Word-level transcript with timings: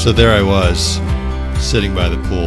So 0.00 0.12
there 0.12 0.30
I 0.30 0.40
was, 0.40 0.94
sitting 1.62 1.94
by 1.94 2.08
the 2.08 2.16
pool 2.22 2.46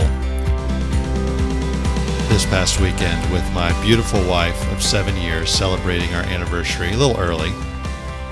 this 2.27 2.47
past 2.47 2.81
weekend 2.81 3.31
with 3.31 3.47
my 3.53 3.71
beautiful 3.83 4.27
wife 4.27 4.59
of 4.71 4.81
seven 4.81 5.15
years 5.17 5.51
celebrating 5.51 6.11
our 6.15 6.23
anniversary 6.23 6.93
a 6.93 6.97
little 6.97 7.15
early. 7.19 7.51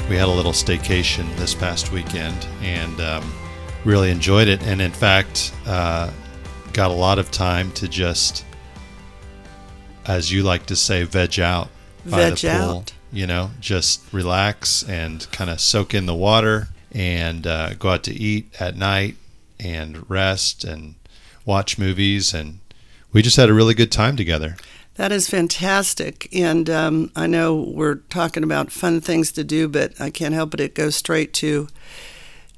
We 0.10 0.16
had 0.16 0.28
a 0.28 0.32
little 0.32 0.54
staycation 0.54 1.34
this 1.36 1.54
past 1.54 1.92
weekend 1.92 2.48
and 2.64 3.00
um, 3.00 3.32
really 3.86 4.10
enjoyed 4.10 4.48
it. 4.48 4.64
And 4.64 4.82
in 4.82 4.92
fact, 4.92 5.54
uh, 5.68 6.10
got 6.74 6.90
a 6.90 6.96
lot 6.96 7.20
of 7.20 7.30
time 7.30 7.72
to 7.74 7.88
just, 7.88 8.44
as 10.08 10.32
you 10.32 10.42
like 10.42 10.66
to 10.66 10.76
say, 10.76 11.04
veg 11.04 11.40
out 11.40 11.70
by 12.08 12.32
Veg 12.32 12.38
the 12.38 12.50
pool. 12.50 12.78
out. 12.80 12.94
You 13.14 13.28
know, 13.28 13.52
just 13.60 14.02
relax 14.12 14.82
and 14.82 15.32
kind 15.32 15.52
of 15.52 15.62
soak 15.62 15.94
in 15.94 16.08
the 16.08 16.16
water 16.16 16.70
and 16.92 17.48
uh, 17.48 17.74
go 17.76 17.90
out 17.90 18.04
to 18.04 18.14
eat 18.14 18.54
at 18.60 18.76
night 18.76 19.16
and 19.60 20.10
rest 20.10 20.64
and 20.64 20.96
watch 21.46 21.78
movies. 21.78 22.34
And 22.34 22.60
we 23.12 23.22
just 23.22 23.38
had 23.38 23.50
a 23.50 23.54
really 23.54 23.74
good 23.74 23.92
time 23.92 24.16
together. 24.16 24.58
That 24.96 25.12
is 25.12 25.30
fantastic. 25.30 26.28
And 26.36 26.70
um, 26.70 27.12
I 27.16 27.28
know 27.28 27.56
we're 27.56 27.96
talking 27.96 28.44
about 28.44 28.72
fun 28.72 29.02
things 29.02 29.32
to 29.34 29.44
do, 29.44 29.68
but 29.68 30.00
I 30.00 30.10
can't 30.10 30.34
help 30.34 30.54
it. 30.54 30.60
It 30.60 30.76
goes 30.76 30.96
straight 30.96 31.34
to, 31.36 31.68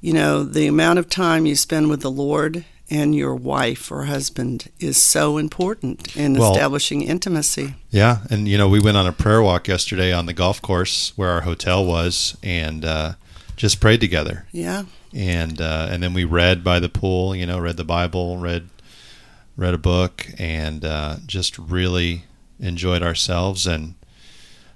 you 0.01 0.13
know, 0.13 0.43
the 0.43 0.67
amount 0.67 0.99
of 0.99 1.09
time 1.09 1.45
you 1.45 1.55
spend 1.55 1.89
with 1.89 2.01
the 2.01 2.11
Lord 2.11 2.65
and 2.89 3.15
your 3.15 3.33
wife 3.33 3.91
or 3.91 4.03
husband 4.03 4.69
is 4.79 5.01
so 5.01 5.37
important 5.37 6.15
in 6.15 6.33
Well- 6.33 6.51
establishing 6.51 7.01
intimacy. 7.01 7.75
Yeah, 7.89 8.19
and 8.29 8.47
you 8.47 8.57
know, 8.57 8.67
we 8.67 8.79
went 8.79 8.97
on 8.97 9.07
a 9.07 9.11
prayer 9.11 9.41
walk 9.41 9.67
yesterday 9.67 10.11
on 10.11 10.25
the 10.25 10.33
golf 10.33 10.61
course 10.61 11.13
where 11.15 11.29
our 11.29 11.41
hotel 11.41 11.85
was, 11.85 12.35
and 12.43 12.83
uh, 12.83 13.13
just 13.55 13.79
prayed 13.79 14.01
together. 14.01 14.45
Yeah. 14.51 14.83
And 15.13 15.61
uh, 15.61 15.87
and 15.91 16.01
then 16.01 16.13
we 16.13 16.23
read 16.23 16.63
by 16.63 16.79
the 16.79 16.89
pool. 16.89 17.35
You 17.35 17.45
know, 17.45 17.59
read 17.59 17.77
the 17.77 17.83
Bible, 17.83 18.37
read 18.37 18.69
read 19.55 19.73
a 19.73 19.77
book, 19.77 20.27
and 20.37 20.83
uh, 20.83 21.17
just 21.25 21.57
really 21.57 22.23
enjoyed 22.59 23.03
ourselves. 23.03 23.67
And 23.67 23.95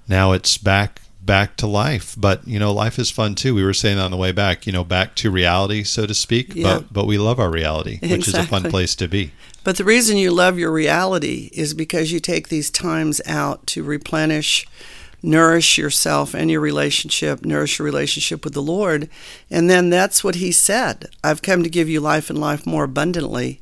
now 0.08 0.32
it's 0.32 0.58
back 0.58 1.02
back 1.28 1.58
to 1.58 1.68
life. 1.68 2.16
But 2.18 2.48
you 2.48 2.58
know, 2.58 2.74
life 2.74 2.98
is 2.98 3.12
fun 3.12 3.36
too. 3.36 3.54
We 3.54 3.64
were 3.64 3.74
saying 3.74 4.00
on 4.00 4.10
the 4.10 4.18
way 4.18 4.32
back, 4.32 4.66
you 4.66 4.74
know, 4.74 4.84
back 4.84 5.14
to 5.16 5.30
reality, 5.30 5.84
so 5.84 6.08
to 6.08 6.16
speak. 6.16 6.56
Yeah. 6.56 6.64
But 6.80 6.94
but 6.94 7.06
we 7.06 7.20
love 7.20 7.40
our 7.40 7.52
reality, 7.52 8.00
which 8.02 8.28
is 8.28 8.34
a 8.34 8.44
fun 8.44 8.64
place 8.72 8.96
to 8.96 9.08
be. 9.08 9.34
But 9.64 9.76
the 9.76 9.84
reason 9.84 10.18
you 10.18 10.32
love 10.32 10.58
your 10.58 10.72
reality 10.72 11.50
is 11.52 11.74
because 11.74 12.12
you 12.12 12.22
take 12.22 12.48
these 12.48 12.72
times 12.72 13.20
out 13.26 13.68
to 13.68 13.84
replenish, 13.84 14.66
nourish 15.22 15.78
yourself 15.78 16.34
and 16.34 16.50
your 16.50 16.62
relationship, 16.62 17.46
nourish 17.46 17.80
your 17.80 17.86
relationship 17.86 18.44
with 18.44 18.54
the 18.54 18.62
Lord. 18.62 19.10
And 19.50 19.70
then 19.70 19.90
that's 19.90 20.24
what 20.24 20.36
He 20.36 20.52
said 20.52 21.10
I've 21.24 21.42
come 21.42 21.64
to 21.64 21.70
give 21.70 21.90
you 21.90 22.00
life 22.00 22.30
and 22.30 22.40
life 22.40 22.66
more 22.66 22.84
abundantly. 22.84 23.62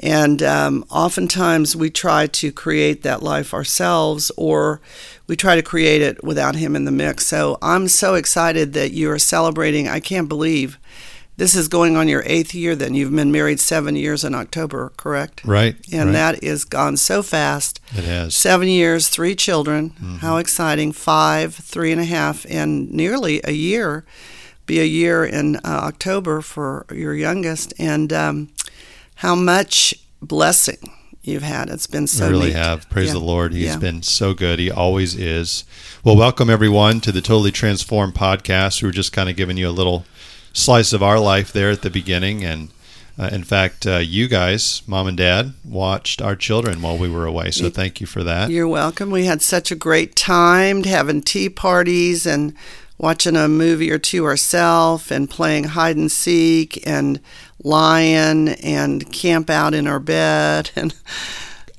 And 0.00 0.42
um, 0.44 0.84
oftentimes 0.90 1.74
we 1.74 1.90
try 1.90 2.28
to 2.28 2.52
create 2.52 3.02
that 3.02 3.22
life 3.22 3.52
ourselves 3.52 4.30
or 4.36 4.80
we 5.26 5.34
try 5.34 5.56
to 5.56 5.62
create 5.62 6.02
it 6.02 6.22
without 6.22 6.54
Him 6.54 6.76
in 6.76 6.84
the 6.84 6.92
mix. 6.92 7.26
So 7.26 7.58
I'm 7.60 7.88
so 7.88 8.14
excited 8.14 8.74
that 8.74 8.92
you 8.92 9.10
are 9.10 9.18
celebrating. 9.18 9.88
I 9.88 10.00
can't 10.00 10.28
believe 10.28 10.78
this 11.38 11.54
is 11.54 11.68
going 11.68 11.96
on 11.96 12.08
your 12.08 12.22
eighth 12.26 12.52
year, 12.54 12.74
then. 12.76 12.94
You've 12.94 13.14
been 13.14 13.32
married 13.32 13.60
seven 13.60 13.96
years 13.96 14.24
in 14.24 14.34
October, 14.34 14.92
correct? 14.96 15.44
Right. 15.44 15.76
And 15.92 16.06
right. 16.10 16.12
that 16.12 16.42
is 16.44 16.64
gone 16.64 16.96
so 16.96 17.22
fast. 17.22 17.80
it 17.94 18.04
has. 18.04 18.34
Seven 18.34 18.68
years, 18.68 19.08
three 19.08 19.34
children. 19.34 19.90
Mm-hmm. 19.90 20.16
How 20.16 20.36
exciting. 20.36 20.92
Five, 20.92 21.54
three 21.54 21.92
and 21.92 22.00
a 22.00 22.04
half, 22.04 22.44
and 22.50 22.90
nearly 22.90 23.40
a 23.44 23.52
year. 23.52 24.04
Be 24.66 24.80
a 24.80 24.84
year 24.84 25.24
in 25.24 25.56
uh, 25.56 25.60
October 25.64 26.42
for 26.42 26.84
your 26.92 27.14
youngest. 27.14 27.72
And 27.78 28.12
um, 28.12 28.50
how 29.16 29.34
much 29.34 29.94
blessing 30.20 30.92
you've 31.22 31.42
had. 31.42 31.68
It's 31.70 31.86
been 31.86 32.06
so 32.06 32.26
I 32.26 32.30
really 32.30 32.46
neat. 32.48 32.56
have. 32.56 32.88
Praise 32.90 33.08
Yeah. 33.08 33.12
the 33.14 33.18
Lord. 33.20 33.52
He's 33.52 33.64
Yeah. 33.66 33.76
been 33.76 34.02
so 34.02 34.34
good. 34.34 34.58
He 34.58 34.70
always 34.70 35.14
is. 35.14 35.64
Well, 36.02 36.16
welcome 36.16 36.50
everyone 36.50 37.00
to 37.02 37.12
the 37.12 37.20
Totally 37.20 37.52
Transformed 37.52 38.14
podcast. 38.14 38.82
We 38.82 38.88
were 38.88 38.92
just 38.92 39.12
kind 39.12 39.28
of 39.28 39.36
giving 39.36 39.56
you 39.56 39.68
a 39.68 39.70
little 39.70 40.04
slice 40.58 40.92
of 40.92 41.02
our 41.02 41.18
life 41.18 41.52
there 41.52 41.70
at 41.70 41.82
the 41.82 41.90
beginning. 41.90 42.44
And 42.44 42.68
uh, 43.18 43.30
in 43.32 43.42
fact, 43.44 43.86
uh, 43.86 43.96
you 43.98 44.28
guys, 44.28 44.82
mom 44.86 45.06
and 45.06 45.16
dad, 45.16 45.54
watched 45.64 46.22
our 46.22 46.36
children 46.36 46.82
while 46.82 46.96
we 46.96 47.08
were 47.08 47.26
away. 47.26 47.50
So 47.50 47.68
thank 47.70 48.00
you 48.00 48.06
for 48.06 48.22
that. 48.24 48.50
You're 48.50 48.68
welcome. 48.68 49.10
We 49.10 49.24
had 49.24 49.42
such 49.42 49.72
a 49.72 49.76
great 49.76 50.14
time 50.14 50.84
having 50.84 51.22
tea 51.22 51.48
parties 51.48 52.26
and 52.26 52.54
watching 52.96 53.36
a 53.36 53.48
movie 53.48 53.90
or 53.90 53.98
two 53.98 54.24
ourselves 54.24 55.10
and 55.10 55.30
playing 55.30 55.64
hide 55.64 55.96
and 55.96 56.10
seek 56.10 56.86
and 56.86 57.20
lion 57.62 58.48
and 58.48 59.10
camp 59.12 59.50
out 59.50 59.74
in 59.74 59.86
our 59.86 60.00
bed 60.00 60.70
and 60.76 60.94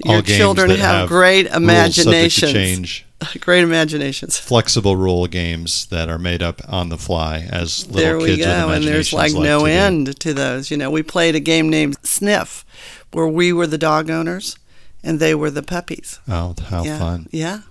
your 0.03 0.21
children 0.21 0.69
have, 0.71 0.79
have 0.79 1.09
great 1.09 1.47
imaginations. 1.47 3.03
Great 3.41 3.63
imaginations. 3.63 4.37
Flexible 4.37 4.95
rule 4.95 5.27
games 5.27 5.87
that 5.87 6.09
are 6.09 6.19
made 6.19 6.41
up 6.41 6.61
on 6.67 6.89
the 6.89 6.97
fly 6.97 7.47
as 7.51 7.85
little 7.87 8.01
there 8.01 8.17
we 8.17 8.35
kids 8.35 8.45
go. 8.45 8.69
And 8.69 8.83
there's 8.83 9.13
like 9.13 9.33
like 9.33 9.43
no 9.43 9.59
to 9.59 9.65
do. 9.65 9.71
end 9.71 10.19
to 10.21 10.33
those. 10.33 10.71
You 10.71 10.77
know, 10.77 10.89
we 10.89 11.03
played 11.03 11.35
a 11.35 11.39
game 11.39 11.69
named 11.69 11.97
Sniff 12.03 12.65
where 13.11 13.27
we 13.27 13.51
were 13.51 13.67
the 13.67 13.77
dog 13.77 14.09
owners 14.09 14.57
and 15.03 15.19
they 15.19 15.35
were 15.35 15.51
the 15.51 15.63
puppies. 15.63 16.19
Oh, 16.27 16.55
how 16.69 16.83
yeah. 16.83 16.99
fun. 16.99 17.27
Yeah. 17.31 17.61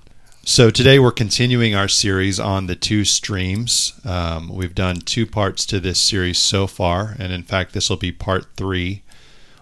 So 0.45 0.71
today 0.71 0.99
we're 0.99 1.13
continuing 1.13 1.75
our 1.75 1.89
series 1.89 2.41
on 2.41 2.69
the 2.69 2.75
two 2.75 3.05
streams. 3.05 3.93
Um, 4.05 4.49
we've 4.49 4.75
done 4.75 5.01
two 5.01 5.27
parts 5.27 5.67
to 5.67 5.79
this 5.79 6.01
series 6.01 6.39
so 6.39 6.67
far, 6.67 7.15
and 7.19 7.35
in 7.35 7.43
fact, 7.43 7.75
this 7.75 7.91
will 7.91 7.99
be 7.99 8.13
part 8.13 8.47
three 8.57 9.03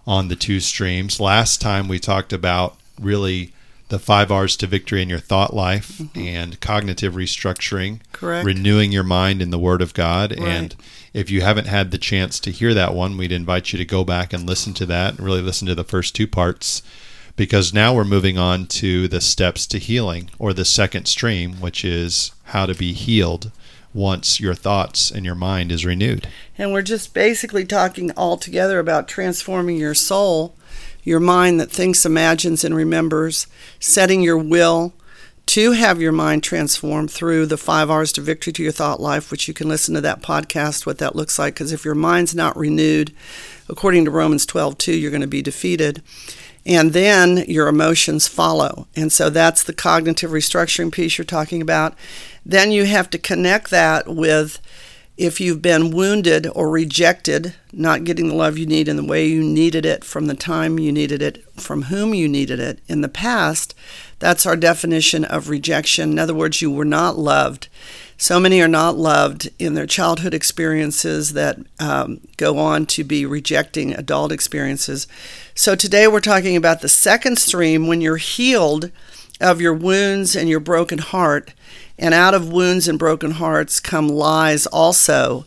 on 0.06 0.28
the 0.28 0.36
two 0.36 0.60
streams. 0.60 1.18
Last 1.18 1.60
time 1.60 1.88
we 1.88 1.98
talked 1.98 2.32
about 2.32 2.78
really 3.00 3.52
the 3.88 3.98
five 3.98 4.32
R's 4.32 4.56
to 4.56 4.66
victory 4.66 5.02
in 5.02 5.08
your 5.08 5.18
thought 5.18 5.54
life 5.54 5.98
mm-hmm. 5.98 6.18
and 6.18 6.60
cognitive 6.60 7.14
restructuring, 7.14 8.00
Correct. 8.12 8.44
renewing 8.44 8.92
your 8.92 9.04
mind 9.04 9.40
in 9.40 9.50
the 9.50 9.58
Word 9.58 9.80
of 9.80 9.94
God. 9.94 10.32
Right. 10.32 10.48
And 10.48 10.76
if 11.14 11.30
you 11.30 11.40
haven't 11.40 11.66
had 11.66 11.90
the 11.90 11.98
chance 11.98 12.40
to 12.40 12.50
hear 12.50 12.74
that 12.74 12.94
one, 12.94 13.16
we'd 13.16 13.32
invite 13.32 13.72
you 13.72 13.78
to 13.78 13.84
go 13.84 14.04
back 14.04 14.32
and 14.32 14.46
listen 14.46 14.74
to 14.74 14.86
that 14.86 15.14
and 15.14 15.20
really 15.20 15.42
listen 15.42 15.68
to 15.68 15.74
the 15.74 15.84
first 15.84 16.14
two 16.14 16.26
parts 16.26 16.82
because 17.36 17.72
now 17.72 17.94
we're 17.94 18.04
moving 18.04 18.38
on 18.38 18.66
to 18.66 19.06
the 19.08 19.20
steps 19.20 19.66
to 19.68 19.78
healing 19.78 20.30
or 20.38 20.52
the 20.52 20.64
second 20.64 21.06
stream, 21.06 21.60
which 21.60 21.84
is 21.84 22.32
how 22.44 22.66
to 22.66 22.74
be 22.74 22.92
healed 22.92 23.52
once 23.92 24.40
your 24.40 24.54
thoughts 24.54 25.10
and 25.10 25.24
your 25.24 25.34
mind 25.34 25.70
is 25.70 25.86
renewed. 25.86 26.28
And 26.58 26.72
we're 26.72 26.82
just 26.82 27.14
basically 27.14 27.64
talking 27.64 28.10
all 28.12 28.36
together 28.36 28.78
about 28.78 29.08
transforming 29.08 29.76
your 29.76 29.94
soul, 29.94 30.54
your 31.06 31.20
mind 31.20 31.60
that 31.60 31.70
thinks, 31.70 32.04
imagines, 32.04 32.64
and 32.64 32.74
remembers, 32.74 33.46
setting 33.78 34.22
your 34.22 34.36
will 34.36 34.92
to 35.46 35.70
have 35.72 36.00
your 36.00 36.10
mind 36.10 36.42
transformed 36.42 37.10
through 37.10 37.46
the 37.46 37.56
five 37.56 37.88
R's 37.88 38.12
to 38.14 38.20
victory 38.20 38.52
to 38.54 38.62
your 38.64 38.72
thought 38.72 39.00
life, 39.00 39.30
which 39.30 39.46
you 39.46 39.54
can 39.54 39.68
listen 39.68 39.94
to 39.94 40.00
that 40.00 40.20
podcast, 40.20 40.84
what 40.84 40.98
that 40.98 41.14
looks 41.14 41.38
like. 41.38 41.54
Because 41.54 41.72
if 41.72 41.84
your 41.84 41.94
mind's 41.94 42.34
not 42.34 42.56
renewed, 42.56 43.14
according 43.68 44.04
to 44.04 44.10
Romans 44.10 44.44
12, 44.44 44.76
2, 44.78 44.92
you're 44.96 45.12
going 45.12 45.20
to 45.20 45.28
be 45.28 45.42
defeated. 45.42 46.02
And 46.66 46.92
then 46.92 47.44
your 47.46 47.68
emotions 47.68 48.26
follow. 48.26 48.88
And 48.96 49.12
so 49.12 49.30
that's 49.30 49.62
the 49.62 49.72
cognitive 49.72 50.32
restructuring 50.32 50.90
piece 50.90 51.16
you're 51.16 51.24
talking 51.24 51.62
about. 51.62 51.94
Then 52.44 52.72
you 52.72 52.84
have 52.84 53.08
to 53.10 53.18
connect 53.18 53.70
that 53.70 54.08
with 54.08 54.60
if 55.16 55.40
you've 55.40 55.62
been 55.62 55.90
wounded 55.90 56.46
or 56.54 56.68
rejected, 56.68 57.54
not 57.72 58.04
getting 58.04 58.28
the 58.28 58.34
love 58.34 58.58
you 58.58 58.66
need 58.66 58.86
in 58.86 58.96
the 58.96 59.04
way 59.04 59.26
you 59.26 59.42
needed 59.42 59.86
it 59.86 60.04
from 60.04 60.26
the 60.26 60.34
time 60.34 60.78
you 60.78 60.92
needed 60.92 61.22
it, 61.22 61.42
from 61.58 61.82
whom 61.82 62.12
you 62.12 62.28
needed 62.28 62.60
it 62.60 62.80
in 62.86 63.00
the 63.00 63.08
past, 63.08 63.74
that's 64.18 64.44
our 64.44 64.56
definition 64.56 65.24
of 65.24 65.48
rejection. 65.48 66.12
In 66.12 66.18
other 66.18 66.34
words, 66.34 66.60
you 66.60 66.70
were 66.70 66.84
not 66.84 67.18
loved. 67.18 67.68
So 68.18 68.40
many 68.40 68.60
are 68.62 68.68
not 68.68 68.96
loved 68.96 69.50
in 69.58 69.74
their 69.74 69.86
childhood 69.86 70.32
experiences 70.34 71.32
that 71.34 71.58
um, 71.78 72.20
go 72.36 72.58
on 72.58 72.86
to 72.86 73.04
be 73.04 73.26
rejecting 73.26 73.92
adult 73.92 74.32
experiences. 74.32 75.06
So 75.54 75.74
today 75.74 76.08
we're 76.08 76.20
talking 76.20 76.56
about 76.56 76.80
the 76.80 76.88
second 76.88 77.38
stream 77.38 77.86
when 77.86 78.00
you're 78.00 78.16
healed 78.16 78.90
of 79.40 79.60
your 79.60 79.74
wounds 79.74 80.34
and 80.34 80.48
your 80.48 80.60
broken 80.60 80.98
heart, 80.98 81.52
and 81.98 82.14
out 82.14 82.34
of 82.34 82.52
wounds 82.52 82.88
and 82.88 82.98
broken 82.98 83.32
hearts 83.32 83.80
come 83.80 84.08
lies 84.08 84.66
also. 84.66 85.44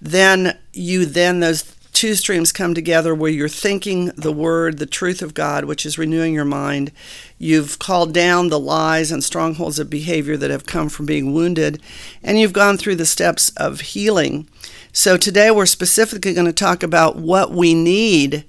Then 0.00 0.56
you 0.72 1.06
then 1.06 1.40
those 1.40 1.74
two 1.92 2.14
streams 2.14 2.52
come 2.52 2.74
together 2.74 3.12
where 3.12 3.30
you're 3.30 3.48
thinking 3.48 4.06
the 4.16 4.30
word, 4.30 4.78
the 4.78 4.86
truth 4.86 5.20
of 5.20 5.34
God, 5.34 5.64
which 5.64 5.84
is 5.84 5.98
renewing 5.98 6.32
your 6.32 6.44
mind. 6.44 6.92
You've 7.38 7.80
called 7.80 8.14
down 8.14 8.48
the 8.48 8.60
lies 8.60 9.10
and 9.10 9.24
strongholds 9.24 9.80
of 9.80 9.90
behavior 9.90 10.36
that 10.36 10.50
have 10.50 10.64
come 10.64 10.88
from 10.88 11.06
being 11.06 11.34
wounded, 11.34 11.82
and 12.22 12.38
you've 12.38 12.52
gone 12.52 12.76
through 12.76 12.94
the 12.94 13.04
steps 13.04 13.50
of 13.56 13.80
healing. 13.80 14.48
So 14.92 15.16
today 15.16 15.50
we're 15.50 15.66
specifically 15.66 16.34
going 16.34 16.46
to 16.46 16.52
talk 16.52 16.84
about 16.84 17.16
what 17.16 17.50
we 17.50 17.74
need 17.74 18.44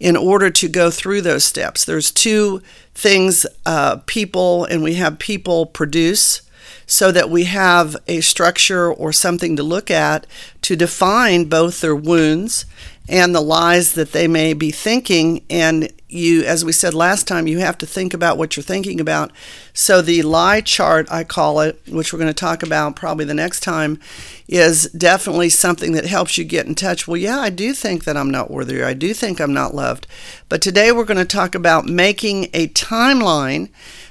in 0.00 0.16
order 0.16 0.50
to 0.50 0.68
go 0.68 0.90
through 0.90 1.20
those 1.20 1.44
steps. 1.44 1.84
There's 1.84 2.10
two 2.10 2.62
things 2.94 3.44
uh, 3.66 3.98
people, 4.06 4.64
and 4.64 4.82
we 4.82 4.94
have 4.94 5.18
people 5.18 5.66
produce 5.66 6.40
so 6.86 7.10
that 7.12 7.30
we 7.30 7.44
have 7.44 7.96
a 8.06 8.20
structure 8.20 8.92
or 8.92 9.12
something 9.12 9.56
to 9.56 9.62
look 9.62 9.90
at 9.90 10.26
to 10.62 10.76
define 10.76 11.44
both 11.44 11.80
their 11.80 11.96
wounds 11.96 12.66
and 13.08 13.34
the 13.34 13.40
lies 13.40 13.92
that 13.94 14.12
they 14.12 14.26
may 14.26 14.54
be 14.54 14.70
thinking. 14.70 15.44
And 15.50 15.92
you, 16.08 16.42
as 16.44 16.64
we 16.64 16.72
said 16.72 16.94
last 16.94 17.28
time, 17.28 17.46
you 17.46 17.58
have 17.58 17.76
to 17.78 17.86
think 17.86 18.14
about 18.14 18.38
what 18.38 18.56
you're 18.56 18.64
thinking 18.64 18.98
about. 18.98 19.30
So 19.74 20.00
the 20.00 20.22
lie 20.22 20.62
chart, 20.62 21.06
I 21.10 21.24
call 21.24 21.60
it, 21.60 21.80
which 21.88 22.12
we're 22.12 22.18
going 22.18 22.32
to 22.32 22.34
talk 22.34 22.62
about 22.62 22.96
probably 22.96 23.24
the 23.24 23.34
next 23.34 23.60
time, 23.60 24.00
is 24.48 24.84
definitely 24.90 25.50
something 25.50 25.92
that 25.92 26.06
helps 26.06 26.38
you 26.38 26.44
get 26.44 26.66
in 26.66 26.74
touch. 26.74 27.06
Well, 27.06 27.16
yeah, 27.16 27.40
I 27.40 27.50
do 27.50 27.74
think 27.74 28.04
that 28.04 28.16
I'm 28.16 28.30
not 28.30 28.50
worthy. 28.50 28.82
I 28.82 28.94
do 28.94 29.12
think 29.12 29.40
I'm 29.40 29.52
not 29.52 29.74
loved. 29.74 30.06
But 30.48 30.62
today 30.62 30.92
we're 30.92 31.04
going 31.04 31.18
to 31.18 31.24
talk 31.24 31.54
about 31.54 31.86
making 31.86 32.44
a 32.54 32.68
timeline 32.68 33.68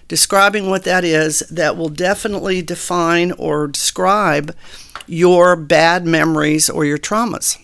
describing 0.07 0.69
what 0.69 0.83
that 0.83 1.03
is 1.03 1.39
that 1.51 1.77
will 1.77 1.89
definitely 1.89 2.61
define 2.61 3.31
or 3.33 3.67
describe 3.67 4.55
your 5.07 5.55
bad 5.55 6.05
memories 6.05 6.69
or 6.69 6.85
your 6.85 6.97
traumas. 6.97 7.57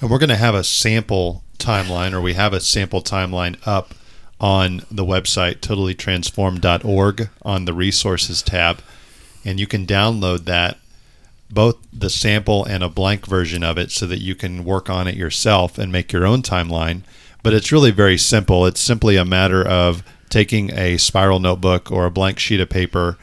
And 0.00 0.10
we're 0.10 0.18
going 0.18 0.30
to 0.30 0.36
have 0.36 0.54
a 0.54 0.64
sample 0.64 1.44
timeline, 1.58 2.12
or 2.12 2.20
we 2.20 2.34
have 2.34 2.52
a 2.52 2.60
sample 2.60 3.02
timeline 3.02 3.56
up 3.66 3.94
on 4.40 4.82
the 4.90 5.04
website 5.04 5.58
totallytransformed.org 5.58 7.28
on 7.42 7.64
the 7.66 7.74
resources 7.74 8.42
tab. 8.42 8.80
And 9.44 9.60
you 9.60 9.66
can 9.66 9.86
download 9.86 10.46
that, 10.46 10.78
both 11.50 11.76
the 11.92 12.08
sample 12.10 12.64
and 12.64 12.82
a 12.82 12.88
blank 12.88 13.26
version 13.26 13.62
of 13.62 13.76
it, 13.76 13.90
so 13.90 14.06
that 14.06 14.20
you 14.20 14.34
can 14.34 14.64
work 14.64 14.88
on 14.88 15.06
it 15.06 15.16
yourself 15.16 15.76
and 15.76 15.92
make 15.92 16.12
your 16.12 16.26
own 16.26 16.42
timeline. 16.42 17.02
But 17.42 17.52
it's 17.52 17.72
really 17.72 17.90
very 17.90 18.18
simple. 18.18 18.66
It's 18.66 18.80
simply 18.80 19.16
a 19.16 19.24
matter 19.24 19.66
of 19.66 20.02
taking 20.30 20.72
a 20.72 20.96
spiral 20.96 21.40
notebook 21.40 21.90
or 21.90 22.06
a 22.06 22.10
blank 22.10 22.38
sheet 22.38 22.60
of 22.60 22.70
paper, 22.70 23.18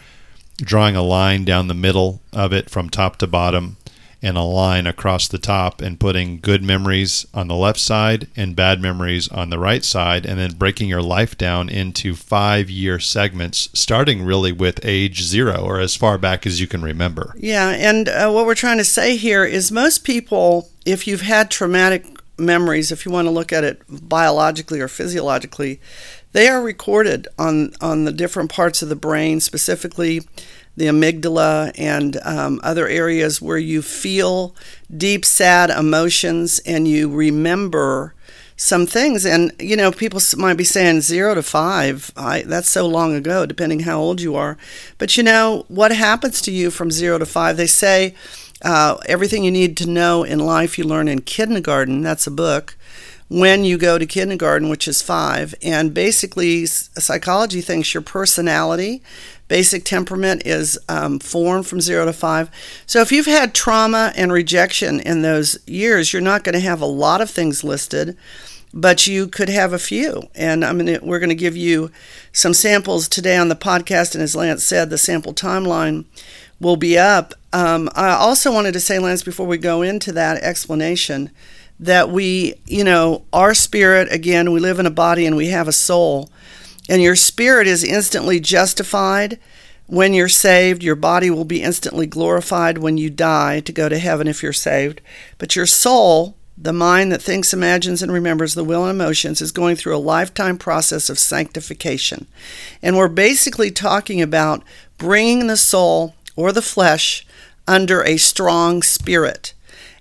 drawing 0.58 0.96
a 0.96 1.02
line 1.02 1.46
down 1.46 1.68
the 1.68 1.74
middle 1.74 2.22
of 2.34 2.54
it 2.54 2.70
from 2.70 2.90
top 2.90 3.18
to 3.18 3.28
bottom, 3.28 3.78
and 4.20 4.36
a 4.36 4.42
line 4.42 4.88
across 4.88 5.28
the 5.28 5.38
top, 5.38 5.80
and 5.80 6.00
putting 6.00 6.40
good 6.40 6.64
memories 6.64 7.28
on 7.36 7.48
the 7.48 7.56
left 7.56 7.80
side 7.80 8.28
and 8.36 8.56
bad 8.56 8.82
memories 8.82 9.28
on 9.28 9.52
the 9.52 9.60
right 9.60 9.86
side, 9.86 10.26
and 10.26 10.40
then 10.40 10.56
breaking 10.56 10.90
your 10.90 11.04
life 11.04 11.38
down 11.38 11.70
into 11.70 12.16
five 12.16 12.68
year 12.68 13.00
segments, 13.00 13.70
starting 13.74 14.24
really 14.24 14.52
with 14.52 14.80
age 14.84 15.22
zero 15.22 15.62
or 15.62 15.80
as 15.80 15.96
far 15.96 16.18
back 16.18 16.48
as 16.48 16.60
you 16.60 16.66
can 16.66 16.82
remember. 16.82 17.36
Yeah, 17.38 17.70
and 17.70 18.10
uh, 18.10 18.32
what 18.32 18.48
we're 18.48 18.56
trying 18.56 18.80
to 18.80 18.84
say 18.84 19.18
here 19.18 19.46
is 19.46 19.72
most 19.72 20.04
people, 20.04 20.70
if 20.84 21.06
you've 21.06 21.22
had 21.22 21.52
traumatic 21.52 22.06
memories, 22.40 22.92
if 22.92 23.06
you 23.06 23.12
want 23.12 23.28
to 23.28 23.32
look 23.32 23.54
at 23.54 23.64
it 23.64 23.82
biologically 23.88 24.80
or 24.80 24.88
physiologically, 24.88 25.80
they 26.34 26.48
are 26.48 26.62
recorded 26.62 27.28
on, 27.38 27.74
on 27.82 28.06
the 28.06 28.12
different 28.12 28.52
parts 28.52 28.82
of 28.82 28.90
the 28.90 28.96
brain, 28.96 29.40
specifically 29.40 30.22
the 30.76 30.86
amygdala 30.86 31.72
and 31.76 32.18
um, 32.24 32.62
other 32.64 32.88
areas 32.88 33.42
where 33.42 33.58
you 33.58 33.82
feel 33.82 34.56
deep, 34.96 35.26
sad 35.26 35.72
emotions 35.72 36.60
and 36.66 36.88
you 36.88 37.10
remember 37.10 38.14
some 38.56 38.86
things. 38.86 39.26
And, 39.26 39.52
you 39.60 39.76
know, 39.76 39.92
people 39.92 40.22
might 40.38 40.56
be 40.58 40.64
saying 40.64 41.02
zero 41.02 41.34
to 41.34 41.44
five. 41.44 42.12
I, 42.16 42.44
that's 42.44 42.70
so 42.70 42.88
long 42.88 43.16
ago, 43.16 43.46
depending 43.46 43.82
how 43.82 44.00
old 44.00 44.22
you 44.22 44.36
are. 44.36 44.58
But, 45.00 45.18
you 45.18 45.24
know, 45.24 45.66
what 45.68 45.92
happens 45.92 46.42
to 46.44 46.52
you 46.52 46.70
from 46.70 46.92
zero 46.92 47.18
to 47.18 47.26
five? 47.26 47.58
They 47.58 47.68
say 47.68 48.14
uh, 48.64 48.98
everything 49.08 49.44
you 49.44 49.52
need 49.52 49.78
to 49.78 49.90
know 49.90 50.24
in 50.24 50.40
life 50.40 50.78
you 50.78 50.84
learn 50.84 51.08
in 51.08 51.22
kindergarten. 51.22 52.02
That's 52.02 52.28
a 52.28 52.32
book 52.32 52.77
when 53.30 53.66
you 53.66 53.78
go 53.78 53.98
to 53.98 54.06
kindergarten, 54.06 54.70
which 54.70 54.88
is 54.88 55.02
five. 55.02 55.54
And 55.62 55.94
basically, 55.94 56.66
psychology 56.66 57.62
thinks 57.62 57.94
your 57.94 58.02
personality, 58.02 59.02
basic 59.48 59.84
temperament, 59.84 60.44
is 60.46 60.80
um, 60.88 61.20
formed 61.20 61.68
from 61.68 61.82
zero 61.82 62.06
to 62.06 62.14
five. 62.14 62.50
So 62.86 63.02
if 63.02 63.12
you've 63.12 63.26
had 63.26 63.54
trauma 63.54 64.14
and 64.16 64.32
rejection 64.32 65.00
in 65.00 65.22
those 65.22 65.58
years, 65.68 66.14
you're 66.14 66.22
not 66.22 66.44
going 66.44 66.54
to 66.54 66.60
have 66.60 66.82
a 66.82 66.86
lot 66.86 67.22
of 67.22 67.30
things 67.30 67.64
listed. 67.64 68.18
But 68.74 69.08
you 69.08 69.28
could 69.28 69.48
have 69.48 69.72
a 69.72 69.80
few. 69.80 70.24
And 70.36 70.64
I 70.64 70.74
mean, 70.74 71.00
we're 71.02 71.20
going 71.20 71.30
to 71.30 71.36
give 71.36 71.56
you 71.56 71.90
some 72.34 72.54
samples 72.54 73.08
today 73.08 73.38
on 73.38 73.48
the 73.48 73.56
podcast. 73.56 74.14
And 74.14 74.22
as 74.22 74.36
Lance 74.36 74.64
said, 74.64 74.90
the 74.90 74.98
sample 74.98 75.34
timeline 75.34 76.04
will 76.60 76.76
be 76.76 76.98
up. 76.98 77.34
Um, 77.54 77.90
I 77.96 78.10
also 78.10 78.52
wanted 78.52 78.74
to 78.74 78.82
say, 78.82 79.00
Lance, 79.00 79.24
before 79.24 79.48
we 79.48 79.58
go 79.58 79.82
into 79.82 80.12
that 80.12 80.44
explanation, 80.44 81.32
that 81.80 82.10
we, 82.10 82.56
you 82.66 82.84
know, 82.84 83.24
our 83.32 83.54
spirit, 83.54 84.12
again, 84.12 84.52
we 84.52 84.60
live 84.60 84.80
in 84.80 84.86
a 84.86 84.92
body 84.92 85.26
and 85.26 85.36
we 85.38 85.48
have 85.48 85.68
a 85.68 85.74
soul, 85.74 86.30
and 86.90 87.02
your 87.02 87.16
spirit 87.16 87.68
is 87.68 87.84
instantly 87.84 88.40
justified 88.40 89.40
when 89.88 90.14
you're 90.14 90.30
saved. 90.30 90.84
Your 90.84 90.96
body 90.96 91.30
will 91.30 91.46
be 91.46 91.62
instantly 91.62 92.08
glorified 92.08 92.78
when 92.78 92.98
you 92.98 93.10
die 93.10 93.60
to 93.62 93.72
go 93.72 93.90
to 93.90 94.00
heaven 94.00 94.28
if 94.28 94.42
you're 94.42 94.54
saved. 94.54 95.02
But 95.38 95.56
your 95.56 95.66
soul, 95.66 96.36
the 96.58 96.74
mind 96.74 97.12
that 97.12 97.22
thinks, 97.22 97.54
imagines, 97.54 98.02
and 98.02 98.12
remembers 98.12 98.54
the 98.54 98.64
will 98.64 98.86
and 98.86 98.92
emotions, 99.00 99.42
is 99.42 99.52
going 99.52 99.76
through 99.76 99.96
a 99.96 100.00
lifetime 100.00 100.58
process 100.58 101.10
of 101.10 101.20
sanctification. 101.20 102.28
And 102.82 102.98
we're 102.98 103.08
basically 103.10 103.70
talking 103.70 104.22
about 104.22 104.64
bringing 104.98 105.48
the 105.48 105.58
soul 105.58 106.16
or 106.36 106.52
the 106.52 106.62
flesh 106.62 107.28
under 107.68 108.02
a 108.04 108.18
strong 108.18 108.82
spirit. 108.82 109.54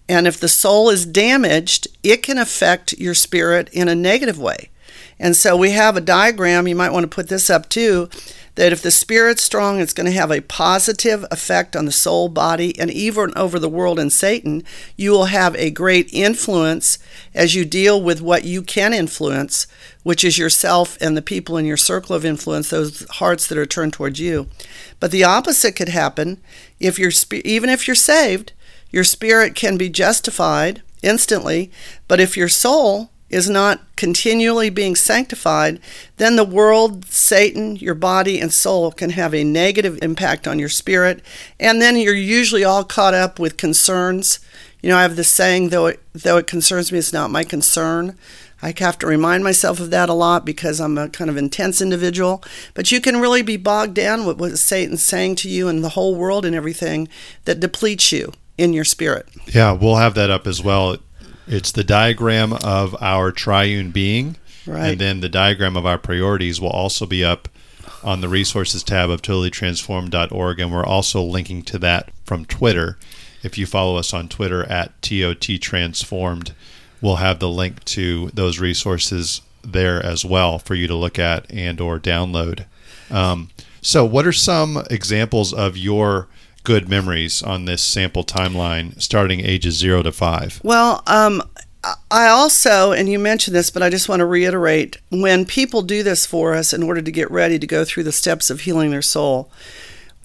And 0.09 0.27
if 0.27 0.39
the 0.39 0.49
soul 0.49 0.89
is 0.89 1.05
damaged, 1.05 1.89
it 2.03 2.23
can 2.23 2.39
affect 2.39 2.93
your 2.99 3.15
spirit 3.15 3.69
in 3.73 3.89
a 3.89 3.95
negative 3.95 4.39
way. 4.39 4.71
And 5.19 5.35
so 5.35 5.57
we 5.57 5.71
have 5.71 5.97
a 5.97 6.01
diagram, 6.01 6.69
you 6.69 6.77
might 6.77 6.93
want 6.93 7.05
to 7.05 7.15
put 7.15 7.29
this 7.29 7.49
up 7.49 7.69
too, 7.69 8.09
that 8.55 8.73
if 8.73 8.83
the 8.83 8.91
spirit's 8.91 9.43
strong, 9.43 9.81
it's 9.81 9.93
going 9.93 10.07
to 10.07 10.19
have 10.19 10.31
a 10.31 10.41
positive 10.43 11.25
effect 11.31 11.75
on 11.75 11.85
the 11.85 11.93
soul, 11.93 12.29
body, 12.29 12.79
and 12.79 12.91
even 12.91 13.33
over 13.37 13.59
the 13.59 13.69
world 13.69 13.99
and 13.99 14.13
Satan. 14.13 14.63
You 14.97 15.13
will 15.13 15.27
have 15.27 15.55
a 15.57 15.71
great 15.71 16.13
influence 16.13 16.99
as 17.35 17.55
you 17.55 17.65
deal 17.65 18.01
with 18.01 18.21
what 18.21 18.45
you 18.45 18.63
can 18.63 18.93
influence, 18.93 19.67
which 20.03 20.25
is 20.25 20.39
yourself 20.39 20.97
and 21.01 21.17
the 21.17 21.23
people 21.23 21.57
in 21.57 21.67
your 21.67 21.77
circle 21.77 22.15
of 22.15 22.25
influence, 22.25 22.71
those 22.71 23.07
hearts 23.13 23.47
that 23.47 23.59
are 23.59 23.67
turned 23.67 23.93
towards 23.95 24.21
you. 24.21 24.49
But 25.01 25.11
the 25.11 25.25
opposite 25.25 25.77
could 25.77 25.91
happen 25.91 26.41
if 26.81 26.99
you're 26.99 27.13
even 27.45 27.69
if 27.71 27.87
you're 27.87 27.95
saved 27.95 28.53
your 28.91 29.05
spirit 29.05 29.55
can 29.55 29.77
be 29.77 29.89
justified 29.89 30.83
instantly, 31.03 31.71
but 32.09 32.21
if 32.21 32.37
your 32.37 32.49
soul 32.49 33.11
is 33.29 33.51
not 33.51 33.81
continually 33.97 34.71
being 34.71 34.95
sanctified, 34.95 35.81
then 36.17 36.37
the 36.37 36.45
world, 36.45 37.05
Satan, 37.07 37.77
your 37.77 37.95
body, 37.95 38.41
and 38.41 38.53
soul 38.53 38.93
can 38.93 39.11
have 39.11 39.35
a 39.35 39.43
negative 39.43 39.99
impact 40.01 40.47
on 40.47 40.59
your 40.59 40.69
spirit. 40.69 41.23
And 41.59 41.83
then 41.83 41.97
you're 41.97 42.15
usually 42.15 42.63
all 42.63 42.85
caught 42.85 43.15
up 43.15 43.39
with 43.39 43.57
concerns. 43.57 44.39
You 44.81 44.91
know, 44.91 44.99
I 44.99 45.03
have 45.03 45.17
this 45.17 45.31
saying, 45.31 45.71
though 45.71 45.87
it, 45.87 46.01
though 46.13 46.37
it 46.37 46.47
concerns 46.47 46.93
me, 46.93 46.99
it's 46.99 47.13
not 47.13 47.31
my 47.31 47.43
concern. 47.43 48.17
I 48.63 48.73
have 48.79 48.99
to 48.99 49.07
remind 49.07 49.43
myself 49.43 49.81
of 49.81 49.91
that 49.91 50.09
a 50.09 50.15
lot 50.15 50.45
because 50.45 50.81
I'm 50.81 50.97
a 50.97 51.09
kind 51.09 51.29
of 51.29 51.37
intense 51.37 51.83
individual. 51.83 52.45
But 52.75 52.93
you 52.93 53.01
can 53.01 53.21
really 53.21 53.43
be 53.43 53.57
bogged 53.57 53.95
down 53.95 54.25
with 54.25 54.39
what 54.39 54.57
Satan's 54.57 55.03
saying 55.03 55.37
to 55.37 55.49
you 55.49 55.67
and 55.69 55.83
the 55.83 55.91
whole 55.91 56.15
world 56.15 56.45
and 56.45 56.55
everything 56.55 57.09
that 57.45 57.61
depletes 57.61 58.13
you 58.13 58.33
in 58.59 58.73
your 58.73 58.85
spirit. 58.85 59.29
Yeah, 59.47 59.73
we'll 59.73 59.97
have 59.97 60.15
that 60.15 60.31
up 60.31 60.47
as 60.47 60.63
well. 60.63 60.97
It's 61.47 61.73
the 61.73 61.85
diagram 61.85 62.53
of 62.53 63.01
our 63.01 63.31
triune 63.31 63.91
being. 63.91 64.37
Right. 64.67 64.91
And 64.91 65.01
then 65.01 65.21
the 65.21 65.29
diagram 65.29 65.77
of 65.77 65.87
our 65.87 65.99
priorities 65.99 66.61
will 66.61 66.71
also 66.71 67.07
be 67.07 67.25
up 67.25 67.49
on 68.03 68.21
the 68.21 68.29
resources 68.29 68.83
tab 68.83 69.11
of 69.11 69.23
totallytransformed.org. 69.23 70.61
And 70.61 70.73
we're 70.73 70.85
also 70.85 71.23
linking 71.23 71.63
to 71.63 71.79
that 71.79 72.11
from 72.25 72.45
Twitter. 72.45 72.99
If 73.43 73.57
you 73.59 73.67
follow 73.67 73.97
us 73.97 74.13
on 74.13 74.29
Twitter 74.29 74.65
at 74.65 75.01
TOT 75.03 75.61
Transformed, 75.61 76.53
we'll 77.01 77.17
have 77.17 77.39
the 77.39 77.49
link 77.49 77.85
to 77.85 78.31
those 78.35 78.59
resources 78.59 79.41
there 79.63 80.05
as 80.05 80.25
well 80.25 80.59
for 80.59 80.75
you 80.75 80.87
to 80.87 80.95
look 80.95 81.19
at 81.19 81.51
and 81.53 81.81
or 81.81 81.99
download. 81.99 82.67
Um, 83.11 83.51
so, 83.81 84.05
what 84.05 84.27
are 84.27 84.33
some 84.33 84.83
examples 84.91 85.53
of 85.53 85.77
your 85.77 86.29
good 86.67 86.89
memories 86.89 87.45
on 87.45 87.65
this 87.65 87.81
sample 87.81 88.25
timeline 88.25 89.01
starting 89.01 89.41
ages 89.41 89.77
zero 89.77 90.03
to 90.03 90.11
five? 90.11 90.61
Well, 90.65 91.03
um, 91.07 91.43
I 92.11 92.27
also, 92.27 92.91
and 92.91 93.09
you 93.09 93.21
mentioned 93.21 93.55
this, 93.55 93.71
but 93.71 93.85
I 93.85 93.89
just 93.89 94.09
want 94.09 94.19
to 94.19 94.27
reiterate 94.27 94.99
when 95.11 95.47
people 95.47 95.83
do 95.83 96.03
this 96.03 96.27
for 96.27 96.55
us 96.55 96.73
in 96.73 96.83
order 96.83 97.01
to 97.01 97.11
get 97.13 97.31
ready 97.31 97.61
to 97.61 97.67
go 97.67 97.85
through 97.85 98.03
the 98.03 98.13
steps 98.13 98.51
of 98.51 98.63
healing 98.63 98.91
their 98.91 99.01
soul, 99.01 99.49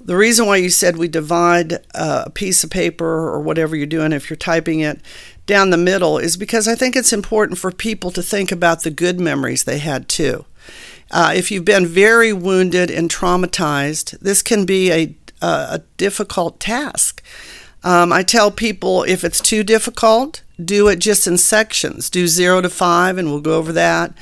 the 0.03 0.17
reason 0.17 0.47
why 0.47 0.55
you 0.55 0.71
said 0.71 0.97
we 0.97 1.07
divide 1.07 1.73
uh, 1.93 2.23
a 2.25 2.29
piece 2.31 2.63
of 2.63 2.71
paper 2.71 3.05
or 3.05 3.39
whatever 3.39 3.75
you're 3.75 3.85
doing, 3.85 4.11
if 4.11 4.27
you're 4.27 4.37
typing 4.37 4.79
it 4.79 4.99
down 5.45 5.69
the 5.69 5.77
middle, 5.77 6.17
is 6.17 6.37
because 6.37 6.67
I 6.67 6.73
think 6.73 6.95
it's 6.95 7.13
important 7.13 7.59
for 7.59 7.71
people 7.71 8.09
to 8.11 8.23
think 8.23 8.51
about 8.51 8.81
the 8.81 8.89
good 8.89 9.19
memories 9.19 9.63
they 9.63 9.77
had 9.77 10.09
too. 10.09 10.45
Uh, 11.11 11.33
if 11.35 11.51
you've 11.51 11.65
been 11.65 11.85
very 11.85 12.31
wounded 12.33 12.89
and 12.89 13.11
traumatized, 13.11 14.17
this 14.19 14.41
can 14.41 14.65
be 14.65 14.91
a 14.91 15.15
a, 15.41 15.81
difficult 15.97 16.59
task. 16.59 17.23
Um, 17.83 18.13
I 18.13 18.23
tell 18.23 18.51
people 18.51 19.03
if 19.03 19.23
it's 19.23 19.39
too 19.39 19.63
difficult, 19.63 20.43
do 20.63 20.87
it 20.87 20.99
just 20.99 21.27
in 21.27 21.37
sections. 21.37 22.09
Do 22.09 22.27
zero 22.27 22.61
to 22.61 22.69
five, 22.69 23.17
and 23.17 23.29
we'll 23.29 23.41
go 23.41 23.57
over 23.57 23.71
that. 23.73 24.13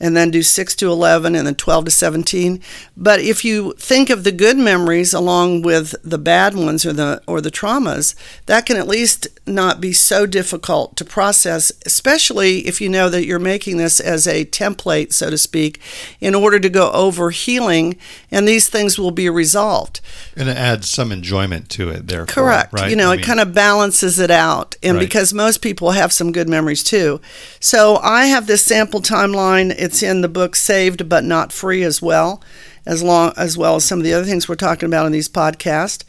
And 0.00 0.16
then 0.16 0.30
do 0.30 0.42
6 0.42 0.74
to 0.76 0.90
11 0.90 1.34
and 1.34 1.46
then 1.46 1.54
12 1.54 1.84
to 1.86 1.90
17 1.90 2.60
but 2.96 3.20
if 3.20 3.44
you 3.44 3.72
think 3.78 4.08
of 4.10 4.24
the 4.24 4.32
good 4.32 4.56
memories 4.56 5.12
along 5.12 5.62
with 5.62 5.94
the 6.02 6.18
bad 6.18 6.54
ones 6.54 6.86
or 6.86 6.92
the 6.92 7.20
or 7.26 7.40
the 7.40 7.50
traumas 7.50 8.14
that 8.46 8.64
can 8.66 8.76
at 8.76 8.88
least 8.88 9.26
not 9.46 9.80
be 9.80 9.92
so 9.92 10.26
difficult 10.26 10.96
to 10.96 11.04
process 11.04 11.70
especially 11.84 12.60
if 12.66 12.80
you 12.80 12.88
know 12.88 13.08
that 13.08 13.24
you're 13.26 13.38
making 13.38 13.76
this 13.76 14.00
as 14.00 14.26
a 14.26 14.44
template 14.46 15.12
so 15.12 15.28
to 15.30 15.36
speak 15.38 15.80
in 16.20 16.34
order 16.34 16.58
to 16.58 16.68
go 16.70 16.90
over 16.92 17.30
healing 17.30 17.96
and 18.30 18.46
these 18.48 18.68
things 18.68 18.98
will 18.98 19.10
be 19.10 19.28
resolved. 19.28 20.00
And 20.36 20.48
it 20.48 20.56
adds 20.56 20.88
some 20.88 21.12
enjoyment 21.12 21.68
to 21.70 21.90
it 21.90 22.06
there 22.06 22.24
correct. 22.26 22.72
right? 22.72 22.88
You 22.90 22.96
know 22.96 23.10
I 23.10 23.14
it 23.14 23.16
mean, 23.18 23.26
kind 23.26 23.40
of 23.40 23.52
balances 23.54 24.18
it 24.18 24.30
out 24.30 24.76
and 24.82 24.96
Right. 24.96 25.00
because 25.08 25.34
most 25.34 25.60
people 25.62 25.90
have 25.90 26.12
some 26.12 26.32
good 26.32 26.48
memories 26.48 26.82
too. 26.82 27.20
So 27.60 27.96
i 27.98 28.26
have 28.26 28.46
this 28.46 28.64
sample 28.64 29.00
timeline. 29.00 29.74
It's 29.78 29.89
in 30.02 30.20
the 30.20 30.28
book 30.28 30.56
saved 30.56 31.08
but 31.08 31.24
not 31.24 31.52
free 31.52 31.82
as 31.82 32.00
well 32.00 32.42
as 32.86 33.02
long 33.02 33.32
as 33.36 33.58
well 33.58 33.76
as 33.76 33.84
some 33.84 33.98
of 33.98 34.04
the 34.04 34.12
other 34.14 34.24
things 34.24 34.48
we're 34.48 34.54
talking 34.54 34.86
about 34.86 35.06
in 35.06 35.12
these 35.12 35.28
podcasts 35.28 36.04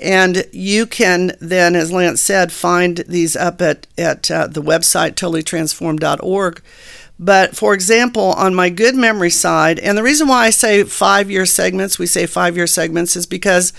and 0.00 0.44
you 0.52 0.86
can 0.86 1.32
then 1.40 1.76
as 1.76 1.92
lance 1.92 2.20
said 2.20 2.50
find 2.50 2.98
these 3.08 3.36
up 3.36 3.60
at, 3.60 3.86
at 3.98 4.30
uh, 4.30 4.46
the 4.46 4.62
website 4.62 5.14
totallytransformed.org 5.14 6.62
but 7.18 7.56
for 7.56 7.74
example, 7.74 8.32
on 8.32 8.54
my 8.54 8.70
good 8.70 8.94
memory 8.94 9.30
side, 9.30 9.78
and 9.78 9.96
the 9.96 10.02
reason 10.02 10.26
why 10.26 10.46
I 10.46 10.50
say 10.50 10.82
five 10.84 11.30
year 11.30 11.46
segments, 11.46 11.98
we 11.98 12.06
say 12.06 12.26
five 12.26 12.56
year 12.56 12.66
segments, 12.66 13.14
is 13.14 13.26
because 13.26 13.72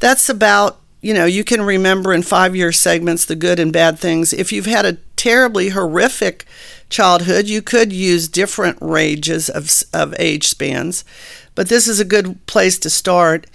that's 0.00 0.28
about, 0.28 0.80
you 1.00 1.14
know, 1.14 1.24
you 1.24 1.44
can 1.44 1.62
remember 1.62 2.12
in 2.12 2.22
five 2.22 2.56
year 2.56 2.72
segments 2.72 3.24
the 3.24 3.36
good 3.36 3.60
and 3.60 3.72
bad 3.72 3.98
things. 3.98 4.32
If 4.32 4.52
you've 4.52 4.66
had 4.66 4.84
a 4.84 4.98
terribly 5.14 5.68
horrific 5.68 6.44
childhood, 6.92 7.48
you 7.48 7.62
could 7.62 7.92
use 7.92 8.28
different 8.28 8.78
ranges 8.80 9.48
of, 9.48 9.70
of 9.92 10.14
age 10.18 10.46
spans, 10.46 11.04
but 11.54 11.68
this 11.68 11.88
is 11.88 11.98
a 11.98 12.04
good 12.04 12.46
place 12.46 12.78
to 12.78 12.90
start. 12.90 13.46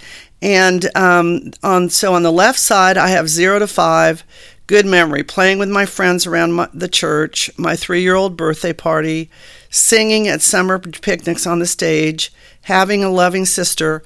And 0.41 0.96
um, 0.96 1.51
on 1.63 1.89
so 1.89 2.13
on 2.13 2.24
the 2.24 2.32
left 2.32 2.60
side, 2.60 2.98
I 2.98 3.08
have 3.08 3.29
zero 3.29 3.60
to 3.60 3.67
five, 3.67 4.24
good 4.68 4.86
memory, 4.86 5.24
playing 5.24 5.58
with 5.58 5.70
my 5.70 5.86
friends 5.86 6.28
around 6.28 6.52
my, 6.54 6.70
the 6.74 6.90
church, 6.90 7.50
my 7.58 7.76
three 7.76 8.02
year 8.02 8.16
old 8.16 8.38
birthday 8.38 8.74
party, 8.74 9.30
singing 9.70 10.28
at 10.28 10.42
summer 10.42 10.78
picnics 10.78 11.48
on 11.48 11.60
the 11.60 11.66
stage, 11.66 12.32
having 12.64 13.04
a 13.04 13.10
loving 13.10 13.46
sister. 13.46 14.04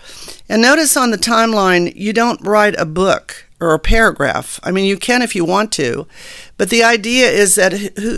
And 0.48 0.62
notice 0.62 0.96
on 0.96 1.12
the 1.12 1.18
timeline, 1.18 1.94
you 1.96 2.14
don't 2.14 2.42
write 2.46 2.80
a 2.80 2.86
book 2.86 3.48
or 3.60 3.74
a 3.74 3.80
paragraph. 3.80 4.60
I 4.64 4.72
mean, 4.72 4.86
you 4.86 4.98
can 4.98 5.22
if 5.22 5.36
you 5.36 5.44
want 5.44 5.72
to, 5.74 6.08
but 6.58 6.70
the 6.70 6.84
idea 6.84 7.30
is 7.30 7.56
that 7.56 7.74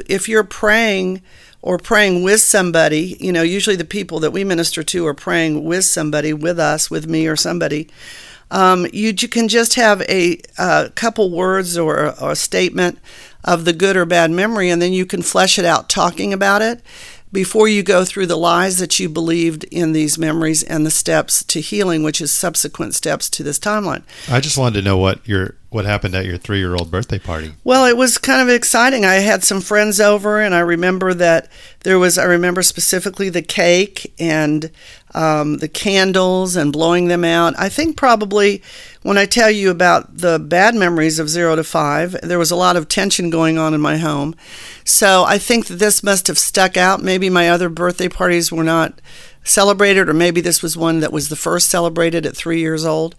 if 0.07 0.27
you're 0.27 0.43
praying 0.43 1.21
or 1.61 1.77
praying 1.77 2.23
with 2.23 2.41
somebody, 2.41 3.15
you 3.21 3.31
know, 3.31 3.41
usually 3.41 3.77
the 3.77 3.85
people 3.85 4.19
that 4.19 4.31
we 4.31 4.43
minister 4.43 4.83
to 4.83 5.07
are 5.07 5.13
praying 5.13 5.63
with 5.63 5.85
somebody, 5.85 6.33
with 6.33 6.59
us, 6.59 6.91
with 6.91 7.07
me, 7.07 7.25
or 7.25 7.37
somebody. 7.37 7.89
Um, 8.51 8.85
you, 8.93 9.13
you 9.17 9.27
can 9.27 9.47
just 9.47 9.75
have 9.75 10.01
a, 10.03 10.39
a 10.57 10.91
couple 10.95 11.31
words 11.31 11.77
or, 11.77 12.19
or 12.21 12.31
a 12.31 12.35
statement 12.35 12.99
of 13.43 13.65
the 13.65 13.73
good 13.73 13.97
or 13.97 14.05
bad 14.05 14.31
memory, 14.31 14.69
and 14.69 14.81
then 14.81 14.93
you 14.93 15.05
can 15.05 15.21
flesh 15.21 15.59
it 15.59 15.65
out 15.65 15.89
talking 15.89 16.33
about 16.33 16.61
it 16.61 16.81
before 17.33 17.67
you 17.67 17.81
go 17.81 18.05
through 18.05 18.27
the 18.27 18.37
lies 18.37 18.77
that 18.77 18.99
you 18.99 19.09
believed 19.09 19.63
in 19.65 19.91
these 19.91 20.19
memories 20.19 20.61
and 20.61 20.85
the 20.85 20.91
steps 20.91 21.43
to 21.43 21.59
healing, 21.59 22.03
which 22.03 22.21
is 22.21 22.31
subsequent 22.31 22.93
steps 22.93 23.27
to 23.31 23.41
this 23.41 23.57
timeline. 23.57 24.03
I 24.29 24.39
just 24.39 24.57
wanted 24.57 24.79
to 24.79 24.85
know 24.85 24.97
what 24.97 25.27
your 25.27 25.55
what 25.71 25.85
happened 25.85 26.13
at 26.13 26.25
your 26.25 26.37
three 26.37 26.59
year 26.59 26.75
old 26.75 26.91
birthday 26.91 27.17
party. 27.17 27.55
Well, 27.63 27.85
it 27.85 27.97
was 27.97 28.19
kind 28.19 28.47
of 28.47 28.53
exciting. 28.53 29.03
I 29.03 29.15
had 29.15 29.43
some 29.43 29.59
friends 29.59 29.99
over, 29.99 30.39
and 30.39 30.53
I 30.53 30.59
remember 30.59 31.15
that 31.15 31.49
there 31.79 31.97
was, 31.97 32.19
I 32.19 32.25
remember 32.25 32.61
specifically 32.61 33.29
the 33.29 33.41
cake 33.41 34.13
and 34.19 34.69
um, 35.13 35.57
the 35.57 35.67
candles 35.67 36.55
and 36.55 36.73
blowing 36.73 37.07
them 37.07 37.23
out. 37.23 37.53
I 37.57 37.69
think 37.69 37.97
probably 37.97 38.61
when 39.01 39.17
I 39.17 39.25
tell 39.25 39.51
you 39.51 39.69
about 39.69 40.17
the 40.17 40.39
bad 40.39 40.75
memories 40.75 41.19
of 41.19 41.29
zero 41.29 41.55
to 41.55 41.63
five, 41.63 42.15
there 42.23 42.39
was 42.39 42.51
a 42.51 42.55
lot 42.55 42.75
of 42.75 42.87
tension 42.87 43.29
going 43.29 43.57
on 43.57 43.73
in 43.73 43.81
my 43.81 43.97
home. 43.97 44.35
So 44.85 45.23
I 45.23 45.37
think 45.37 45.67
that 45.67 45.75
this 45.75 46.03
must 46.03 46.27
have 46.27 46.39
stuck 46.39 46.77
out. 46.77 47.01
Maybe 47.01 47.29
my 47.29 47.49
other 47.49 47.69
birthday 47.69 48.09
parties 48.09 48.51
were 48.51 48.63
not 48.63 48.99
celebrated, 49.43 50.09
or 50.09 50.13
maybe 50.13 50.41
this 50.41 50.61
was 50.61 50.77
one 50.77 50.99
that 51.01 51.13
was 51.13 51.29
the 51.29 51.35
first 51.35 51.69
celebrated 51.69 52.25
at 52.25 52.35
three 52.35 52.59
years 52.59 52.85
old. 52.85 53.15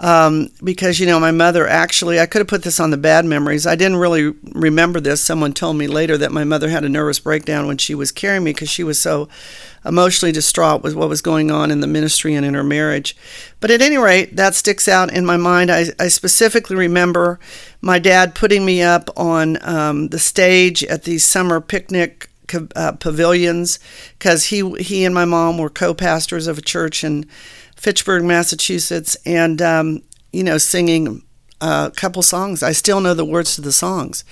Um, 0.00 0.48
because 0.64 0.98
you 0.98 1.06
know 1.06 1.20
my 1.20 1.30
mother 1.30 1.68
actually 1.68 2.18
I 2.18 2.26
could 2.26 2.40
have 2.40 2.48
put 2.48 2.64
this 2.64 2.80
on 2.80 2.90
the 2.90 2.96
bad 2.96 3.24
memories. 3.24 3.68
I 3.68 3.76
didn't 3.76 3.98
really 3.98 4.34
remember 4.52 4.98
this. 4.98 5.20
Someone 5.20 5.52
told 5.52 5.76
me 5.76 5.86
later 5.86 6.18
that 6.18 6.32
my 6.32 6.42
mother 6.42 6.70
had 6.70 6.82
a 6.82 6.88
nervous 6.88 7.20
breakdown 7.20 7.68
when 7.68 7.78
she 7.78 7.94
was 7.94 8.10
carrying 8.10 8.42
me 8.42 8.52
because 8.52 8.68
she 8.68 8.82
was 8.82 8.98
so 8.98 9.28
emotionally 9.84 10.32
distraught 10.32 10.82
with 10.82 10.96
what 10.96 11.08
was 11.08 11.22
going 11.22 11.52
on 11.52 11.70
in 11.70 11.80
the 11.80 11.86
ministry 11.86 12.34
and 12.34 12.44
in 12.44 12.54
her 12.54 12.64
marriage. 12.64 13.16
But 13.60 13.70
at 13.70 13.80
any 13.82 13.96
rate, 13.96 14.34
that 14.34 14.56
sticks 14.56 14.88
out 14.88 15.12
in 15.12 15.24
my 15.24 15.36
mind. 15.36 15.70
I, 15.70 15.86
I 16.00 16.08
specifically 16.08 16.74
remember 16.74 17.38
my 17.80 18.00
dad 18.00 18.34
putting 18.34 18.64
me 18.64 18.82
up 18.82 19.08
on 19.16 19.58
um, 19.62 20.08
the 20.08 20.18
stage 20.18 20.82
at 20.84 21.04
these 21.04 21.24
summer 21.24 21.60
picnic 21.60 22.28
uh, 22.74 22.92
pavilions 22.92 23.78
because 24.18 24.46
he 24.46 24.70
he 24.82 25.04
and 25.04 25.14
my 25.14 25.24
mom 25.24 25.58
were 25.58 25.70
co-pastors 25.70 26.46
of 26.46 26.58
a 26.58 26.62
church 26.62 27.04
in 27.04 27.26
Fitchburg, 27.76 28.24
Massachusetts, 28.24 29.16
and 29.26 29.60
um, 29.60 30.02
you 30.32 30.44
know 30.44 30.58
singing 30.58 31.22
a 31.60 31.92
couple 31.94 32.22
songs. 32.22 32.62
I 32.62 32.72
still 32.72 33.00
know 33.00 33.14
the 33.14 33.24
words 33.24 33.54
to 33.54 33.60
the 33.60 33.72
songs, 33.72 34.24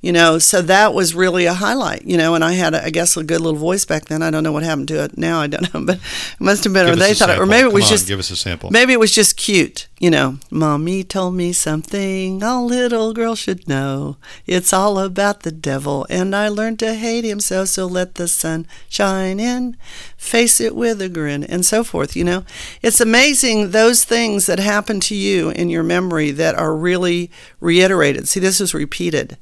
you 0.00 0.12
know. 0.12 0.38
So 0.38 0.62
that 0.62 0.94
was 0.94 1.14
really 1.14 1.46
a 1.46 1.54
highlight, 1.54 2.04
you 2.04 2.16
know. 2.16 2.34
And 2.34 2.44
I 2.44 2.52
had, 2.52 2.74
I 2.74 2.90
guess, 2.90 3.16
a 3.16 3.24
good 3.24 3.40
little 3.40 3.58
voice 3.58 3.84
back 3.84 4.06
then. 4.06 4.22
I 4.22 4.30
don't 4.30 4.42
know 4.42 4.52
what 4.52 4.62
happened 4.62 4.88
to 4.88 5.02
it 5.04 5.18
now. 5.18 5.40
I 5.40 5.46
don't 5.46 5.74
know, 5.74 5.84
but 5.86 5.96
it 5.96 6.40
must 6.40 6.64
have 6.64 6.72
been, 6.72 6.86
Give 6.86 6.94
or 6.94 6.96
they 6.96 7.12
a 7.12 7.14
thought, 7.14 7.30
it, 7.30 7.38
or 7.38 7.46
maybe 7.46 7.68
it 7.68 7.72
was 7.72 7.84
on, 7.84 7.90
just 7.90 8.06
give 8.06 8.18
us 8.18 8.30
a 8.30 8.36
sample. 8.36 8.70
Maybe 8.70 8.92
it 8.92 9.00
was 9.00 9.12
just 9.12 9.36
cute, 9.36 9.88
you 9.98 10.10
know. 10.10 10.38
Mommy 10.50 11.04
told 11.04 11.34
me 11.34 11.52
something 11.52 12.42
a 12.42 12.62
little 12.62 13.12
girl 13.12 13.34
should 13.34 13.68
know. 13.68 14.16
It's 14.46 14.72
all 14.72 14.98
about 14.98 15.40
the 15.40 15.52
devil, 15.52 16.06
and 16.10 16.34
I 16.34 16.48
learned 16.48 16.78
to 16.80 16.94
hate 16.94 17.24
him 17.24 17.40
so, 17.40 17.64
so 17.64 17.86
let 17.86 18.14
the 18.14 18.28
sun 18.28 18.66
shine 18.88 19.40
in. 19.40 19.76
Face 20.16 20.60
it 20.60 20.74
with 20.74 21.00
a 21.00 21.08
grin, 21.08 21.44
and 21.44 21.64
so 21.64 21.84
forth, 21.84 22.16
you 22.16 22.24
know. 22.24 22.44
It's 22.82 23.00
amazing 23.00 23.70
those 23.70 24.04
things 24.04 24.46
that 24.46 24.58
happen 24.58 25.00
to 25.00 25.14
you 25.14 25.50
in 25.50 25.68
your 25.68 25.82
memory 25.82 26.30
that 26.32 26.54
are 26.54 26.74
really 26.74 27.30
reiterated. 27.60 28.28
See, 28.28 28.40
this 28.40 28.60
is 28.60 28.74
repeated. 28.74 29.36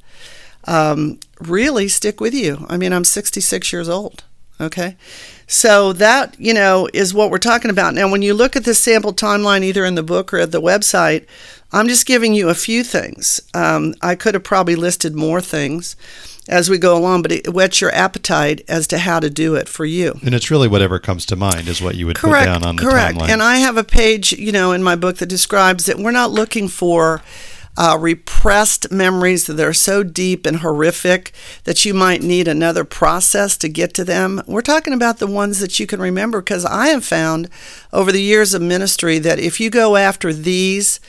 Um, 0.66 1.21
really 1.40 1.88
stick 1.88 2.21
with 2.21 2.35
you. 2.35 2.66
I 2.68 2.76
mean, 2.76 2.92
I'm 2.92 3.04
66 3.04 3.73
years 3.73 3.88
old. 3.88 4.25
Okay. 4.61 4.97
So 5.47 5.92
that, 5.94 6.38
you 6.38 6.54
know, 6.54 6.88
is 6.94 7.12
what 7.12 7.30
we're 7.30 7.38
talking 7.38 7.71
about. 7.71 7.94
Now, 7.94 8.11
when 8.11 8.23
you 8.23 8.35
look 8.35 8.56
at 8.56 8.64
the 8.64 8.75
sample 8.75 9.12
timeline, 9.12 9.62
either 9.62 9.85
in 9.85 9.94
the 9.94 10.02
book 10.02 10.33
or 10.33 10.38
at 10.38 10.52
the 10.52 10.62
website, 10.62 11.26
I'm 11.73 11.88
just 11.88 12.06
giving 12.06 12.35
you 12.35 12.49
a 12.49 12.54
few 12.54 12.85
things. 12.85 13.40
Um, 13.52 13.94
I 14.00 14.14
could 14.14 14.35
have 14.35 14.44
probably 14.44 14.76
listed 14.76 15.14
more 15.14 15.40
things 15.40 15.97
as 16.49 16.71
we 16.71 16.78
go 16.78 16.97
along, 16.97 17.23
but 17.23 17.33
it 17.33 17.52
whets 17.52 17.80
your 17.80 17.92
appetite 17.94 18.62
as 18.68 18.87
to 18.88 18.99
how 18.99 19.18
to 19.18 19.28
do 19.28 19.54
it 19.54 19.68
for 19.68 19.85
you. 19.85 20.18
And 20.25 20.35
it's 20.35 20.50
really 20.50 20.68
whatever 20.68 20.99
comes 20.99 21.26
to 21.26 21.37
mind 21.37 21.68
is 21.68 21.83
what 21.83 21.97
you 21.97 22.06
would 22.06 22.16
Correct. 22.16 22.47
put 22.47 22.52
down 22.52 22.62
on 22.62 22.76
the 22.76 22.83
correct. 22.83 23.18
timeline. 23.18 23.28
And 23.30 23.42
I 23.42 23.56
have 23.56 23.76
a 23.76 23.85
page, 23.85 24.33
you 24.33 24.52
know, 24.52 24.73
in 24.73 24.83
my 24.83 24.94
book 24.94 25.16
that 25.16 25.26
describes 25.26 25.87
that 25.87 25.99
we're 25.99 26.11
not 26.11 26.30
looking 26.30 26.68
for 26.68 27.23
uh, 27.76 27.98
repressed 28.00 28.90
memories 28.92 29.46
that 29.46 29.60
are 29.60 29.72
so 29.72 30.02
deep 30.02 30.46
and 30.46 30.58
horrific 30.58 31.32
that 31.64 31.84
you 31.84 31.92
might 31.92 32.22
need 32.22 32.46
another 32.46 32.84
process 32.84 33.56
to 33.58 33.68
get 33.68 33.94
to 33.94 34.04
them. 34.04 34.42
We're 34.46 34.60
talking 34.60 34.92
about 34.92 35.18
the 35.18 35.26
ones 35.26 35.60
that 35.60 35.80
you 35.80 35.86
can 35.86 36.00
remember 36.00 36.40
because 36.40 36.64
I 36.64 36.88
have 36.88 37.04
found 37.04 37.48
over 37.92 38.12
the 38.12 38.22
years 38.22 38.54
of 38.54 38.62
ministry 38.62 39.18
that 39.18 39.38
if 39.38 39.60
you 39.60 39.70
go 39.70 39.96
after 39.96 40.32
these, 40.32 41.00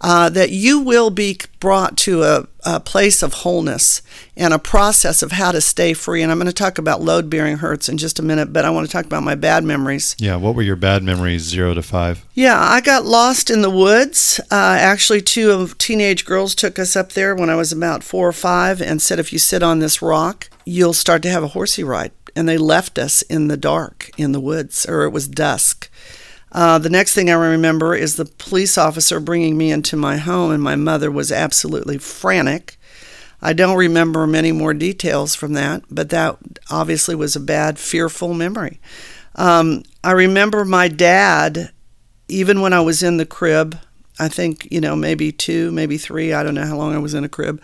uh, 0.00 0.30
that 0.30 0.50
you 0.50 0.80
will 0.80 1.10
be 1.10 1.38
brought 1.58 1.96
to 1.98 2.22
a, 2.22 2.46
a 2.64 2.80
place 2.80 3.22
of 3.22 3.34
wholeness 3.34 4.00
and 4.36 4.54
a 4.54 4.58
process 4.58 5.22
of 5.22 5.32
how 5.32 5.52
to 5.52 5.60
stay 5.60 5.92
free. 5.92 6.22
And 6.22 6.32
I'm 6.32 6.38
going 6.38 6.46
to 6.46 6.52
talk 6.52 6.78
about 6.78 7.02
load 7.02 7.28
bearing 7.28 7.58
hurts 7.58 7.88
in 7.88 7.98
just 7.98 8.18
a 8.18 8.22
minute, 8.22 8.52
but 8.52 8.64
I 8.64 8.70
want 8.70 8.86
to 8.86 8.92
talk 8.92 9.04
about 9.04 9.22
my 9.22 9.34
bad 9.34 9.62
memories. 9.62 10.16
yeah, 10.18 10.36
what 10.36 10.54
were 10.54 10.62
your 10.62 10.76
bad 10.76 11.02
memories, 11.02 11.42
zero 11.42 11.74
to 11.74 11.82
five? 11.82 12.24
Yeah, 12.34 12.58
I 12.58 12.80
got 12.80 13.04
lost 13.04 13.50
in 13.50 13.60
the 13.60 13.70
woods. 13.70 14.40
Uh, 14.50 14.76
actually, 14.80 15.20
two 15.20 15.50
of 15.50 15.76
teenage 15.76 16.24
girls 16.24 16.54
took 16.54 16.78
us 16.78 16.96
up 16.96 17.12
there 17.12 17.34
when 17.34 17.50
I 17.50 17.56
was 17.56 17.72
about 17.72 18.02
four 18.02 18.28
or 18.28 18.32
five 18.32 18.80
and 18.80 19.02
said, 19.02 19.18
if 19.18 19.32
you 19.32 19.38
sit 19.38 19.62
on 19.62 19.80
this 19.80 20.00
rock, 20.00 20.48
you'll 20.64 20.94
start 20.94 21.22
to 21.22 21.30
have 21.30 21.42
a 21.42 21.48
horsey 21.48 21.84
ride. 21.84 22.12
And 22.36 22.48
they 22.48 22.58
left 22.58 22.96
us 22.96 23.22
in 23.22 23.48
the 23.48 23.56
dark 23.56 24.10
in 24.16 24.32
the 24.32 24.40
woods, 24.40 24.86
or 24.86 25.02
it 25.02 25.10
was 25.10 25.28
dusk. 25.28 25.89
Uh, 26.52 26.78
the 26.78 26.90
next 26.90 27.14
thing 27.14 27.30
I 27.30 27.34
remember 27.34 27.94
is 27.94 28.16
the 28.16 28.24
police 28.24 28.76
officer 28.76 29.20
bringing 29.20 29.56
me 29.56 29.70
into 29.70 29.96
my 29.96 30.16
home, 30.16 30.50
and 30.50 30.62
my 30.62 30.76
mother 30.76 31.10
was 31.10 31.30
absolutely 31.30 31.98
frantic. 31.98 32.76
I 33.42 33.52
don't 33.52 33.76
remember 33.76 34.26
many 34.26 34.52
more 34.52 34.74
details 34.74 35.34
from 35.34 35.54
that, 35.54 35.82
but 35.90 36.10
that 36.10 36.36
obviously 36.70 37.14
was 37.14 37.36
a 37.36 37.40
bad, 37.40 37.78
fearful 37.78 38.34
memory. 38.34 38.80
Um, 39.36 39.84
I 40.04 40.12
remember 40.12 40.64
my 40.64 40.88
dad, 40.88 41.70
even 42.28 42.60
when 42.60 42.72
I 42.72 42.80
was 42.80 43.02
in 43.02 43.16
the 43.16 43.26
crib, 43.26 43.78
I 44.18 44.28
think, 44.28 44.68
you 44.70 44.80
know, 44.80 44.94
maybe 44.94 45.32
two, 45.32 45.72
maybe 45.72 45.96
three, 45.96 46.34
I 46.34 46.42
don't 46.42 46.54
know 46.54 46.66
how 46.66 46.76
long 46.76 46.94
I 46.94 46.98
was 46.98 47.14
in 47.14 47.24
a 47.24 47.28
crib. 47.28 47.62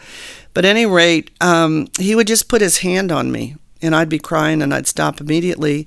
But 0.55 0.64
any 0.64 0.87
rate, 0.87 1.31
um, 1.43 1.88
he 1.99 2.14
would 2.14 2.26
just 2.26 2.49
put 2.49 2.62
his 2.62 2.78
hand 2.78 3.12
on 3.12 3.31
me 3.31 3.57
and 3.83 3.95
I'd 3.95 4.09
be 4.09 4.19
crying 4.19 4.62
and 4.62 4.73
I'd 4.73 4.87
stop 4.87 5.21
immediately. 5.21 5.87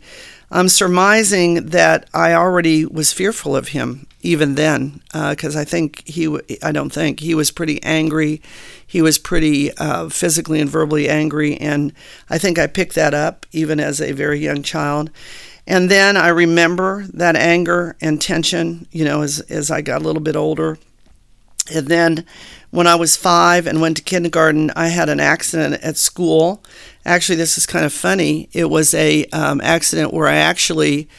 I'm 0.52 0.70
surmising 0.70 1.68
that 1.68 2.10
I 2.14 2.34
already 2.34 2.86
was 2.86 3.14
fearful 3.14 3.56
of 3.56 3.70
him 3.70 4.08
even 4.22 4.56
then, 4.56 5.02
because 5.14 5.56
uh, 5.56 5.60
I 5.60 5.64
think 5.64 6.06
he, 6.08 6.40
I 6.62 6.72
don't 6.72 6.90
think 6.92 7.20
he 7.20 7.34
was 7.36 7.52
pretty 7.52 7.82
angry. 7.84 8.42
He 8.86 9.02
was 9.02 9.18
pretty 9.18 9.72
uh, 9.78 10.10
physically 10.10 10.60
and 10.60 10.70
verbally 10.70 11.08
angry, 11.08 11.56
and 11.56 11.94
I 12.30 12.38
think 12.38 12.58
I 12.58 12.68
picked 12.68 12.96
that 12.96 13.14
up 13.14 13.46
even 13.52 13.80
as 13.80 14.02
a 14.02 14.12
very 14.12 14.40
young 14.40 14.64
child. 14.64 15.12
And 15.68 15.90
then 15.90 16.18
I 16.18 16.30
remember 16.30 17.06
that 17.14 17.36
anger 17.36 17.96
and 18.02 18.20
tension, 18.20 18.88
you 18.92 19.06
know, 19.06 19.22
as 19.22 19.40
as 19.42 19.70
I 19.70 19.82
got 19.82 20.02
a 20.02 20.04
little 20.04 20.22
bit 20.22 20.36
older. 20.36 20.80
And 21.72 21.88
then 21.88 22.26
when 22.72 22.88
I 22.88 22.96
was 22.96 23.16
five 23.16 23.66
and 23.68 23.82
went 23.82 23.98
to 23.98 24.04
kindergarten, 24.04 24.72
I 24.76 24.90
had 24.90 25.10
an 25.10 25.20
accident 25.20 25.82
at 25.84 25.98
school. 25.98 26.64
Actually, 27.06 27.38
this 27.38 27.58
is 27.58 27.66
kind 27.66 27.86
of 27.86 27.94
funny. 27.94 28.50
It 28.54 28.70
was 28.70 28.94
a 28.94 29.26
um, 29.28 29.60
accident 29.62 30.14
where 30.14 30.28
I 30.28 30.36
actually 30.36 31.10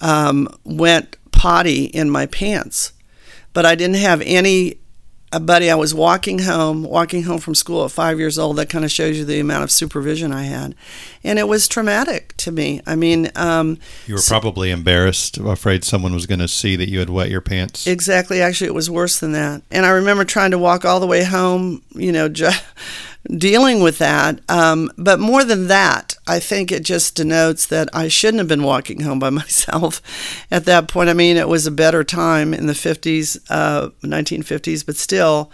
um, 0.00 0.48
went 0.64 1.16
potty 1.32 1.84
in 1.84 2.10
my 2.10 2.26
pants, 2.26 2.92
but 3.52 3.64
I 3.64 3.74
didn't 3.74 3.96
have 3.96 4.20
any 4.22 4.78
a 5.30 5.40
buddy, 5.40 5.70
I 5.70 5.74
was 5.74 5.94
walking 5.94 6.40
home, 6.40 6.82
walking 6.82 7.24
home 7.24 7.38
from 7.38 7.54
school 7.54 7.84
at 7.84 7.90
five 7.90 8.18
years 8.18 8.38
old. 8.38 8.56
That 8.56 8.70
kind 8.70 8.84
of 8.84 8.90
shows 8.90 9.18
you 9.18 9.24
the 9.24 9.40
amount 9.40 9.64
of 9.64 9.70
supervision 9.70 10.32
I 10.32 10.44
had. 10.44 10.74
And 11.22 11.38
it 11.38 11.46
was 11.46 11.68
traumatic 11.68 12.34
to 12.38 12.50
me. 12.50 12.80
I 12.86 12.96
mean, 12.96 13.30
um, 13.36 13.78
you 14.06 14.14
were 14.14 14.22
probably 14.26 14.70
embarrassed, 14.70 15.36
afraid 15.36 15.84
someone 15.84 16.14
was 16.14 16.26
going 16.26 16.40
to 16.40 16.48
see 16.48 16.76
that 16.76 16.88
you 16.88 16.98
had 16.98 17.10
wet 17.10 17.28
your 17.28 17.42
pants. 17.42 17.86
Exactly. 17.86 18.40
Actually, 18.40 18.68
it 18.68 18.74
was 18.74 18.88
worse 18.90 19.18
than 19.18 19.32
that. 19.32 19.62
And 19.70 19.84
I 19.84 19.90
remember 19.90 20.24
trying 20.24 20.52
to 20.52 20.58
walk 20.58 20.86
all 20.86 21.00
the 21.00 21.06
way 21.06 21.24
home, 21.24 21.82
you 21.94 22.12
know, 22.12 22.28
dealing 23.36 23.82
with 23.82 23.98
that. 23.98 24.40
Um, 24.48 24.90
but 24.96 25.20
more 25.20 25.44
than 25.44 25.66
that, 25.68 26.16
I 26.28 26.38
think 26.38 26.70
it 26.70 26.82
just 26.82 27.16
denotes 27.16 27.66
that 27.66 27.88
I 27.92 28.08
shouldn't 28.08 28.38
have 28.38 28.48
been 28.48 28.62
walking 28.62 29.00
home 29.00 29.18
by 29.18 29.30
myself 29.42 30.02
at 30.50 30.66
that 30.66 30.88
point. 30.88 31.10
I 31.10 31.14
mean, 31.14 31.36
it 31.36 31.48
was 31.48 31.66
a 31.66 31.72
better 31.72 32.04
time 32.04 32.52
in 32.52 32.66
the 32.66 32.74
50s, 32.74 33.40
uh, 33.48 33.90
1950s, 34.02 34.84
but 34.84 34.96
still, 34.96 35.50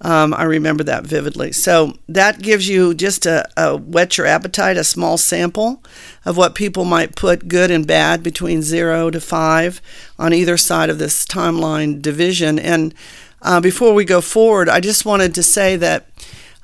um, 0.00 0.34
I 0.34 0.44
remember 0.44 0.84
that 0.84 1.04
vividly. 1.04 1.52
So 1.52 1.94
that 2.08 2.42
gives 2.42 2.68
you 2.68 2.94
just 2.94 3.26
a, 3.26 3.48
a 3.56 3.76
whet 3.76 4.18
your 4.18 4.26
appetite, 4.26 4.76
a 4.76 4.84
small 4.84 5.16
sample 5.16 5.82
of 6.24 6.36
what 6.36 6.54
people 6.54 6.84
might 6.84 7.16
put 7.16 7.48
good 7.48 7.70
and 7.70 7.86
bad 7.86 8.22
between 8.22 8.62
zero 8.62 9.10
to 9.10 9.20
five 9.20 9.80
on 10.18 10.32
either 10.32 10.56
side 10.56 10.90
of 10.90 10.98
this 10.98 11.24
timeline 11.24 12.02
division. 12.02 12.58
And 12.58 12.94
uh, 13.40 13.60
before 13.60 13.94
we 13.94 14.04
go 14.04 14.20
forward, 14.20 14.68
I 14.68 14.80
just 14.80 15.04
wanted 15.04 15.34
to 15.34 15.42
say 15.42 15.76
that 15.76 16.13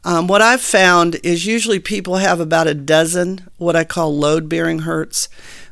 um, 0.04 0.26
what 0.26 0.42
I've 0.42 0.60
found 0.60 1.16
is 1.22 1.46
usually 1.46 1.78
people 1.78 2.16
have 2.16 2.40
about 2.40 2.66
a 2.66 2.74
dozen 2.74 3.48
what 3.58 3.76
I 3.76 3.84
call 3.84 4.16
load 4.16 4.48
bearing 4.48 4.80
hurts. 4.80 5.28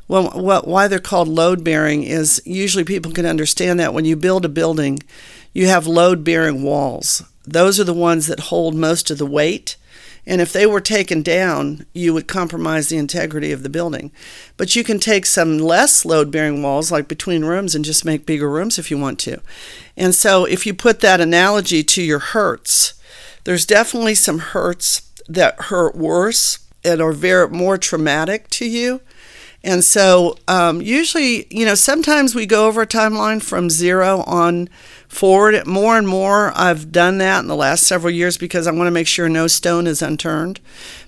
Well, 0.07 0.29
what, 0.31 0.67
why 0.67 0.87
they're 0.87 0.99
called 0.99 1.27
load 1.27 1.63
bearing 1.63 2.03
is 2.03 2.41
usually 2.45 2.83
people 2.83 3.11
can 3.11 3.25
understand 3.25 3.79
that 3.79 3.93
when 3.93 4.05
you 4.05 4.15
build 4.15 4.45
a 4.45 4.49
building, 4.49 4.99
you 5.53 5.67
have 5.67 5.87
load 5.87 6.23
bearing 6.23 6.63
walls. 6.63 7.23
Those 7.45 7.79
are 7.79 7.83
the 7.83 7.93
ones 7.93 8.27
that 8.27 8.39
hold 8.39 8.75
most 8.75 9.09
of 9.09 9.17
the 9.17 9.25
weight. 9.25 9.75
And 10.25 10.41
if 10.41 10.53
they 10.53 10.67
were 10.67 10.81
taken 10.81 11.23
down, 11.23 11.85
you 11.93 12.13
would 12.13 12.27
compromise 12.27 12.89
the 12.89 12.97
integrity 12.97 13.51
of 13.51 13.63
the 13.63 13.69
building. 13.69 14.11
But 14.57 14.75
you 14.75 14.83
can 14.83 14.99
take 14.99 15.25
some 15.25 15.57
less 15.57 16.05
load 16.05 16.29
bearing 16.29 16.61
walls, 16.61 16.91
like 16.91 17.07
between 17.07 17.45
rooms, 17.45 17.73
and 17.73 17.83
just 17.83 18.05
make 18.05 18.27
bigger 18.27 18.49
rooms 18.49 18.77
if 18.77 18.91
you 18.91 18.97
want 18.99 19.17
to. 19.21 19.41
And 19.97 20.13
so, 20.13 20.45
if 20.45 20.67
you 20.67 20.73
put 20.75 20.99
that 20.99 21.19
analogy 21.19 21.83
to 21.83 22.03
your 22.03 22.19
hurts, 22.19 22.93
there's 23.43 23.65
definitely 23.65 24.15
some 24.15 24.39
hurts 24.39 25.11
that 25.27 25.59
hurt 25.63 25.95
worse 25.95 26.59
and 26.83 27.01
are 27.01 27.11
very 27.11 27.49
more 27.49 27.77
traumatic 27.77 28.49
to 28.49 28.65
you. 28.65 29.01
And 29.63 29.83
so, 29.83 30.37
um, 30.47 30.81
usually, 30.81 31.45
you 31.49 31.65
know, 31.65 31.75
sometimes 31.75 32.33
we 32.33 32.45
go 32.45 32.67
over 32.67 32.83
a 32.83 32.87
timeline 32.87 33.41
from 33.41 33.69
zero 33.69 34.21
on 34.21 34.69
forward. 35.09 35.67
More 35.67 35.97
and 35.97 36.07
more, 36.07 36.53
I've 36.55 36.93
done 36.93 37.17
that 37.17 37.41
in 37.41 37.47
the 37.47 37.55
last 37.55 37.85
several 37.85 38.13
years 38.13 38.37
because 38.37 38.67
I 38.67 38.71
want 38.71 38.87
to 38.87 38.91
make 38.91 39.07
sure 39.07 39.27
no 39.27 39.47
stone 39.47 39.85
is 39.85 40.01
unturned. 40.01 40.61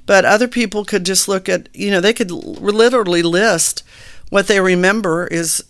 But 0.05 0.25
other 0.25 0.49
people 0.49 0.83
could 0.83 1.05
just 1.05 1.29
look 1.29 1.47
at, 1.47 1.69
you 1.73 1.91
know, 1.91 2.01
they 2.01 2.13
could 2.13 2.31
literally 2.31 3.21
list 3.23 3.83
what 4.29 4.47
they 4.47 4.59
remember 4.59 5.27
is 5.27 5.63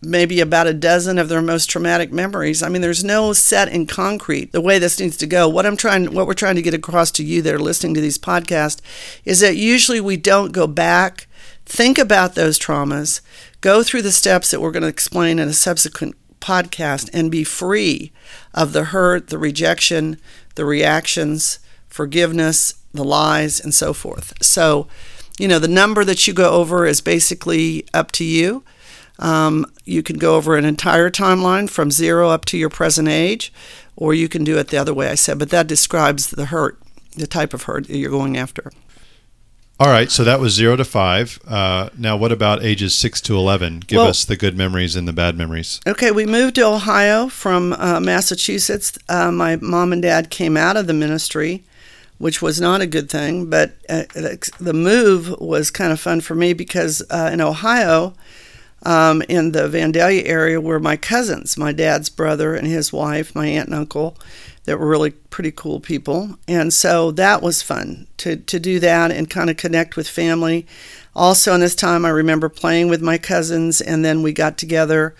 maybe 0.00 0.40
about 0.40 0.66
a 0.66 0.74
dozen 0.74 1.18
of 1.18 1.28
their 1.28 1.42
most 1.42 1.68
traumatic 1.68 2.12
memories. 2.12 2.62
I 2.62 2.68
mean, 2.68 2.82
there's 2.82 3.02
no 3.02 3.32
set 3.32 3.68
in 3.68 3.86
concrete 3.86 4.52
the 4.52 4.60
way 4.60 4.78
this 4.78 5.00
needs 5.00 5.16
to 5.18 5.26
go. 5.26 5.48
What 5.48 5.66
I'm 5.66 5.76
trying, 5.76 6.14
what 6.14 6.26
we're 6.26 6.34
trying 6.34 6.54
to 6.56 6.62
get 6.62 6.74
across 6.74 7.10
to 7.12 7.24
you 7.24 7.42
that 7.42 7.54
are 7.54 7.58
listening 7.58 7.94
to 7.94 8.00
these 8.00 8.18
podcasts 8.18 8.80
is 9.24 9.40
that 9.40 9.56
usually 9.56 10.00
we 10.00 10.16
don't 10.16 10.52
go 10.52 10.66
back, 10.66 11.26
think 11.66 11.98
about 11.98 12.34
those 12.34 12.58
traumas, 12.58 13.20
go 13.60 13.82
through 13.82 14.02
the 14.02 14.12
steps 14.12 14.50
that 14.50 14.60
we're 14.60 14.70
going 14.70 14.82
to 14.82 14.88
explain 14.88 15.38
in 15.38 15.48
a 15.48 15.52
subsequent 15.52 16.14
podcast, 16.40 17.10
and 17.12 17.32
be 17.32 17.42
free 17.42 18.12
of 18.54 18.72
the 18.72 18.84
hurt, 18.84 19.28
the 19.28 19.38
rejection, 19.38 20.16
the 20.54 20.64
reactions, 20.64 21.58
forgiveness, 21.88 22.74
the 22.94 23.04
lies, 23.04 23.58
and 23.60 23.74
so 23.74 23.92
forth. 23.92 24.32
So, 24.40 24.86
you 25.38 25.48
know, 25.48 25.58
the 25.58 25.66
number 25.66 26.04
that 26.04 26.28
you 26.28 26.34
go 26.34 26.52
over 26.52 26.86
is 26.86 27.00
basically 27.00 27.84
up 27.92 28.12
to 28.12 28.24
you. 28.24 28.62
Um, 29.18 29.66
you 29.84 30.02
can 30.02 30.16
go 30.16 30.36
over 30.36 30.56
an 30.56 30.64
entire 30.64 31.10
timeline 31.10 31.68
from 31.68 31.90
zero 31.90 32.30
up 32.30 32.44
to 32.46 32.58
your 32.58 32.70
present 32.70 33.08
age, 33.08 33.52
or 33.96 34.14
you 34.14 34.28
can 34.28 34.44
do 34.44 34.58
it 34.58 34.68
the 34.68 34.78
other 34.78 34.94
way 34.94 35.08
I 35.08 35.16
said, 35.16 35.38
but 35.38 35.50
that 35.50 35.66
describes 35.66 36.30
the 36.30 36.46
hurt, 36.46 36.78
the 37.16 37.26
type 37.26 37.52
of 37.52 37.64
hurt 37.64 37.88
that 37.88 37.96
you're 37.96 38.10
going 38.10 38.36
after. 38.36 38.70
All 39.80 39.88
right, 39.88 40.10
so 40.10 40.24
that 40.24 40.40
was 40.40 40.54
zero 40.54 40.74
to 40.74 40.84
five. 40.84 41.38
Uh, 41.46 41.90
now, 41.96 42.16
what 42.16 42.32
about 42.32 42.64
ages 42.64 42.96
six 42.96 43.20
to 43.22 43.36
11? 43.36 43.80
Give 43.86 43.98
well, 43.98 44.08
us 44.08 44.24
the 44.24 44.36
good 44.36 44.56
memories 44.56 44.96
and 44.96 45.06
the 45.06 45.12
bad 45.12 45.38
memories. 45.38 45.80
Okay, 45.86 46.10
we 46.10 46.26
moved 46.26 46.56
to 46.56 46.66
Ohio 46.66 47.28
from 47.28 47.74
uh, 47.74 48.00
Massachusetts. 48.00 48.98
Uh, 49.08 49.30
my 49.30 49.54
mom 49.54 49.92
and 49.92 50.02
dad 50.02 50.30
came 50.30 50.56
out 50.56 50.76
of 50.76 50.88
the 50.88 50.94
ministry, 50.94 51.62
which 52.18 52.42
was 52.42 52.60
not 52.60 52.80
a 52.80 52.88
good 52.88 53.08
thing, 53.08 53.48
but 53.48 53.76
uh, 53.88 54.02
the 54.58 54.72
move 54.74 55.30
was 55.40 55.70
kind 55.70 55.92
of 55.92 56.00
fun 56.00 56.22
for 56.22 56.34
me 56.34 56.52
because 56.52 57.00
uh, 57.08 57.30
in 57.32 57.40
Ohio, 57.40 58.14
um, 58.82 59.22
in 59.28 59.52
the 59.52 59.68
Vandalia 59.68 60.22
area 60.24 60.60
were 60.60 60.78
my 60.78 60.96
cousins, 60.96 61.56
my 61.56 61.72
dad's 61.72 62.08
brother 62.08 62.54
and 62.54 62.66
his 62.66 62.92
wife, 62.92 63.34
my 63.34 63.46
aunt 63.46 63.68
and 63.68 63.74
uncle, 63.74 64.16
that 64.64 64.78
were 64.78 64.86
really 64.86 65.10
pretty 65.10 65.50
cool 65.50 65.80
people. 65.80 66.36
And 66.46 66.72
so 66.72 67.10
that 67.12 67.42
was 67.42 67.62
fun 67.62 68.06
to, 68.18 68.36
to 68.36 68.60
do 68.60 68.78
that 68.80 69.10
and 69.10 69.28
kind 69.28 69.50
of 69.50 69.56
connect 69.56 69.96
with 69.96 70.08
family. 70.08 70.66
Also, 71.16 71.54
in 71.54 71.60
this 71.60 71.74
time, 71.74 72.04
I 72.04 72.10
remember 72.10 72.48
playing 72.48 72.88
with 72.88 73.02
my 73.02 73.18
cousins, 73.18 73.80
and 73.80 74.04
then 74.04 74.22
we 74.22 74.32
got 74.32 74.56
together. 74.56 75.16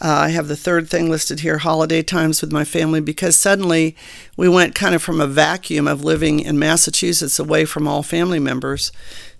Uh, 0.00 0.26
I 0.26 0.28
have 0.28 0.46
the 0.46 0.56
third 0.56 0.88
thing 0.88 1.10
listed 1.10 1.40
here 1.40 1.58
holiday 1.58 2.02
times 2.02 2.40
with 2.40 2.52
my 2.52 2.64
family 2.64 3.00
because 3.00 3.34
suddenly 3.34 3.96
we 4.36 4.48
went 4.48 4.74
kind 4.74 4.94
of 4.94 5.02
from 5.02 5.20
a 5.20 5.26
vacuum 5.26 5.88
of 5.88 6.04
living 6.04 6.38
in 6.38 6.58
Massachusetts 6.58 7.38
away 7.38 7.64
from 7.64 7.88
all 7.88 8.02
family 8.02 8.38
members 8.38 8.92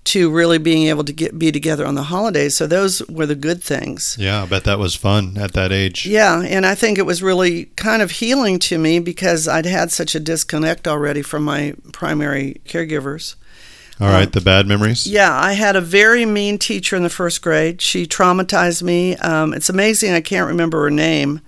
to 0.09 0.31
really 0.31 0.57
being 0.57 0.87
able 0.87 1.05
to 1.05 1.12
get 1.12 1.38
be 1.38 1.53
together 1.53 1.85
on 1.85 1.94
the 1.94 2.05
holidays. 2.05 2.57
So 2.57 2.66
those 2.66 3.07
were 3.09 3.27
the 3.27 3.35
good 3.35 3.62
things. 3.62 4.16
Yeah, 4.18 4.42
I 4.42 4.47
bet 4.47 4.64
that 4.64 4.79
was 4.79 4.94
fun 4.94 5.37
at 5.37 5.53
that 5.53 5.71
age. 5.71 6.07
Yeah, 6.07 6.40
and 6.40 6.64
I 6.64 6.75
think 6.75 6.97
it 6.97 7.05
was 7.05 7.23
really 7.23 7.66
kind 7.77 8.01
of 8.01 8.12
healing 8.12 8.59
to 8.61 8.79
me 8.79 9.01
because 9.01 9.47
I'd 9.47 9.66
had 9.66 9.92
such 9.92 10.14
a 10.14 10.21
disconnect 10.21 10.88
already 10.88 11.21
from 11.21 11.44
my 11.44 11.75
primary 11.92 12.61
caregivers. 12.64 13.35
All 14.01 14.09
right, 14.09 14.27
um, 14.27 14.31
the 14.31 14.40
bad 14.40 14.66
memories. 14.66 15.07
Yeah, 15.07 15.37
I 15.37 15.53
had 15.53 15.77
a 15.77 15.81
very 15.83 16.25
mean 16.25 16.59
teacher 16.59 16.97
in 16.97 17.03
the 17.03 17.11
first 17.11 17.42
grade. 17.42 17.83
She 17.83 18.07
traumatized 18.07 18.83
me. 18.83 19.14
Um, 19.16 19.53
it's 19.53 19.68
amazing 19.68 20.14
I 20.14 20.23
can't 20.23 20.49
remember 20.49 20.85
her 20.85 20.90
name, 20.90 21.42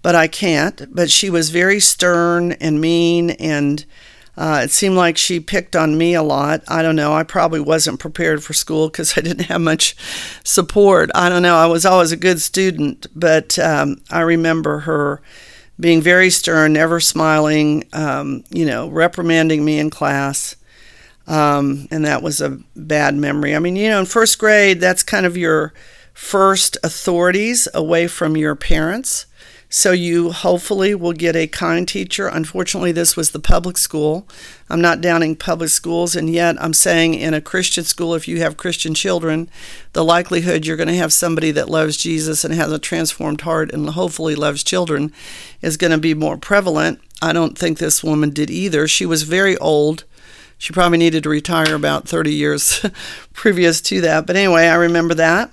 but 0.00 0.14
I 0.14 0.28
can't. 0.28 0.94
But 0.94 1.10
she 1.10 1.28
was 1.28 1.50
very 1.50 1.80
stern 1.80 2.52
and 2.52 2.80
mean 2.80 3.30
and 3.30 3.84
uh, 4.40 4.62
it 4.64 4.70
seemed 4.70 4.96
like 4.96 5.18
she 5.18 5.38
picked 5.38 5.76
on 5.76 5.98
me 5.98 6.14
a 6.14 6.22
lot. 6.22 6.62
I 6.66 6.80
don't 6.80 6.96
know. 6.96 7.12
I 7.12 7.24
probably 7.24 7.60
wasn't 7.60 8.00
prepared 8.00 8.42
for 8.42 8.54
school 8.54 8.88
because 8.88 9.12
I 9.18 9.20
didn't 9.20 9.44
have 9.44 9.60
much 9.60 9.94
support. 10.44 11.10
I 11.14 11.28
don't 11.28 11.42
know. 11.42 11.56
I 11.56 11.66
was 11.66 11.84
always 11.84 12.10
a 12.10 12.16
good 12.16 12.40
student, 12.40 13.06
but 13.14 13.58
um, 13.58 14.00
I 14.10 14.22
remember 14.22 14.78
her 14.80 15.20
being 15.78 16.00
very 16.00 16.30
stern, 16.30 16.72
never 16.72 17.00
smiling, 17.00 17.84
um, 17.92 18.42
you 18.48 18.64
know, 18.64 18.88
reprimanding 18.88 19.62
me 19.62 19.78
in 19.78 19.90
class. 19.90 20.56
Um, 21.26 21.86
and 21.90 22.06
that 22.06 22.22
was 22.22 22.40
a 22.40 22.58
bad 22.74 23.14
memory. 23.16 23.54
I 23.54 23.58
mean, 23.58 23.76
you 23.76 23.90
know, 23.90 24.00
in 24.00 24.06
first 24.06 24.38
grade, 24.38 24.80
that's 24.80 25.02
kind 25.02 25.26
of 25.26 25.36
your 25.36 25.74
first 26.14 26.78
authorities 26.82 27.68
away 27.74 28.06
from 28.06 28.38
your 28.38 28.54
parents. 28.54 29.26
So 29.72 29.92
you 29.92 30.32
hopefully 30.32 30.96
will 30.96 31.12
get 31.12 31.36
a 31.36 31.46
kind 31.46 31.86
teacher. 31.86 32.26
Unfortunately, 32.26 32.90
this 32.90 33.16
was 33.16 33.30
the 33.30 33.38
public 33.38 33.78
school. 33.78 34.26
I'm 34.68 34.80
not 34.80 35.00
downing 35.00 35.36
public 35.36 35.70
schools, 35.70 36.16
and 36.16 36.28
yet 36.28 36.60
I'm 36.60 36.74
saying 36.74 37.14
in 37.14 37.34
a 37.34 37.40
Christian 37.40 37.84
school, 37.84 38.16
if 38.16 38.26
you 38.26 38.40
have 38.40 38.56
Christian 38.56 38.94
children, 38.94 39.48
the 39.92 40.04
likelihood 40.04 40.66
you're 40.66 40.76
going 40.76 40.88
to 40.88 40.96
have 40.96 41.12
somebody 41.12 41.52
that 41.52 41.70
loves 41.70 41.96
Jesus 41.96 42.44
and 42.44 42.52
has 42.52 42.72
a 42.72 42.80
transformed 42.80 43.42
heart 43.42 43.72
and 43.72 43.90
hopefully 43.90 44.34
loves 44.34 44.64
children 44.64 45.12
is 45.62 45.76
going 45.76 45.92
to 45.92 45.98
be 45.98 46.14
more 46.14 46.36
prevalent. 46.36 47.00
I 47.22 47.32
don't 47.32 47.56
think 47.56 47.78
this 47.78 48.02
woman 48.02 48.30
did 48.30 48.50
either. 48.50 48.88
She 48.88 49.06
was 49.06 49.22
very 49.22 49.56
old. 49.58 50.02
She 50.58 50.72
probably 50.72 50.98
needed 50.98 51.22
to 51.22 51.28
retire 51.28 51.76
about 51.76 52.08
30 52.08 52.34
years 52.34 52.84
previous 53.32 53.80
to 53.82 54.00
that. 54.00 54.26
But 54.26 54.34
anyway, 54.34 54.66
I 54.66 54.74
remember 54.74 55.14
that. 55.14 55.52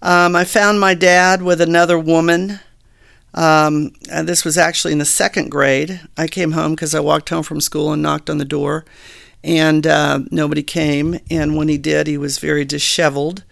Um, 0.00 0.34
I 0.34 0.44
found 0.44 0.80
my 0.80 0.94
dad 0.94 1.42
with 1.42 1.60
another 1.60 1.98
woman. 1.98 2.60
Um, 3.34 3.92
and 4.10 4.28
this 4.28 4.44
was 4.44 4.58
actually 4.58 4.92
in 4.92 4.98
the 4.98 5.04
second 5.04 5.50
grade. 5.50 6.00
I 6.16 6.26
came 6.26 6.52
home 6.52 6.72
because 6.74 6.94
I 6.94 7.00
walked 7.00 7.28
home 7.28 7.44
from 7.44 7.60
school 7.60 7.92
and 7.92 8.02
knocked 8.02 8.28
on 8.28 8.38
the 8.38 8.44
door, 8.44 8.84
and 9.44 9.86
uh, 9.86 10.20
nobody 10.30 10.62
came. 10.62 11.18
And 11.30 11.56
when 11.56 11.68
he 11.68 11.78
did, 11.78 12.06
he 12.06 12.18
was 12.18 12.38
very 12.38 12.64
disheveled. 12.64 13.44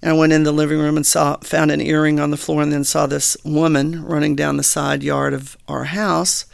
And 0.00 0.10
I 0.10 0.14
went 0.14 0.32
in 0.32 0.42
the 0.42 0.52
living 0.52 0.80
room 0.80 0.96
and 0.96 1.06
saw 1.06 1.36
found 1.38 1.70
an 1.70 1.80
earring 1.80 2.18
on 2.18 2.32
the 2.32 2.36
floor, 2.36 2.62
and 2.62 2.72
then 2.72 2.84
saw 2.84 3.06
this 3.06 3.36
woman 3.44 4.04
running 4.04 4.34
down 4.34 4.56
the 4.56 4.64
side 4.64 5.02
yard 5.02 5.32
of 5.32 5.56
our 5.68 5.84
house. 5.84 6.46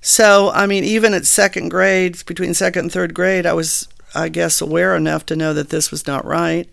So, 0.00 0.50
I 0.52 0.66
mean, 0.66 0.82
even 0.82 1.14
at 1.14 1.26
second 1.26 1.68
grade, 1.68 2.24
between 2.26 2.54
second 2.54 2.84
and 2.86 2.92
third 2.92 3.14
grade, 3.14 3.46
I 3.46 3.52
was, 3.52 3.86
I 4.14 4.28
guess, 4.30 4.60
aware 4.60 4.96
enough 4.96 5.26
to 5.26 5.36
know 5.36 5.54
that 5.54 5.68
this 5.68 5.90
was 5.90 6.06
not 6.06 6.24
right. 6.24 6.68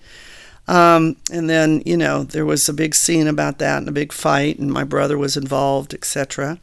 Um, 0.67 1.15
and 1.31 1.49
then, 1.49 1.81
you 1.85 1.95
know, 1.95 2.23
there 2.23 2.45
was 2.45 2.67
a 2.67 2.73
big 2.73 2.93
scene 2.93 3.27
about 3.27 3.57
that 3.59 3.77
and 3.77 3.87
a 3.87 3.93
big 3.93 4.11
fight, 4.11 4.59
and 4.59 4.71
my 4.71 4.83
brother 4.83 5.17
was 5.17 5.37
involved, 5.37 5.93
etc. 5.93 6.59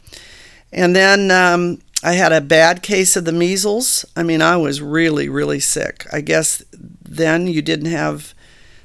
And 0.72 0.94
then 0.94 1.30
um, 1.30 1.80
I 2.02 2.12
had 2.12 2.32
a 2.32 2.40
bad 2.40 2.82
case 2.82 3.16
of 3.16 3.24
the 3.24 3.32
measles. 3.32 4.04
I 4.14 4.22
mean, 4.22 4.42
I 4.42 4.56
was 4.56 4.82
really, 4.82 5.28
really 5.28 5.60
sick. 5.60 6.06
I 6.12 6.20
guess 6.20 6.62
then 6.72 7.46
you 7.46 7.62
didn't 7.62 7.90
have 7.90 8.34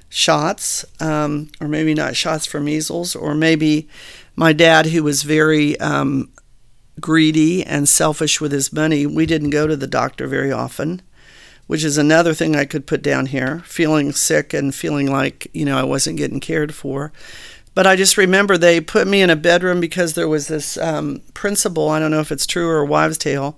shots, 0.08 0.86
um, 1.02 1.52
or 1.60 1.68
maybe 1.68 1.94
not 1.94 2.16
shots 2.16 2.46
for 2.46 2.60
measles, 2.60 3.16
or 3.16 3.36
maybe 3.36 3.90
my 4.36 4.54
dad, 4.54 4.88
who 4.88 5.04
was 5.04 5.24
very 5.24 5.78
um, 5.82 6.32
greedy 7.02 7.64
and 7.66 7.90
selfish 7.90 8.40
with 8.40 8.52
his 8.52 8.72
money, 8.72 9.06
we 9.06 9.26
didn't 9.26 9.50
go 9.50 9.68
to 9.68 9.76
the 9.76 9.88
doctor 9.88 10.28
very 10.28 10.52
often 10.52 11.02
which 11.70 11.84
is 11.84 12.00
another 12.00 12.34
thing 12.34 12.56
I 12.56 12.66
could 12.66 12.88
put 12.88 13.04
down 13.04 13.28
here, 13.28 13.60
feeling 13.60 14.12
sick 14.12 14.56
and 14.56 14.74
feeling 14.74 15.12
like, 15.12 15.48
you 15.54 15.66
know, 15.66 15.78
I 15.78 15.84
wasn't 15.84 16.18
getting 16.18 16.40
cared 16.40 16.74
for. 16.74 17.12
But 17.76 17.86
I 17.86 17.96
just 17.96 18.18
remember 18.18 18.58
they 18.58 18.82
put 18.82 19.08
me 19.08 19.22
in 19.22 19.30
a 19.30 19.36
bedroom 19.36 19.80
because 19.80 20.16
there 20.16 20.28
was 20.28 20.48
this 20.48 20.80
um, 20.80 21.22
principle, 21.36 21.90
I 21.90 22.00
don't 22.00 22.10
know 22.10 22.22
if 22.22 22.32
it's 22.32 22.48
true 22.48 22.68
or 22.68 22.80
a 22.80 22.86
wives' 22.88 23.20
tale, 23.20 23.56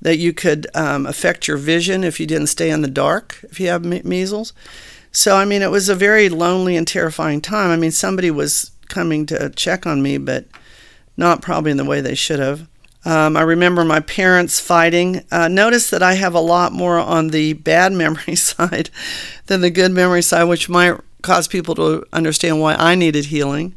that 0.00 0.16
you 0.16 0.32
could 0.32 0.68
um, 0.74 1.04
affect 1.04 1.46
your 1.46 1.58
vision 1.58 2.02
if 2.02 2.18
you 2.18 2.26
didn't 2.26 2.46
stay 2.46 2.70
in 2.70 2.80
the 2.80 2.88
dark 2.88 3.44
if 3.50 3.60
you 3.60 3.68
have 3.68 3.84
me- 3.84 4.00
measles. 4.06 4.54
So, 5.12 5.36
I 5.36 5.44
mean, 5.44 5.60
it 5.60 5.70
was 5.70 5.90
a 5.90 5.94
very 5.94 6.30
lonely 6.30 6.78
and 6.78 6.88
terrifying 6.88 7.42
time. 7.42 7.68
I 7.68 7.76
mean, 7.76 7.90
somebody 7.90 8.30
was 8.30 8.70
coming 8.88 9.26
to 9.26 9.50
check 9.50 9.86
on 9.86 10.00
me, 10.00 10.16
but 10.16 10.46
not 11.18 11.42
probably 11.42 11.72
in 11.72 11.76
the 11.76 11.84
way 11.84 12.00
they 12.00 12.14
should 12.14 12.38
have. 12.38 12.66
Um, 13.04 13.36
I 13.36 13.42
remember 13.42 13.84
my 13.84 14.00
parents 14.00 14.60
fighting. 14.60 15.24
Uh, 15.30 15.48
notice 15.48 15.88
that 15.90 16.02
I 16.02 16.14
have 16.14 16.34
a 16.34 16.40
lot 16.40 16.72
more 16.72 16.98
on 16.98 17.28
the 17.28 17.54
bad 17.54 17.92
memory 18.04 18.36
side 18.36 18.90
than 19.46 19.60
the 19.60 19.70
good 19.70 19.92
memory 19.92 20.22
side, 20.22 20.44
which 20.44 20.68
might 20.68 20.98
cause 21.22 21.48
people 21.48 21.74
to 21.74 22.04
understand 22.12 22.60
why 22.60 22.74
I 22.74 22.94
needed 22.94 23.26
healing. 23.26 23.74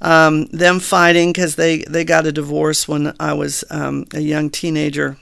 Um, 0.00 0.46
them 0.46 0.78
fighting 0.78 1.32
because 1.32 1.56
they, 1.56 1.78
they 1.78 2.04
got 2.04 2.26
a 2.26 2.32
divorce 2.32 2.86
when 2.86 3.14
I 3.18 3.32
was 3.32 3.64
um, 3.70 4.06
a 4.14 4.20
young 4.20 4.48
teenager. 4.48 5.16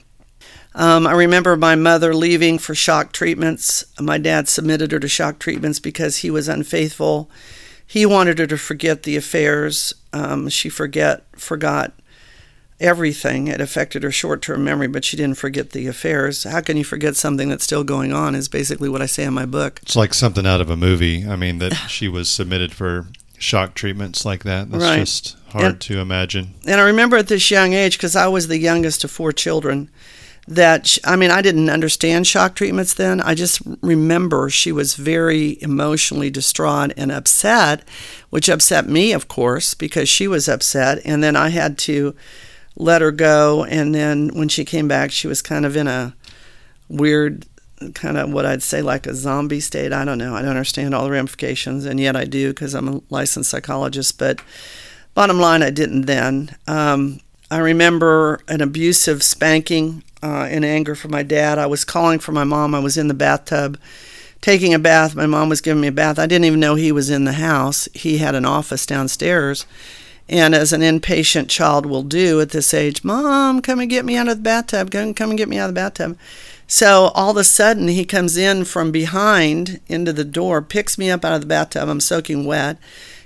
Um, 0.75 1.07
I 1.07 1.13
remember 1.13 1.57
my 1.57 1.73
mother 1.73 2.13
leaving 2.13 2.59
for 2.59 2.75
shock 2.75 3.11
treatments. 3.11 3.83
My 3.99 4.19
dad 4.19 4.47
submitted 4.47 4.91
her 4.91 4.99
to 4.99 5.07
shock 5.07 5.39
treatments 5.39 5.79
because 5.79 6.17
he 6.17 6.29
was 6.29 6.47
unfaithful. 6.47 7.31
He 7.85 8.05
wanted 8.05 8.37
her 8.37 8.45
to 8.45 8.57
forget 8.57 9.01
the 9.01 9.15
affairs. 9.15 9.95
Um, 10.13 10.49
she 10.49 10.69
forget 10.69 11.23
forgot 11.35 11.93
everything. 12.79 13.47
It 13.47 13.61
affected 13.61 14.03
her 14.03 14.11
short 14.11 14.41
term 14.41 14.63
memory, 14.63 14.87
but 14.87 15.05
she 15.05 15.17
didn't 15.17 15.37
forget 15.37 15.71
the 15.71 15.87
affairs. 15.87 16.43
How 16.43 16.61
can 16.61 16.77
you 16.77 16.83
forget 16.83 17.15
something 17.15 17.49
that's 17.49 17.63
still 17.63 17.83
going 17.83 18.13
on? 18.13 18.35
Is 18.35 18.47
basically 18.47 18.89
what 18.89 19.01
I 19.01 19.05
say 19.05 19.23
in 19.23 19.33
my 19.33 19.45
book. 19.45 19.79
It's 19.81 19.95
like 19.95 20.13
something 20.13 20.45
out 20.45 20.61
of 20.61 20.69
a 20.69 20.77
movie. 20.77 21.27
I 21.27 21.35
mean, 21.35 21.59
that 21.59 21.73
she 21.89 22.07
was 22.07 22.29
submitted 22.29 22.73
for 22.73 23.07
shock 23.37 23.73
treatments 23.73 24.25
like 24.25 24.43
that. 24.43 24.71
That's 24.71 24.83
right. 24.83 24.99
just 24.99 25.37
hard 25.49 25.65
and, 25.65 25.81
to 25.81 25.99
imagine. 25.99 26.55
And 26.65 26.81
I 26.81 26.85
remember 26.85 27.17
at 27.17 27.27
this 27.27 27.51
young 27.51 27.73
age, 27.73 27.97
because 27.97 28.15
I 28.15 28.27
was 28.27 28.47
the 28.47 28.57
youngest 28.57 29.03
of 29.03 29.11
four 29.11 29.31
children, 29.31 29.89
that 30.47 30.97
I 31.03 31.17
mean, 31.17 31.29
I 31.29 31.41
didn't 31.41 31.69
understand 31.69 32.25
shock 32.25 32.55
treatments 32.55 32.93
then. 32.93 33.19
I 33.19 33.35
just 33.35 33.61
remember 33.81 34.49
she 34.49 34.71
was 34.71 34.95
very 34.95 35.61
emotionally 35.61 36.29
distraught 36.29 36.93
and 36.95 37.11
upset, 37.11 37.87
which 38.29 38.47
upset 38.47 38.87
me, 38.87 39.11
of 39.11 39.27
course, 39.27 39.73
because 39.73 40.07
she 40.07 40.27
was 40.27 40.47
upset. 40.47 41.01
And 41.03 41.21
then 41.21 41.35
I 41.35 41.49
had 41.49 41.77
to 41.79 42.15
let 42.77 43.01
her 43.01 43.11
go. 43.11 43.65
And 43.65 43.93
then 43.93 44.29
when 44.29 44.47
she 44.47 44.63
came 44.63 44.87
back, 44.87 45.11
she 45.11 45.27
was 45.27 45.41
kind 45.41 45.65
of 45.65 45.75
in 45.75 45.87
a 45.87 46.15
weird, 46.87 47.45
kind 47.93 48.17
of 48.17 48.31
what 48.31 48.45
I'd 48.45 48.63
say 48.63 48.81
like 48.81 49.05
a 49.07 49.15
zombie 49.15 49.59
state. 49.59 49.91
I 49.91 50.05
don't 50.05 50.17
know. 50.17 50.35
I 50.35 50.41
don't 50.41 50.51
understand 50.51 50.93
all 50.93 51.03
the 51.03 51.11
ramifications, 51.11 51.85
and 51.85 51.99
yet 51.99 52.15
I 52.15 52.25
do 52.25 52.49
because 52.49 52.73
I'm 52.73 52.87
a 52.87 53.01
licensed 53.09 53.49
psychologist. 53.49 54.17
But 54.17 54.39
bottom 55.13 55.39
line, 55.39 55.63
I 55.63 55.71
didn't 55.71 56.03
then. 56.03 56.55
Um, 56.67 57.19
I 57.49 57.57
remember 57.59 58.41
an 58.47 58.61
abusive 58.61 59.23
spanking 59.23 60.03
uh, 60.21 60.47
in 60.51 60.63
anger 60.63 60.95
from 60.95 61.11
my 61.11 61.23
dad. 61.23 61.57
I 61.57 61.65
was 61.65 61.85
calling 61.85 62.19
for 62.19 62.31
my 62.31 62.43
mom. 62.43 62.75
I 62.75 62.79
was 62.79 62.97
in 62.97 63.07
the 63.07 63.13
bathtub 63.13 63.79
taking 64.41 64.73
a 64.73 64.79
bath. 64.79 65.15
My 65.15 65.25
mom 65.25 65.49
was 65.49 65.61
giving 65.61 65.81
me 65.81 65.87
a 65.87 65.91
bath. 65.93 66.19
I 66.19 66.25
didn't 66.25 66.45
even 66.45 66.59
know 66.59 66.75
he 66.75 66.91
was 66.91 67.09
in 67.09 67.23
the 67.23 67.33
house. 67.33 67.87
He 67.93 68.17
had 68.17 68.35
an 68.35 68.45
office 68.45 68.85
downstairs. 68.85 69.65
And 70.29 70.53
as 70.53 70.73
an 70.73 70.81
impatient 70.81 71.49
child 71.49 71.85
will 71.85 72.03
do 72.03 72.41
at 72.41 72.49
this 72.49 72.73
age, 72.73 73.03
Mom, 73.03 73.61
come 73.61 73.79
and 73.79 73.89
get 73.89 74.05
me 74.05 74.17
out 74.17 74.27
of 74.27 74.37
the 74.37 74.43
bathtub. 74.43 74.91
Come, 74.91 75.13
come 75.13 75.29
and 75.29 75.37
get 75.37 75.47
me 75.47 75.57
out 75.57 75.69
of 75.69 75.75
the 75.75 75.79
bathtub. 75.79 76.17
So 76.67 77.11
all 77.15 77.31
of 77.31 77.37
a 77.37 77.45
sudden, 77.45 77.87
he 77.87 78.03
comes 78.03 78.35
in 78.35 78.65
from 78.65 78.91
behind 78.91 79.79
into 79.87 80.11
the 80.11 80.25
door, 80.25 80.61
picks 80.61 80.97
me 80.97 81.09
up 81.09 81.23
out 81.23 81.33
of 81.33 81.41
the 81.41 81.47
bathtub. 81.47 81.87
I'm 81.87 82.01
soaking 82.01 82.45
wet, 82.45 82.77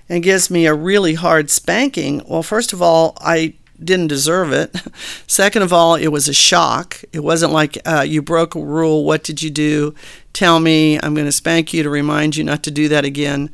and 0.07 0.23
gives 0.23 0.51
me 0.51 0.67
a 0.67 0.75
really 0.75 1.15
hard 1.15 1.49
spanking. 1.49 2.21
Well, 2.27 2.43
first 2.43 2.71
of 2.71 2.83
all, 2.83 3.17
I 3.19 3.55
didn't 3.83 4.07
deserve 4.07 4.51
it. 4.51 4.75
Second 5.27 5.63
of 5.63 5.73
all, 5.73 5.95
it 5.95 6.09
was 6.09 6.27
a 6.27 6.33
shock. 6.33 7.01
It 7.11 7.21
wasn't 7.21 7.51
like 7.51 7.79
uh, 7.83 8.05
you 8.07 8.21
broke 8.21 8.53
a 8.53 8.61
rule. 8.61 9.05
What 9.05 9.23
did 9.23 9.41
you 9.41 9.49
do? 9.49 9.95
Tell 10.33 10.59
me. 10.59 10.99
I'm 10.99 11.15
going 11.15 11.25
to 11.25 11.31
spank 11.31 11.73
you 11.73 11.81
to 11.81 11.89
remind 11.89 12.35
you 12.35 12.43
not 12.43 12.61
to 12.63 12.71
do 12.71 12.87
that 12.89 13.05
again. 13.05 13.49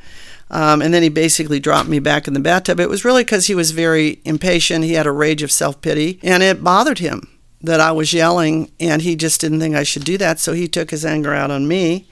Um, 0.49 0.81
and 0.81 0.93
then 0.93 1.03
he 1.03 1.09
basically 1.09 1.59
dropped 1.59 1.89
me 1.89 1.99
back 1.99 2.27
in 2.27 2.33
the 2.33 2.39
bathtub. 2.39 2.79
It 2.79 2.89
was 2.89 3.03
really 3.03 3.23
because 3.23 3.47
he 3.47 3.55
was 3.55 3.71
very 3.71 4.21
impatient. 4.23 4.85
He 4.85 4.93
had 4.93 5.07
a 5.07 5.11
rage 5.11 5.43
of 5.43 5.51
self 5.51 5.81
pity, 5.81 6.19
and 6.23 6.41
it 6.41 6.63
bothered 6.63 6.99
him 6.99 7.27
that 7.61 7.79
I 7.79 7.91
was 7.91 8.13
yelling, 8.13 8.71
and 8.79 9.01
he 9.01 9.15
just 9.15 9.41
didn't 9.41 9.59
think 9.59 9.75
I 9.75 9.83
should 9.83 10.05
do 10.05 10.17
that. 10.19 10.39
So 10.39 10.53
he 10.53 10.67
took 10.67 10.91
his 10.91 11.05
anger 11.05 11.33
out 11.33 11.51
on 11.51 11.67
me. 11.67 12.07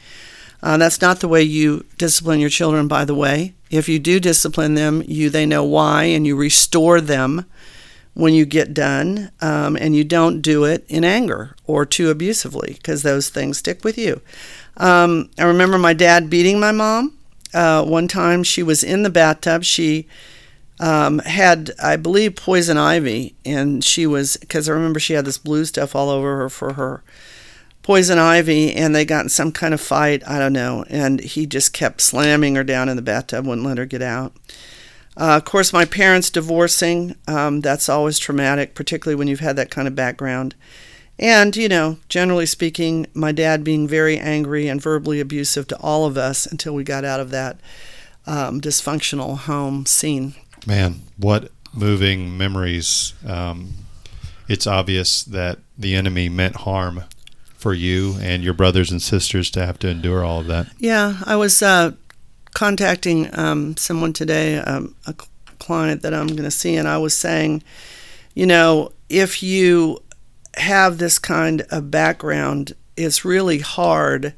Uh, 0.62 0.78
that's 0.78 1.02
not 1.02 1.20
the 1.20 1.28
way 1.28 1.44
you 1.44 1.86
discipline 1.98 2.40
your 2.40 2.50
children, 2.50 2.88
by 2.88 3.06
the 3.06 3.16
way. 3.16 3.54
If 3.70 3.88
you 3.88 4.00
do 4.00 4.20
discipline 4.20 4.76
them, 4.76 5.04
you 5.06 5.30
they 5.30 5.46
know 5.46 5.64
why, 5.64 6.06
and 6.06 6.26
you 6.26 6.36
restore 6.36 7.00
them 7.00 7.46
when 8.16 8.34
you 8.34 8.46
get 8.46 8.74
done, 8.74 9.32
um, 9.42 9.76
and 9.76 9.96
you 9.96 10.04
don't 10.04 10.42
do 10.42 10.64
it 10.64 10.86
in 10.88 11.04
anger 11.04 11.56
or 11.66 11.86
too 11.86 12.10
abusively, 12.10 12.74
because 12.74 13.04
those 13.04 13.30
things 13.30 13.58
stick 13.58 13.84
with 13.84 13.98
you. 13.98 14.22
Um, 14.78 15.30
I 15.38 15.44
remember 15.44 15.78
my 15.78 15.94
dad 15.94 16.30
beating 16.30 16.60
my 16.60 16.72
mom 16.72 17.16
uh, 17.56 17.84
one 17.84 18.08
time 18.08 18.44
she 18.44 18.62
was 18.62 18.84
in 18.84 19.04
the 19.04 19.10
bathtub. 19.10 19.64
She 19.64 20.08
um, 20.80 21.20
had, 21.20 21.72
I 21.82 21.96
believe, 21.96 22.36
poison 22.36 22.78
ivy, 22.78 23.34
and 23.46 23.84
she 23.84 24.06
was 24.06 24.36
because 24.38 24.68
I 24.68 24.74
remember 24.74 25.00
she 25.00 25.14
had 25.14 25.26
this 25.26 25.38
blue 25.38 25.64
stuff 25.64 25.96
all 25.96 26.10
over 26.10 26.38
her 26.38 26.50
for 26.50 26.74
her 26.74 27.02
poison 27.82 28.20
ivy, 28.20 28.74
and 28.74 28.94
they 28.94 29.06
got 29.06 29.24
in 29.24 29.30
some 29.30 29.54
kind 29.54 29.74
of 29.74 29.80
fight. 29.80 30.22
I 30.28 30.38
don't 30.38 30.54
know, 30.54 30.84
and 30.90 31.22
he 31.22 31.46
just 31.46 31.72
kept 31.72 32.02
slamming 32.02 32.56
her 32.56 32.64
down 32.64 32.90
in 32.90 32.98
the 32.98 33.02
bathtub, 33.02 33.46
wouldn't 33.46 33.66
let 33.66 33.78
her 33.78 33.86
get 33.86 34.02
out. 34.02 34.36
Uh, 35.18 35.38
of 35.38 35.46
course, 35.46 35.72
my 35.72 35.86
parents 35.86 36.30
divorcing, 36.30 37.16
um, 37.26 37.62
that's 37.62 37.88
always 37.88 38.20
traumatic, 38.20 38.76
particularly 38.76 39.16
when 39.16 39.30
you've 39.30 39.40
had 39.40 39.56
that 39.56 39.72
kind 39.72 39.88
of 39.88 39.96
background. 39.96 40.56
And, 41.18 41.56
you 41.56 41.70
know, 41.70 41.98
generally 42.10 42.46
speaking, 42.46 43.08
my 43.14 43.32
dad 43.32 43.64
being 43.64 43.88
very 43.88 44.18
angry 44.18 44.68
and 44.68 44.82
verbally 44.82 45.20
abusive 45.20 45.68
to 45.70 45.78
all 45.80 46.06
of 46.06 46.18
us 46.18 46.46
until 46.46 46.74
we 46.74 46.84
got 46.84 47.06
out 47.06 47.20
of 47.20 47.30
that 47.32 47.58
um, 48.28 48.60
dysfunctional 48.60 49.38
home 49.38 49.86
scene. 49.86 50.36
Man, 50.66 51.02
what 51.18 51.52
moving 51.76 52.38
memories. 52.38 53.14
Um, 53.26 53.74
it's 54.48 54.68
obvious 54.68 55.24
that 55.24 55.60
the 55.78 55.96
enemy 55.96 56.30
meant 56.30 56.58
harm 56.58 57.04
for 57.58 57.74
you 57.74 58.16
and 58.22 58.44
your 58.44 58.54
brothers 58.54 58.92
and 58.92 59.02
sisters 59.02 59.50
to 59.52 59.66
have 59.66 59.80
to 59.80 59.90
endure 59.90 60.24
all 60.24 60.40
of 60.40 60.48
that. 60.48 60.68
Yeah, 60.78 61.18
I 61.26 61.36
was 61.36 61.62
uh, 61.62 61.92
contacting 62.54 63.30
um, 63.38 63.76
someone 63.78 64.14
today, 64.14 64.58
um, 64.58 64.96
a 65.08 65.16
client 65.60 66.02
that 66.04 66.14
I'm 66.14 66.28
going 66.28 66.44
to 66.44 66.52
see, 66.52 66.76
and 66.76 66.88
I 66.88 66.98
was 66.98 67.16
saying, 67.16 67.64
you 68.34 68.46
know, 68.46 68.92
if 69.10 69.42
you 69.42 70.02
have 70.58 70.98
this 70.98 71.20
kind 71.20 71.64
of 71.70 71.92
background, 71.92 72.74
it's 72.96 73.26
really 73.26 73.60
hard 73.60 74.34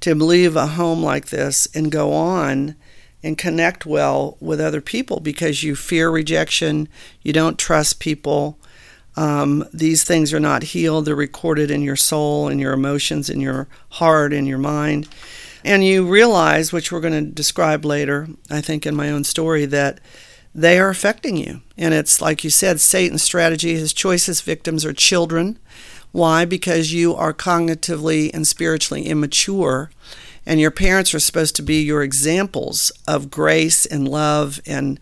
to 0.00 0.14
leave 0.14 0.56
a 0.56 0.66
home 0.66 1.02
like 1.02 1.26
this 1.26 1.68
and 1.74 1.92
go 1.92 2.12
on 2.12 2.74
and 3.22 3.36
connect 3.36 3.84
well 3.84 4.36
with 4.40 4.60
other 4.60 4.80
people 4.80 5.20
because 5.20 5.62
you 5.62 5.76
fear 5.76 6.10
rejection, 6.10 6.88
you 7.22 7.32
don't 7.32 7.58
trust 7.58 8.00
people, 8.00 8.58
um, 9.16 9.64
these 9.72 10.04
things 10.04 10.32
are 10.32 10.40
not 10.40 10.62
healed. 10.62 11.04
They're 11.04 11.14
recorded 11.14 11.70
in 11.70 11.82
your 11.82 11.96
soul, 11.96 12.48
in 12.48 12.58
your 12.58 12.72
emotions, 12.72 13.28
in 13.28 13.40
your 13.40 13.68
heart, 13.90 14.32
in 14.32 14.46
your 14.46 14.58
mind. 14.58 15.08
And 15.64 15.84
you 15.84 16.06
realize, 16.06 16.72
which 16.72 16.90
we're 16.90 17.00
going 17.00 17.24
to 17.24 17.30
describe 17.30 17.84
later, 17.84 18.28
I 18.50 18.60
think, 18.60 18.86
in 18.86 18.96
my 18.96 19.10
own 19.10 19.24
story, 19.24 19.66
that 19.66 20.00
they 20.54 20.78
are 20.78 20.88
affecting 20.88 21.36
you. 21.36 21.62
And 21.76 21.94
it's 21.94 22.20
like 22.20 22.44
you 22.44 22.50
said, 22.50 22.80
Satan's 22.80 23.22
strategy, 23.22 23.74
his 23.74 23.92
choicest 23.92 24.42
victims 24.44 24.84
are 24.84 24.92
children. 24.92 25.58
Why? 26.12 26.44
Because 26.44 26.92
you 26.92 27.14
are 27.14 27.32
cognitively 27.32 28.30
and 28.34 28.46
spiritually 28.46 29.06
immature, 29.06 29.90
and 30.44 30.58
your 30.58 30.72
parents 30.72 31.14
are 31.14 31.20
supposed 31.20 31.54
to 31.56 31.62
be 31.62 31.82
your 31.82 32.02
examples 32.02 32.90
of 33.06 33.30
grace 33.30 33.86
and 33.86 34.08
love 34.08 34.60
and 34.66 34.98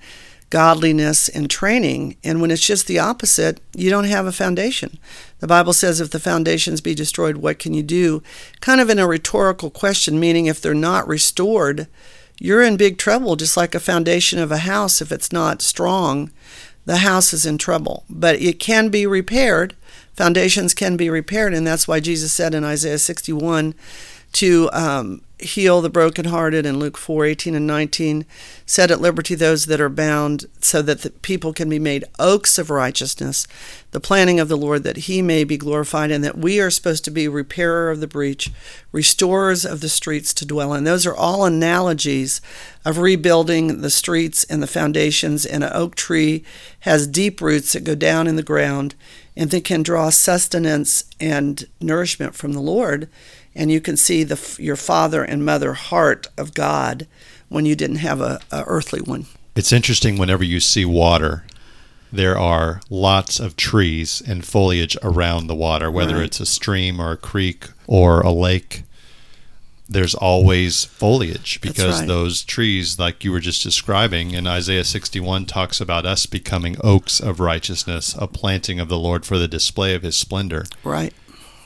godliness 0.51 1.29
and 1.29 1.51
training. 1.51 2.17
And 2.25 2.41
when 2.41 2.51
it's 2.51 2.67
just 2.67 2.87
the 2.87 2.99
opposite, 2.99 3.61
you 3.75 3.91
don't 3.91 4.05
have 4.05 4.27
a 4.27 4.33
foundation. 4.33 4.99
The 5.41 5.47
Bible 5.47 5.73
says, 5.73 6.01
if 6.01 6.11
the 6.11 6.21
foundations 6.21 6.81
be 6.81 6.95
destroyed, 6.95 7.37
what 7.39 7.59
can 7.59 7.75
you 7.75 7.83
do? 7.83 8.23
Kind 8.61 8.81
of 8.81 8.91
in 8.91 8.99
a 8.99 9.07
rhetorical 9.07 9.71
question, 9.71 10.19
meaning 10.19 10.47
if 10.47 10.61
they're 10.61 10.75
not 10.75 11.07
restored, 11.07 11.87
you're 12.39 12.63
in 12.63 12.77
big 12.77 12.99
trouble, 12.99 13.37
just 13.37 13.57
like 13.57 13.75
a 13.75 13.81
foundation 13.81 14.39
of 14.39 14.53
a 14.53 14.59
house. 14.59 15.01
If 15.01 15.11
it's 15.11 15.33
not 15.33 15.63
strong, 15.63 16.31
the 16.85 16.99
house 16.99 17.33
is 17.33 17.45
in 17.45 17.59
trouble. 17.59 18.05
But 18.09 18.41
it 18.41 18.59
can 18.59 18.89
be 18.89 19.07
repaired. 19.07 19.75
Foundations 20.15 20.75
can 20.75 20.97
be 20.97 21.11
repaired. 21.11 21.55
And 21.55 21.67
that's 21.67 21.89
why 21.89 22.01
Jesus 22.01 22.33
said 22.33 22.55
in 22.55 22.65
Isaiah 22.65 22.99
61 22.99 23.75
to 24.33 24.71
um, 24.73 25.23
heal 25.41 25.81
the 25.81 25.91
brokenhearted 25.91 26.67
in 26.67 26.79
Luke 26.79 26.97
4 26.97 27.27
18 27.27 27.55
and 27.55 27.67
19, 27.67 28.25
set 28.67 28.91
at 28.91 29.01
liberty 29.01 29.35
those 29.35 29.67
that 29.67 29.81
are 29.81 29.89
bound, 29.89 30.47
so 30.61 30.83
that 30.83 31.03
the 31.03 31.11
people 31.11 31.53
can 31.53 31.69
be 31.69 31.79
made 31.79 32.05
oaks 32.19 32.59
of 32.59 32.71
righteousness, 32.71 33.47
the 33.93 34.01
planning 34.01 34.41
of 34.41 34.49
the 34.49 34.57
Lord, 34.57 34.83
that 34.83 34.97
he 34.97 35.23
may 35.23 35.45
be 35.45 35.57
glorified, 35.57 36.11
and 36.11 36.25
that 36.25 36.39
we 36.39 36.61
are 36.61 36.71
supposed 36.71 37.05
to 37.05 37.11
be 37.11 37.29
repairer 37.29 37.91
of 37.91 38.01
the 38.01 38.07
breach, 38.07 38.51
restorers 38.93 39.65
of 39.65 39.81
the 39.81 39.89
streets 39.89 40.35
to 40.35 40.47
dwell 40.47 40.75
in. 40.75 40.85
Those 40.85 41.07
are 41.07 41.17
all 41.17 41.45
analogies 41.45 42.41
of 42.85 42.99
rebuilding 42.99 43.81
the 43.81 43.91
streets 43.91 44.45
and 44.45 44.63
the 44.63 44.67
foundations, 44.67 45.47
and 45.47 45.63
an 45.63 45.71
oak 45.73 45.95
tree 45.95 46.45
has 46.81 47.07
deep 47.07 47.41
roots 47.41 47.73
that 47.73 47.85
go 47.85 47.95
down 47.95 48.27
in 48.27 48.37
the 48.37 48.43
ground 48.43 48.95
and 49.37 49.51
that 49.51 49.65
can 49.65 49.85
draw 49.85 50.11
sustenance 50.11 51.05
and 51.21 51.69
nourishment 51.81 52.35
from 52.35 52.53
the 52.53 52.61
Lord 52.61 53.09
and 53.55 53.71
you 53.71 53.81
can 53.81 53.97
see 53.97 54.25
the 54.25 54.57
your 54.59 54.77
father 54.77 55.23
and 55.23 55.45
mother 55.45 55.75
heart 55.75 56.29
of 56.37 56.55
God 56.55 57.07
when 57.49 57.67
you 57.67 57.75
didn't 57.75 57.97
have 57.97 58.21
a, 58.21 58.41
a 58.51 58.65
earthly 58.67 59.01
one. 59.01 59.27
It's 59.55 59.73
interesting 59.73 60.19
whenever 60.19 60.45
you 60.45 60.61
see 60.61 60.85
water, 60.85 61.45
there 62.13 62.39
are 62.39 62.81
lots 62.89 63.41
of 63.41 63.57
trees 63.57 64.23
and 64.27 64.45
foliage 64.45 64.97
around 65.03 65.47
the 65.47 65.55
water, 65.55 65.91
whether 65.91 66.17
right. 66.17 66.25
it's 66.25 66.41
a 66.41 66.47
stream 66.47 67.01
or 67.01 67.13
a 67.13 67.17
creek 67.17 67.67
or 67.87 68.21
a 68.21 68.31
lake. 68.31 68.85
There's 69.91 70.15
always 70.15 70.85
foliage 70.85 71.63
because 71.63 72.01
right. 72.01 72.09
those 72.09 72.45
trees, 72.45 72.99
like 72.99 73.25
you 73.25 73.33
were 73.33 73.41
just 73.41 73.63
describing, 73.63 74.33
in 74.33 74.47
Isaiah 74.47 74.85
61 74.85 75.47
talks 75.47 75.81
about 75.81 76.05
us 76.05 76.27
becoming 76.27 76.77
oaks 76.85 77.21
of 77.21 77.41
righteousness, 77.41 78.15
a 78.19 78.27
planting 78.27 78.79
of 78.79 78.89
the 78.89 78.99
Lord 78.99 79.25
for 79.25 79.39
the 79.39 79.49
display 79.49 79.95
of 79.95 80.03
his 80.03 80.15
splendor. 80.15 80.67
Right 80.85 81.15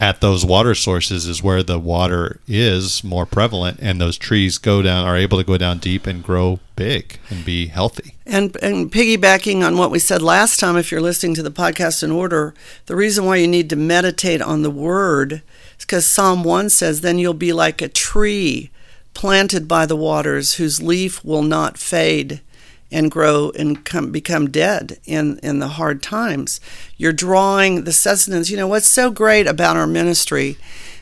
at 0.03 0.21
those 0.21 0.45
water 0.45 0.75
sources 0.75 1.29
is 1.29 1.45
where 1.45 1.63
the 1.63 1.79
water 1.79 2.41
is 2.49 3.05
more 3.05 3.25
prevalent 3.25 3.79
and 3.81 4.01
those 4.01 4.19
trees 4.19 4.59
go 4.59 4.83
down 4.83 5.07
are 5.07 5.17
able 5.17 5.39
to 5.39 5.45
go 5.45 5.57
down 5.57 5.79
deep 5.79 6.09
and 6.09 6.25
grow 6.25 6.59
big 6.75 7.21
and 7.31 7.45
be 7.45 7.69
healthy. 7.69 8.17
And 8.27 8.57
and 8.61 8.91
piggybacking 8.91 9.65
on 9.65 9.77
what 9.79 9.93
we 9.93 10.01
said 10.01 10.21
last 10.21 10.59
time 10.59 10.77
if 10.77 10.91
you're 10.91 11.01
listening 11.01 11.37
to 11.37 11.43
the 11.45 11.53
podcast 11.53 12.03
in 12.03 12.11
order 12.11 12.53
the 12.87 12.97
reason 12.97 13.25
why 13.25 13.37
you 13.37 13.47
need 13.47 13.71
to 13.71 13.77
meditate 13.77 14.43
on 14.43 14.63
the 14.63 14.73
word 14.73 15.35
is 15.79 15.85
because 15.85 16.05
psalm 16.05 16.43
1 16.43 16.69
says 16.71 17.03
then 17.03 17.19
you'll 17.19 17.33
be 17.33 17.53
like 17.53 17.81
a 17.81 17.87
tree 17.87 18.73
planted 19.15 19.69
by 19.69 19.87
the 19.87 19.95
waters 19.95 20.55
whose 20.55 20.83
leaf 20.83 21.25
will 21.25 21.43
not 21.43 21.79
fade 21.79 22.41
and 22.93 23.11
grow 23.11 23.51
and 23.59 23.85
come, 23.85 24.13
become 24.13 24.51
dead 24.51 24.99
in, 25.05 25.39
in 25.43 25.59
the 25.59 25.69
hard 25.69 26.03
times. 26.03 26.61
You're 26.97 27.13
drawing 27.13 27.85
the 27.85 27.93
sustenance. 27.93 28.51
You 28.51 28.57
know, 28.59 28.69
what's 28.69 28.89
so 28.89 29.11
great 29.11 29.47
about 29.47 29.77
our 29.77 29.87
ministry, 29.87 30.59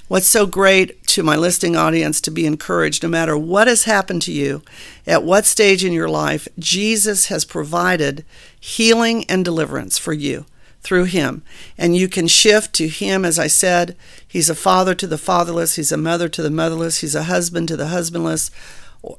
what's 0.09 0.29
so 0.29 0.47
great 0.47 1.05
to 1.09 1.23
my 1.23 1.37
listening 1.37 1.77
audience 1.77 2.21
to 2.23 2.31
be 2.31 2.47
encouraged, 2.47 3.03
no 3.03 3.09
matter 3.09 3.37
what 3.37 3.67
has 3.67 3.85
happened 3.85 4.23
to 4.23 4.33
you, 4.33 4.63
at 5.07 5.25
what 5.25 5.45
stage 5.45 5.85
in 5.85 5.93
your 5.93 6.09
life, 6.09 6.47
Jesus 6.59 7.27
has 7.27 7.45
provided 7.45 8.25
healing 8.59 9.25
and 9.29 9.45
deliverance 9.45 9.99
for 9.99 10.13
you 10.13 10.47
through 10.83 11.05
him. 11.05 11.43
And 11.77 11.97
you 11.97 12.09
can 12.09 12.27
shift 12.27 12.73
to 12.75 12.89
him, 12.89 13.25
as 13.25 13.39
I 13.39 13.49
said, 13.49 13.97
he's 14.27 14.49
a 14.49 14.55
father 14.55 14.95
to 14.95 15.07
the 15.07 15.19
fatherless, 15.19 15.75
he's 15.75 15.93
a 15.93 15.97
mother 15.97 16.29
to 16.29 16.43
the 16.43 16.51
motherless, 16.51 17.01
he's 17.01 17.15
a 17.15 17.25
husband 17.25 17.69
to 17.69 17.77
the 17.77 17.89
husbandless. 17.89 18.51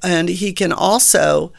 And 0.02 0.30
he 0.30 0.54
can 0.54 0.72
also 0.72 1.52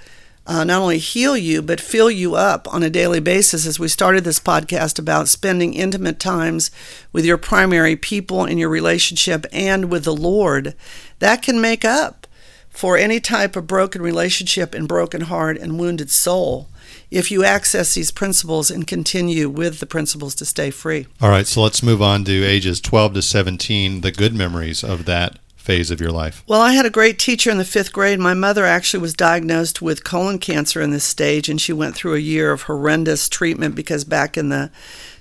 uh, 0.47 0.65
not 0.65 0.83
only 0.83 0.99
heal 0.99 1.37
you, 1.37 1.63
but 1.63 1.81
fill 1.81 2.11
you 2.11 2.35
up 2.35 2.73
on 2.73 2.83
a 2.83 2.91
daily 2.91 3.21
basis. 3.21 3.67
As 3.67 3.79
we 3.79 3.89
started 3.89 4.25
this 4.25 4.41
podcast 4.41 4.99
about 4.99 5.29
spending 5.29 5.75
intimate 5.75 6.19
times 6.19 6.71
with 7.13 7.25
your 7.25 7.39
primary 7.39 7.95
people 7.95 8.45
in 8.45 8.59
your 8.59 8.69
relationship 8.69 9.47
and 9.53 9.91
with 9.91 10.05
the 10.05 10.15
Lord, 10.15 10.75
that 11.21 11.43
can 11.43 11.61
make 11.61 11.85
up 11.85 12.27
for 12.71 12.97
any 12.97 13.21
type 13.21 13.55
of 13.55 13.67
broken 13.67 14.03
relationship 14.03 14.75
and 14.75 14.89
broken 14.89 15.23
heart 15.23 15.59
and 15.59 15.79
wounded 15.79 16.11
soul 16.11 16.69
if 17.11 17.31
you 17.31 17.45
access 17.45 17.95
these 17.95 18.11
principles 18.11 18.71
and 18.71 18.87
continue 18.87 19.49
with 19.49 19.79
the 19.79 19.87
principles 19.87 20.35
to 20.35 20.47
stay 20.47 20.71
free. 20.71 21.07
All 21.21 21.29
right, 21.29 21.47
so 21.47 21.63
let's 21.63 21.83
move 21.83 22.01
on 22.01 22.25
to 22.25 22.45
ages 22.45 22.81
12 22.81 23.15
to 23.15 23.23
17, 23.23 24.01
the 24.01 24.11
good 24.11 24.35
memories 24.35 24.83
of 24.83 25.05
that 25.05 25.39
phase 25.63 25.91
of 25.91 26.01
your 26.01 26.11
life? 26.11 26.43
Well, 26.47 26.61
I 26.61 26.73
had 26.73 26.85
a 26.85 26.91
great 26.91 27.19
teacher 27.19 27.51
in 27.51 27.59
the 27.59 27.65
fifth 27.65 27.93
grade. 27.93 28.19
My 28.19 28.35
mother 28.35 28.67
actually 28.67 29.01
was 29.01 29.15
diagnosed 29.15 29.81
with 29.81 30.05
colon 30.05 30.39
cancer 30.39 30.81
in 30.81 30.91
this 30.91 31.05
stage, 31.05 31.49
and 31.49 31.61
she 31.61 31.73
went 31.73 31.95
through 31.95 32.15
a 32.15 32.19
year 32.19 32.51
of 32.51 32.63
horrendous 32.63 33.29
treatment 33.29 33.75
because 33.75 34.05
back 34.05 34.37
in 34.37 34.49
the 34.49 34.71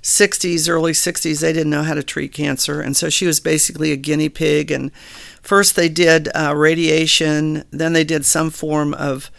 60s, 0.01 0.67
early 0.67 0.93
60s, 0.93 1.41
they 1.41 1.53
didn't 1.53 1.69
know 1.69 1.83
how 1.83 1.93
to 1.93 2.03
treat 2.03 2.33
cancer. 2.33 2.81
And 2.81 2.97
so 2.97 3.09
she 3.09 3.27
was 3.27 3.39
basically 3.39 3.91
a 3.91 3.97
guinea 3.97 4.29
pig. 4.29 4.71
And 4.71 4.91
first 5.41 5.75
they 5.75 5.89
did 5.89 6.27
uh, 6.35 6.55
radiation, 6.55 7.63
then 7.69 7.93
they 7.93 8.03
did 8.03 8.25
some 8.25 8.49
form 8.49 8.93
of 8.95 9.29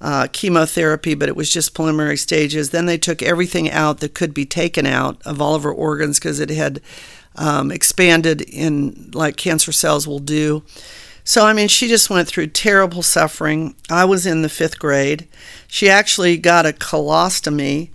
uh, 0.00 0.26
chemotherapy, 0.32 1.14
but 1.14 1.28
it 1.28 1.36
was 1.36 1.50
just 1.50 1.74
preliminary 1.74 2.16
stages. 2.16 2.70
Then 2.70 2.86
they 2.86 2.98
took 2.98 3.22
everything 3.22 3.70
out 3.70 3.98
that 3.98 4.14
could 4.14 4.34
be 4.34 4.44
taken 4.44 4.86
out 4.86 5.20
of 5.24 5.40
all 5.40 5.54
of 5.54 5.62
her 5.62 5.72
organs 5.72 6.18
because 6.18 6.40
it 6.40 6.50
had 6.50 6.80
um, 7.36 7.70
expanded 7.70 8.42
in 8.42 9.10
like 9.14 9.36
cancer 9.36 9.72
cells 9.72 10.06
will 10.06 10.18
do. 10.18 10.62
So, 11.24 11.46
I 11.46 11.52
mean, 11.52 11.68
she 11.68 11.86
just 11.86 12.10
went 12.10 12.28
through 12.28 12.48
terrible 12.48 13.02
suffering. 13.02 13.76
I 13.88 14.04
was 14.04 14.26
in 14.26 14.42
the 14.42 14.48
fifth 14.48 14.78
grade. 14.78 15.28
She 15.68 15.88
actually 15.88 16.36
got 16.36 16.66
a 16.66 16.72
colostomy 16.72 17.90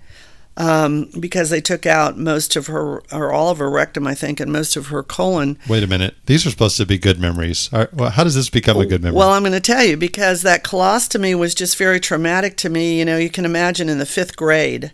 um, 0.56 1.10
because 1.20 1.50
they 1.50 1.62
took 1.62 1.86
out 1.86 2.18
most 2.18 2.56
of 2.56 2.68
her, 2.68 3.04
or 3.12 3.32
all 3.32 3.50
of 3.52 3.60
her 3.60 3.70
rectum, 3.70 4.08
I 4.08 4.16
think, 4.16 4.40
and 4.40 4.52
most 4.52 4.76
of 4.76 4.88
her 4.88 5.04
colon. 5.04 5.60
Wait 5.68 5.84
a 5.84 5.88
minute. 5.88 6.16
These 6.26 6.48
are 6.48 6.50
supposed 6.50 6.78
to 6.78 6.86
be 6.86 6.98
good 6.98 7.20
memories. 7.20 7.70
How 7.72 8.24
does 8.24 8.34
this 8.34 8.50
become 8.50 8.78
a 8.78 8.86
good 8.86 9.04
memory? 9.04 9.18
Well, 9.18 9.30
I'm 9.30 9.44
going 9.44 9.52
to 9.52 9.60
tell 9.60 9.84
you 9.84 9.98
because 9.98 10.42
that 10.42 10.64
colostomy 10.64 11.38
was 11.38 11.54
just 11.54 11.78
very 11.78 12.00
traumatic 12.00 12.58
to 12.58 12.70
me. 12.70 12.98
You 12.98 13.06
know, 13.06 13.18
you 13.18 13.30
can 13.30 13.46
imagine 13.46 13.90
in 13.90 14.00
the 14.00 14.06
fifth 14.06 14.36
grade 14.36 14.94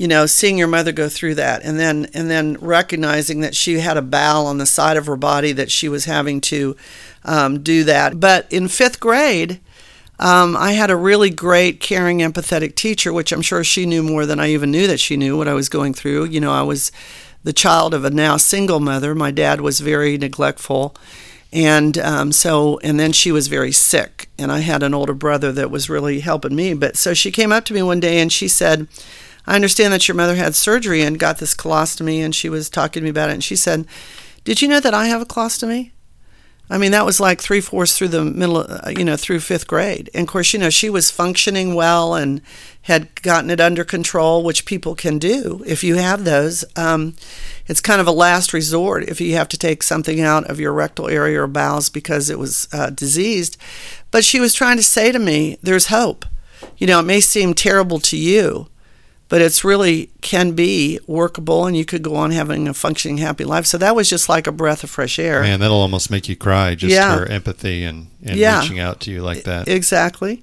you 0.00 0.08
know, 0.08 0.24
seeing 0.24 0.56
your 0.56 0.66
mother 0.66 0.92
go 0.92 1.10
through 1.10 1.34
that 1.34 1.62
and 1.62 1.78
then 1.78 2.06
and 2.14 2.30
then 2.30 2.56
recognizing 2.62 3.40
that 3.40 3.54
she 3.54 3.80
had 3.80 3.98
a 3.98 4.02
bowel 4.02 4.46
on 4.46 4.56
the 4.56 4.64
side 4.64 4.96
of 4.96 5.04
her 5.04 5.14
body 5.14 5.52
that 5.52 5.70
she 5.70 5.90
was 5.90 6.06
having 6.06 6.40
to 6.40 6.74
um, 7.22 7.62
do 7.62 7.84
that. 7.84 8.18
But 8.18 8.50
in 8.50 8.68
fifth 8.68 8.98
grade, 8.98 9.60
um, 10.18 10.56
I 10.56 10.72
had 10.72 10.88
a 10.88 10.96
really 10.96 11.28
great, 11.28 11.80
caring, 11.80 12.20
empathetic 12.20 12.76
teacher, 12.76 13.12
which 13.12 13.30
I'm 13.30 13.42
sure 13.42 13.62
she 13.62 13.84
knew 13.84 14.02
more 14.02 14.24
than 14.24 14.40
I 14.40 14.48
even 14.48 14.70
knew 14.70 14.86
that 14.86 15.00
she 15.00 15.18
knew 15.18 15.36
what 15.36 15.48
I 15.48 15.52
was 15.52 15.68
going 15.68 15.92
through. 15.92 16.24
You 16.28 16.40
know, 16.40 16.52
I 16.52 16.62
was 16.62 16.90
the 17.44 17.52
child 17.52 17.92
of 17.92 18.02
a 18.02 18.08
now 18.08 18.38
single 18.38 18.80
mother. 18.80 19.14
My 19.14 19.30
dad 19.30 19.60
was 19.60 19.80
very 19.80 20.16
neglectful. 20.16 20.96
And 21.52 21.98
um, 21.98 22.32
so, 22.32 22.78
and 22.78 22.98
then 22.98 23.12
she 23.12 23.32
was 23.32 23.48
very 23.48 23.72
sick, 23.72 24.30
and 24.38 24.50
I 24.50 24.60
had 24.60 24.82
an 24.82 24.94
older 24.94 25.12
brother 25.12 25.52
that 25.52 25.70
was 25.70 25.90
really 25.90 26.20
helping 26.20 26.56
me. 26.56 26.72
But 26.72 26.96
so 26.96 27.12
she 27.12 27.30
came 27.30 27.52
up 27.52 27.66
to 27.66 27.74
me 27.74 27.82
one 27.82 28.00
day 28.00 28.18
and 28.20 28.32
she 28.32 28.48
said, 28.48 28.88
I 29.46 29.54
understand 29.54 29.92
that 29.92 30.06
your 30.06 30.14
mother 30.14 30.36
had 30.36 30.54
surgery 30.54 31.02
and 31.02 31.18
got 31.18 31.38
this 31.38 31.54
colostomy, 31.54 32.18
and 32.18 32.34
she 32.34 32.48
was 32.48 32.70
talking 32.70 33.00
to 33.00 33.04
me 33.04 33.10
about 33.10 33.30
it. 33.30 33.34
And 33.34 33.44
she 33.44 33.56
said, 33.56 33.86
Did 34.44 34.62
you 34.62 34.68
know 34.68 34.80
that 34.80 34.94
I 34.94 35.06
have 35.06 35.22
a 35.22 35.26
colostomy? 35.26 35.92
I 36.72 36.78
mean, 36.78 36.92
that 36.92 37.04
was 37.04 37.18
like 37.18 37.40
three 37.40 37.60
fourths 37.60 37.98
through 37.98 38.08
the 38.08 38.24
middle, 38.24 38.58
uh, 38.58 38.92
you 38.96 39.04
know, 39.04 39.16
through 39.16 39.40
fifth 39.40 39.66
grade. 39.66 40.08
And 40.14 40.22
of 40.22 40.28
course, 40.28 40.52
you 40.52 40.58
know, 40.60 40.70
she 40.70 40.88
was 40.88 41.10
functioning 41.10 41.74
well 41.74 42.14
and 42.14 42.40
had 42.82 43.22
gotten 43.22 43.50
it 43.50 43.60
under 43.60 43.82
control, 43.82 44.44
which 44.44 44.64
people 44.64 44.94
can 44.94 45.18
do 45.18 45.64
if 45.66 45.82
you 45.82 45.96
have 45.96 46.22
those. 46.22 46.64
Um, 46.76 47.16
it's 47.66 47.80
kind 47.80 48.00
of 48.00 48.06
a 48.06 48.12
last 48.12 48.52
resort 48.52 49.02
if 49.02 49.20
you 49.20 49.34
have 49.34 49.48
to 49.48 49.58
take 49.58 49.82
something 49.82 50.20
out 50.20 50.48
of 50.48 50.60
your 50.60 50.72
rectal 50.72 51.08
area 51.08 51.42
or 51.42 51.48
bowels 51.48 51.90
because 51.90 52.30
it 52.30 52.38
was 52.38 52.68
uh, 52.72 52.90
diseased. 52.90 53.56
But 54.12 54.24
she 54.24 54.38
was 54.38 54.54
trying 54.54 54.76
to 54.76 54.84
say 54.84 55.10
to 55.10 55.18
me, 55.18 55.58
there's 55.60 55.86
hope. 55.86 56.24
You 56.78 56.86
know, 56.86 57.00
it 57.00 57.04
may 57.04 57.20
seem 57.20 57.52
terrible 57.52 57.98
to 57.98 58.16
you, 58.16 58.68
but 59.30 59.40
it's 59.40 59.64
really 59.64 60.10
can 60.20 60.52
be 60.52 60.98
workable 61.06 61.64
and 61.66 61.74
you 61.76 61.84
could 61.86 62.02
go 62.02 62.14
on 62.16 62.30
having 62.32 62.68
a 62.68 62.74
functioning 62.74 63.16
happy 63.18 63.44
life 63.44 63.64
so 63.64 63.78
that 63.78 63.96
was 63.96 64.10
just 64.10 64.28
like 64.28 64.46
a 64.46 64.52
breath 64.52 64.84
of 64.84 64.90
fresh 64.90 65.18
air 65.18 65.40
Man, 65.42 65.60
that'll 65.60 65.80
almost 65.80 66.10
make 66.10 66.28
you 66.28 66.36
cry. 66.36 66.74
Just 66.74 66.92
Yeah. 66.94 67.16
her 67.16 67.24
empathy 67.26 67.84
and, 67.84 68.08
and 68.22 68.36
Yeah. 68.36 68.60
reaching 68.60 68.78
out 68.78 69.00
to 69.00 69.10
you 69.10 69.22
like 69.22 69.44
that. 69.44 69.66
exactly 69.68 70.42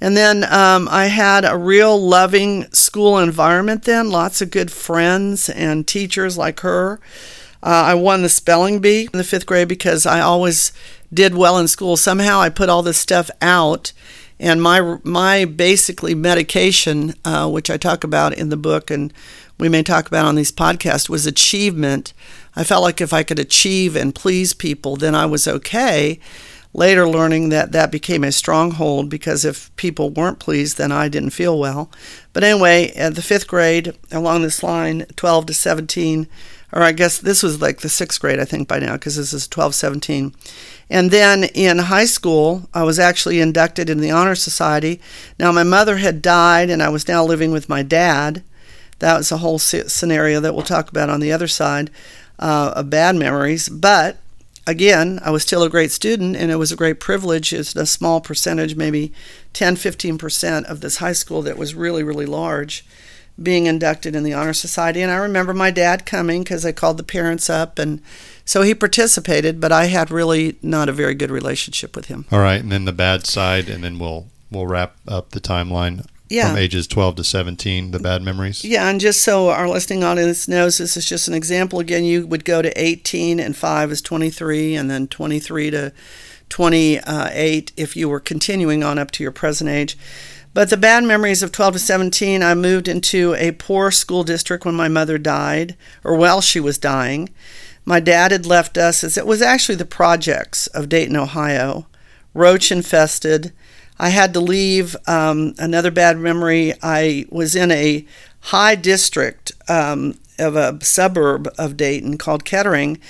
and 0.00 0.16
then 0.16 0.42
um, 0.52 0.88
i 0.90 1.06
had 1.06 1.44
a 1.44 1.56
real 1.56 1.96
loving 1.96 2.70
school 2.72 3.18
environment 3.18 3.84
then 3.84 4.10
lots 4.10 4.42
of 4.42 4.50
good 4.50 4.70
friends 4.72 5.48
and 5.48 5.86
teachers 5.86 6.36
like 6.36 6.60
her 6.60 7.00
uh, 7.62 7.68
i 7.92 7.94
won 7.94 8.22
the 8.22 8.28
spelling 8.28 8.80
bee 8.80 9.08
in 9.12 9.16
the 9.18 9.24
fifth 9.24 9.46
grade 9.46 9.68
because 9.68 10.04
i 10.04 10.20
always 10.20 10.72
did 11.12 11.34
well 11.36 11.56
in 11.58 11.68
school 11.68 11.96
somehow 11.96 12.40
i 12.40 12.48
put 12.50 12.68
all 12.68 12.82
this 12.82 12.98
stuff 12.98 13.30
out 13.40 13.92
and 14.44 14.62
my 14.62 14.98
my 15.02 15.46
basically 15.46 16.14
medication, 16.14 17.14
uh, 17.24 17.48
which 17.48 17.70
I 17.70 17.78
talk 17.78 18.04
about 18.04 18.34
in 18.34 18.50
the 18.50 18.58
book, 18.58 18.90
and 18.90 19.10
we 19.58 19.70
may 19.70 19.82
talk 19.82 20.06
about 20.06 20.26
on 20.26 20.34
these 20.34 20.52
podcasts, 20.52 21.08
was 21.08 21.24
achievement. 21.24 22.12
I 22.54 22.62
felt 22.62 22.82
like 22.82 23.00
if 23.00 23.14
I 23.14 23.22
could 23.22 23.38
achieve 23.38 23.96
and 23.96 24.14
please 24.14 24.52
people, 24.52 24.96
then 24.96 25.14
I 25.14 25.24
was 25.24 25.48
okay. 25.48 26.20
Later, 26.76 27.08
learning 27.08 27.50
that 27.50 27.70
that 27.70 27.92
became 27.92 28.24
a 28.24 28.32
stronghold 28.32 29.08
because 29.08 29.44
if 29.44 29.74
people 29.76 30.10
weren't 30.10 30.40
pleased, 30.40 30.76
then 30.76 30.90
I 30.90 31.08
didn't 31.08 31.30
feel 31.30 31.56
well. 31.56 31.88
But 32.32 32.42
anyway, 32.42 32.92
at 32.96 33.14
the 33.14 33.22
fifth 33.22 33.46
grade, 33.46 33.96
along 34.10 34.42
this 34.42 34.60
line, 34.60 35.06
12 35.14 35.46
to 35.46 35.54
17, 35.54 36.26
or 36.72 36.82
I 36.82 36.90
guess 36.90 37.18
this 37.18 37.44
was 37.44 37.62
like 37.62 37.78
the 37.78 37.88
sixth 37.88 38.20
grade, 38.20 38.40
I 38.40 38.44
think, 38.44 38.66
by 38.66 38.80
now, 38.80 38.94
because 38.94 39.14
this 39.16 39.32
is 39.32 39.46
12, 39.46 39.76
17. 39.76 40.34
And 40.90 41.12
then 41.12 41.44
in 41.44 41.78
high 41.78 42.06
school, 42.06 42.68
I 42.74 42.82
was 42.82 42.98
actually 42.98 43.40
inducted 43.40 43.88
in 43.88 44.00
the 44.00 44.10
Honor 44.10 44.34
Society. 44.34 45.00
Now, 45.38 45.52
my 45.52 45.62
mother 45.62 45.98
had 45.98 46.20
died, 46.20 46.70
and 46.70 46.82
I 46.82 46.88
was 46.88 47.06
now 47.06 47.24
living 47.24 47.52
with 47.52 47.68
my 47.68 47.84
dad. 47.84 48.42
That 48.98 49.16
was 49.16 49.30
a 49.30 49.36
whole 49.36 49.60
scenario 49.60 50.40
that 50.40 50.54
we'll 50.54 50.64
talk 50.64 50.90
about 50.90 51.08
on 51.08 51.20
the 51.20 51.30
other 51.30 51.46
side 51.46 51.90
uh, 52.40 52.72
of 52.74 52.90
bad 52.90 53.14
memories. 53.14 53.68
But 53.68 54.18
again, 54.66 55.20
I 55.22 55.30
was 55.30 55.42
still 55.42 55.62
a 55.62 55.70
great 55.70 55.90
student, 55.90 56.36
and 56.36 56.50
it 56.50 56.56
was 56.56 56.72
a 56.72 56.76
great 56.76 57.00
privilege. 57.00 57.52
It's 57.52 57.74
a 57.76 57.86
small 57.86 58.20
percentage, 58.20 58.76
maybe 58.76 59.12
10, 59.52 59.76
15% 59.76 60.64
of 60.64 60.80
this 60.80 60.98
high 60.98 61.12
school 61.12 61.42
that 61.42 61.58
was 61.58 61.74
really, 61.74 62.02
really 62.02 62.26
large, 62.26 62.84
being 63.40 63.66
inducted 63.66 64.14
in 64.14 64.22
the 64.22 64.32
Honor 64.32 64.52
Society. 64.52 65.02
And 65.02 65.10
I 65.10 65.16
remember 65.16 65.52
my 65.52 65.70
dad 65.70 66.06
coming 66.06 66.42
because 66.42 66.64
I 66.64 66.72
called 66.72 66.96
the 66.96 67.02
parents 67.02 67.50
up, 67.50 67.78
and 67.78 68.00
so 68.44 68.62
he 68.62 68.74
participated, 68.74 69.60
but 69.60 69.72
I 69.72 69.86
had 69.86 70.10
really 70.10 70.56
not 70.62 70.88
a 70.88 70.92
very 70.92 71.14
good 71.14 71.30
relationship 71.30 71.96
with 71.96 72.06
him. 72.06 72.26
All 72.30 72.40
right, 72.40 72.60
and 72.60 72.70
then 72.70 72.84
the 72.84 72.92
bad 72.92 73.26
side, 73.26 73.68
and 73.68 73.82
then 73.82 73.98
we'll 73.98 74.28
we'll 74.50 74.66
wrap 74.66 74.96
up 75.08 75.30
the 75.30 75.40
timeline 75.40 76.06
Yeah. 76.30 76.48
from 76.48 76.58
ages 76.58 76.86
12 76.86 77.16
to 77.16 77.24
17, 77.24 77.90
the 77.90 77.98
bad 77.98 78.22
memories. 78.22 78.64
Yeah, 78.64 78.88
and 78.88 78.98
just 79.00 79.22
so 79.22 79.50
our 79.50 79.68
listening 79.68 80.02
audience 80.02 80.48
knows, 80.48 80.78
this 80.78 80.96
is 80.96 81.06
just 81.06 81.28
an 81.28 81.34
example. 81.34 81.80
Again, 81.80 82.04
you 82.04 82.26
would 82.26 82.44
go 82.44 82.62
to 82.62 82.82
18 82.82 83.38
and 83.38 83.56
5 83.56 83.92
is 83.92 84.00
23, 84.00 84.74
and 84.74 84.90
then 84.90 85.06
23 85.06 85.70
to 85.70 85.92
28 86.48 87.72
if 87.76 87.96
you 87.96 88.08
were 88.08 88.20
continuing 88.20 88.82
on 88.82 88.98
up 88.98 89.10
to 89.12 89.22
your 89.22 89.32
present 89.32 89.68
age. 89.68 89.98
But 90.54 90.70
the 90.70 90.76
bad 90.76 91.04
memories 91.04 91.42
of 91.42 91.52
12 91.52 91.74
to 91.74 91.78
17, 91.80 92.42
I 92.42 92.54
moved 92.54 92.86
into 92.88 93.34
a 93.34 93.52
poor 93.52 93.90
school 93.90 94.22
district 94.22 94.64
when 94.64 94.76
my 94.76 94.88
mother 94.88 95.18
died, 95.18 95.76
or 96.04 96.16
while 96.16 96.40
she 96.40 96.60
was 96.60 96.78
dying. 96.78 97.28
My 97.84 98.00
dad 98.00 98.30
had 98.32 98.46
left 98.46 98.78
us 98.78 99.04
as 99.04 99.18
it 99.18 99.26
was 99.26 99.42
actually 99.42 99.74
the 99.74 99.84
projects 99.84 100.68
of 100.68 100.88
Dayton, 100.88 101.16
Ohio, 101.16 101.86
roach 102.32 102.72
infested. 102.72 103.52
I 104.04 104.10
had 104.10 104.34
to 104.34 104.40
leave. 104.40 104.94
Um, 105.06 105.54
another 105.58 105.90
bad 105.90 106.18
memory 106.18 106.74
I 106.82 107.24
was 107.30 107.56
in 107.56 107.70
a 107.70 108.04
high 108.40 108.74
district 108.74 109.52
um, 109.66 110.18
of 110.38 110.56
a 110.56 110.78
suburb 110.84 111.48
of 111.56 111.78
Dayton 111.78 112.18
called 112.18 112.44
Kettering, 112.44 113.00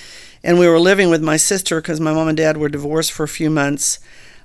and 0.45 0.57
we 0.57 0.69
were 0.69 0.79
living 0.79 1.11
with 1.11 1.21
my 1.21 1.37
sister 1.37 1.81
because 1.81 1.99
my 1.99 2.13
mom 2.13 2.29
and 2.29 2.37
dad 2.37 2.59
were 2.59 2.69
divorced 2.69 3.11
for 3.11 3.25
a 3.25 3.29
few 3.29 3.51
months. 3.51 3.99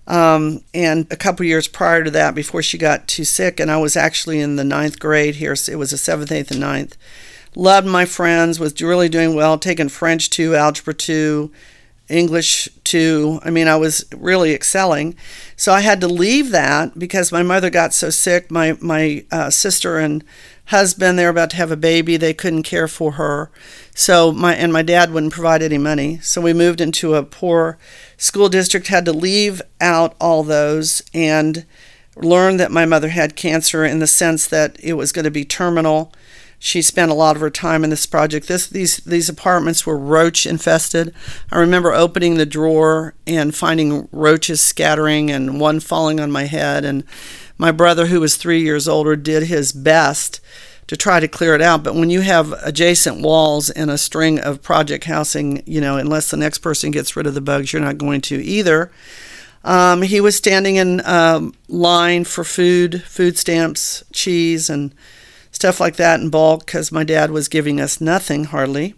Um, 0.07 0.63
and 0.73 1.05
a 1.11 1.15
couple 1.15 1.45
years 1.45 1.67
prior 1.67 2.03
to 2.03 2.09
that, 2.09 2.33
before 2.33 2.63
she 2.63 2.79
got 2.79 3.07
too 3.07 3.25
sick, 3.25 3.59
and 3.59 3.69
I 3.69 3.77
was 3.77 3.95
actually 3.95 4.39
in 4.39 4.55
the 4.55 4.63
ninth 4.63 4.99
grade 4.99 5.35
here, 5.35 5.55
so 5.55 5.71
it 5.71 5.77
was 5.77 5.93
a 5.93 5.99
seventh, 5.99 6.31
eighth, 6.31 6.49
and 6.49 6.59
ninth. 6.59 6.97
Loved 7.53 7.85
my 7.85 8.05
friends, 8.05 8.59
was 8.59 8.81
really 8.81 9.07
doing 9.07 9.35
well, 9.35 9.59
taking 9.59 9.87
French 9.87 10.31
2, 10.31 10.55
Algebra 10.55 10.95
2, 10.95 11.51
English 12.09 12.69
2. 12.83 13.41
I 13.43 13.49
mean, 13.49 13.67
I 13.67 13.75
was 13.75 14.05
really 14.15 14.53
excelling. 14.53 15.15
So 15.55 15.71
I 15.73 15.81
had 15.81 16.01
to 16.01 16.07
leave 16.07 16.51
that 16.51 16.97
because 16.97 17.31
my 17.31 17.43
mother 17.43 17.69
got 17.69 17.93
so 17.93 18.09
sick. 18.09 18.49
My, 18.49 18.77
my 18.81 19.25
uh, 19.31 19.49
sister 19.49 19.97
and 19.97 20.23
husband, 20.65 21.17
they 21.17 21.23
were 21.23 21.29
about 21.29 21.51
to 21.51 21.57
have 21.57 21.71
a 21.71 21.77
baby. 21.77 22.17
They 22.17 22.33
couldn't 22.33 22.63
care 22.63 22.87
for 22.87 23.13
her. 23.13 23.51
So 23.95 24.31
my 24.31 24.55
and 24.55 24.71
my 24.71 24.81
dad 24.81 25.11
wouldn't 25.11 25.33
provide 25.33 25.61
any 25.61 25.77
money. 25.77 26.19
So 26.21 26.41
we 26.41 26.53
moved 26.53 26.79
into 26.79 27.15
a 27.15 27.23
poor 27.23 27.77
school 28.17 28.49
district, 28.49 28.87
had 28.87 29.05
to 29.05 29.11
leave 29.11 29.61
out 29.81 30.15
all 30.21 30.43
those 30.43 31.03
and 31.13 31.65
learned 32.15 32.59
that 32.59 32.71
my 32.71 32.85
mother 32.85 33.09
had 33.09 33.35
cancer 33.35 33.83
in 33.83 33.99
the 33.99 34.07
sense 34.07 34.47
that 34.47 34.77
it 34.79 34.93
was 34.93 35.11
going 35.11 35.25
to 35.25 35.31
be 35.31 35.45
terminal. 35.45 36.13
She 36.59 36.81
spent 36.81 37.09
a 37.09 37.15
lot 37.15 37.37
of 37.37 37.41
her 37.41 37.49
time 37.49 37.85
in 37.85 37.89
this 37.89 38.05
project. 38.05 38.47
This 38.47 38.67
these 38.67 38.97
these 38.97 39.29
apartments 39.29 39.85
were 39.85 39.97
roach 39.97 40.45
infested. 40.45 41.13
I 41.51 41.57
remember 41.57 41.93
opening 41.93 42.35
the 42.35 42.45
drawer 42.45 43.15
and 43.25 43.55
finding 43.55 44.09
roaches 44.11 44.59
scattering 44.59 45.31
and 45.31 45.59
one 45.59 45.79
falling 45.79 46.19
on 46.19 46.31
my 46.31 46.43
head 46.43 46.83
and 46.83 47.05
my 47.57 47.71
brother 47.71 48.07
who 48.07 48.21
was 48.21 48.37
3 48.37 48.61
years 48.61 48.87
older 48.87 49.15
did 49.17 49.43
his 49.43 49.73
best 49.73 50.39
to 50.87 50.97
try 50.97 51.19
to 51.19 51.27
clear 51.27 51.53
it 51.53 51.61
out. 51.61 51.83
But 51.83 51.95
when 51.95 52.09
you 52.09 52.21
have 52.21 52.51
adjacent 52.63 53.21
walls 53.21 53.69
and 53.69 53.91
a 53.91 53.97
string 53.97 54.39
of 54.39 54.61
project 54.61 55.03
housing, 55.03 55.61
you 55.65 55.79
know, 55.79 55.97
unless 55.97 56.31
the 56.31 56.37
next 56.37 56.59
person 56.59 56.89
gets 56.91 57.15
rid 57.15 57.27
of 57.27 57.35
the 57.35 57.41
bugs, 57.41 57.71
you're 57.71 57.81
not 57.81 57.97
going 57.97 58.21
to 58.21 58.43
either. 58.43 58.91
Um, 59.63 60.01
he 60.01 60.19
was 60.19 60.35
standing 60.35 60.77
in 60.77 61.05
um, 61.05 61.53
line 61.67 62.23
for 62.23 62.43
food, 62.43 63.03
food 63.03 63.37
stamps, 63.37 64.03
cheese, 64.11 64.69
and 64.69 64.95
stuff 65.51 65.79
like 65.79 65.95
that 65.97 66.19
in 66.19 66.29
bulk 66.29 66.65
because 66.65 66.91
my 66.91 67.03
dad 67.03 67.31
was 67.31 67.47
giving 67.47 67.79
us 67.79 67.99
nothing 67.99 68.45
hardly. 68.45 68.95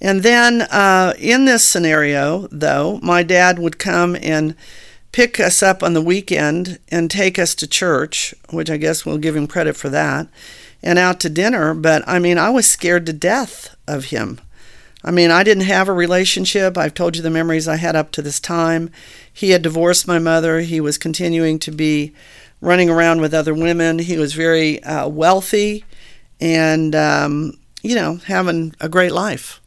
And 0.00 0.22
then 0.22 0.62
uh, 0.62 1.14
in 1.18 1.44
this 1.44 1.62
scenario, 1.64 2.48
though, 2.50 2.98
my 3.02 3.22
dad 3.22 3.60
would 3.60 3.78
come 3.78 4.16
and 4.20 4.56
pick 5.12 5.38
us 5.38 5.62
up 5.62 5.82
on 5.82 5.92
the 5.92 6.02
weekend 6.02 6.80
and 6.90 7.10
take 7.10 7.38
us 7.38 7.54
to 7.54 7.68
church, 7.68 8.34
which 8.50 8.70
I 8.70 8.78
guess 8.78 9.06
we'll 9.06 9.18
give 9.18 9.36
him 9.36 9.46
credit 9.46 9.76
for 9.76 9.88
that, 9.90 10.26
and 10.82 10.98
out 10.98 11.20
to 11.20 11.30
dinner. 11.30 11.72
But 11.72 12.02
I 12.08 12.18
mean, 12.18 12.36
I 12.36 12.50
was 12.50 12.66
scared 12.66 13.06
to 13.06 13.12
death 13.12 13.76
of 13.86 14.06
him. 14.06 14.40
I 15.04 15.10
mean, 15.10 15.30
I 15.30 15.42
didn't 15.44 15.64
have 15.64 15.88
a 15.88 15.92
relationship. 15.92 16.76
I've 16.76 16.94
told 16.94 17.16
you 17.16 17.22
the 17.22 17.30
memories 17.30 17.68
I 17.68 17.76
had 17.76 17.96
up 17.96 18.10
to 18.12 18.22
this 18.22 18.40
time. 18.40 18.90
He 19.32 19.50
had 19.50 19.62
divorced 19.62 20.08
my 20.08 20.18
mother. 20.18 20.60
He 20.60 20.80
was 20.80 20.98
continuing 20.98 21.58
to 21.60 21.70
be 21.70 22.12
running 22.60 22.88
around 22.88 23.20
with 23.20 23.34
other 23.34 23.54
women. 23.54 23.98
He 23.98 24.16
was 24.16 24.34
very 24.34 24.82
uh, 24.82 25.08
wealthy 25.08 25.84
and, 26.42 26.96
um, 26.96 27.56
you 27.82 27.94
know, 27.94 28.16
having 28.16 28.74
a 28.80 28.88
great 28.88 29.12
life. 29.12 29.60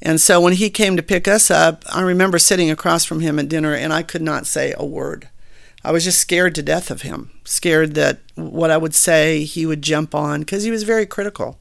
And 0.00 0.20
so 0.20 0.40
when 0.40 0.52
he 0.52 0.70
came 0.70 0.96
to 0.96 1.02
pick 1.02 1.26
us 1.26 1.50
up, 1.50 1.84
I 1.92 2.00
remember 2.00 2.38
sitting 2.38 2.70
across 2.70 3.04
from 3.04 3.20
him 3.20 3.40
at 3.40 3.48
dinner 3.48 3.74
and 3.74 3.92
I 3.92 4.04
could 4.04 4.22
not 4.22 4.46
say 4.46 4.72
a 4.76 4.86
word. 4.86 5.28
I 5.84 5.90
was 5.90 6.04
just 6.04 6.20
scared 6.20 6.54
to 6.54 6.62
death 6.62 6.92
of 6.92 7.02
him, 7.02 7.30
scared 7.44 7.94
that 7.94 8.20
what 8.36 8.70
I 8.70 8.76
would 8.76 8.94
say 8.94 9.42
he 9.42 9.66
would 9.66 9.82
jump 9.82 10.14
on 10.14 10.40
because 10.40 10.62
he 10.62 10.70
was 10.70 10.84
very 10.84 11.06
critical. 11.06 11.58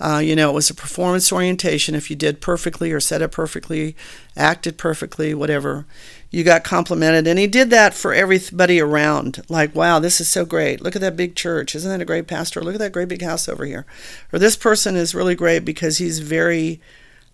Uh, 0.00 0.18
you 0.18 0.36
know, 0.36 0.50
it 0.50 0.54
was 0.54 0.70
a 0.70 0.74
performance 0.74 1.32
orientation. 1.32 1.94
If 1.94 2.10
you 2.10 2.16
did 2.16 2.40
perfectly 2.40 2.92
or 2.92 3.00
said 3.00 3.22
it 3.22 3.32
perfectly, 3.32 3.96
acted 4.36 4.78
perfectly, 4.78 5.34
whatever, 5.34 5.86
you 6.30 6.44
got 6.44 6.62
complimented. 6.62 7.26
And 7.26 7.38
he 7.38 7.46
did 7.46 7.70
that 7.70 7.94
for 7.94 8.12
everybody 8.12 8.80
around. 8.80 9.42
Like, 9.48 9.74
wow, 9.74 9.98
this 9.98 10.20
is 10.20 10.28
so 10.28 10.44
great. 10.44 10.80
Look 10.80 10.94
at 10.94 11.02
that 11.02 11.16
big 11.16 11.34
church. 11.34 11.74
Isn't 11.74 11.90
that 11.90 12.00
a 12.00 12.06
great 12.06 12.28
pastor? 12.28 12.60
Look 12.60 12.74
at 12.74 12.80
that 12.80 12.92
great 12.92 13.08
big 13.08 13.22
house 13.22 13.48
over 13.48 13.64
here. 13.64 13.86
Or 14.32 14.38
this 14.38 14.56
person 14.56 14.94
is 14.94 15.14
really 15.14 15.34
great 15.34 15.64
because 15.64 15.98
he's 15.98 16.20
very, 16.20 16.80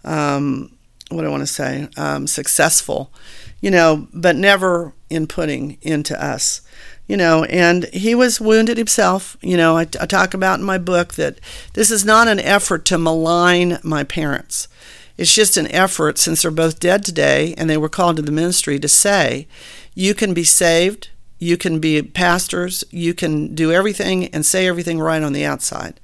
um, 0.05 0.73
what 1.11 1.23
do 1.23 1.29
I 1.29 1.31
want 1.31 1.43
to 1.43 1.47
say, 1.47 1.89
um, 1.97 2.27
successful, 2.27 3.13
you 3.61 3.71
know, 3.71 4.09
but 4.15 4.37
never 4.37 4.95
inputting 5.11 5.79
into 5.83 6.23
us 6.23 6.63
you 7.07 7.17
know, 7.17 7.45
and 7.45 7.85
he 7.93 8.15
was 8.15 8.41
wounded 8.41 8.79
himself. 8.79 9.37
You 9.43 9.57
know, 9.57 9.77
I, 9.77 9.83
I, 9.83 10.07
talk 10.07 10.35
about 10.35 10.59
in 10.59 10.65
my 10.65 10.79
book 10.79 11.15
that 11.15 11.39
this 11.75 11.91
is 11.91 12.05
not 12.05 12.29
an 12.29 12.41
effort 12.41 12.85
to 12.87 12.99
malign 12.99 13.79
my 13.83 14.05
parents. 14.05 14.69
It's 15.17 15.35
just 15.35 15.57
an 15.57 15.71
effort, 15.71 16.19
since 16.19 16.43
they're 16.43 16.51
both 16.51 16.81
dead 16.81 17.05
today 17.05 17.55
and 17.57 17.71
they 17.71 17.77
were 17.77 17.89
called 17.89 18.17
to 18.17 18.23
the 18.23 18.33
ministry, 18.33 18.81
to 18.81 18.89
say, 18.89 19.47
you 19.95 20.15
can 20.15 20.35
be 20.35 20.45
saved, 20.45 21.11
you 21.39 21.57
can 21.57 21.79
be 21.79 22.03
pastors, 22.03 22.83
you 22.91 23.15
can 23.15 23.55
do 23.55 23.71
everything 23.71 24.27
and 24.29 24.45
say 24.45 24.67
everything 24.67 24.99
right 24.99 25.23
on 25.23 25.33
the 25.33 25.45
outside. 25.45 26.01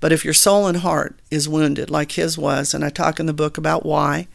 But 0.00 0.12
if 0.12 0.24
your 0.24 0.34
soul 0.34 0.66
and 0.66 0.78
heart 0.78 1.18
is 1.30 1.48
wounded, 1.48 1.90
like 1.90 2.12
his 2.12 2.38
was, 2.38 2.72
and 2.72 2.84
I 2.84 2.88
talk 2.88 3.20
in 3.20 3.26
the 3.26 3.32
book 3.32 3.58
about 3.58 3.84
why 3.84 4.28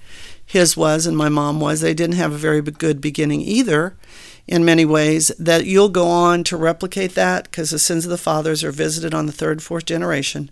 his 0.45 0.77
was 0.77 1.05
and 1.05 1.17
my 1.17 1.29
mom 1.29 1.59
was, 1.59 1.81
they 1.81 1.93
didn't 1.93 2.17
have 2.17 2.33
a 2.33 2.37
very 2.37 2.61
good 2.61 3.01
beginning 3.01 3.41
either 3.41 3.95
in 4.45 4.65
many 4.65 4.83
ways, 4.83 5.29
that 5.39 5.65
you'll 5.65 5.89
go 5.89 6.07
on 6.07 6.43
to 6.43 6.57
replicate 6.57 7.15
that 7.15 7.45
because 7.45 7.69
the 7.69 7.79
sins 7.79 8.03
of 8.03 8.11
the 8.11 8.17
fathers 8.17 8.61
are 8.63 8.71
visited 8.71 9.13
on 9.13 9.25
the 9.25 9.31
third, 9.31 9.63
fourth 9.63 9.85
generation, 9.85 10.49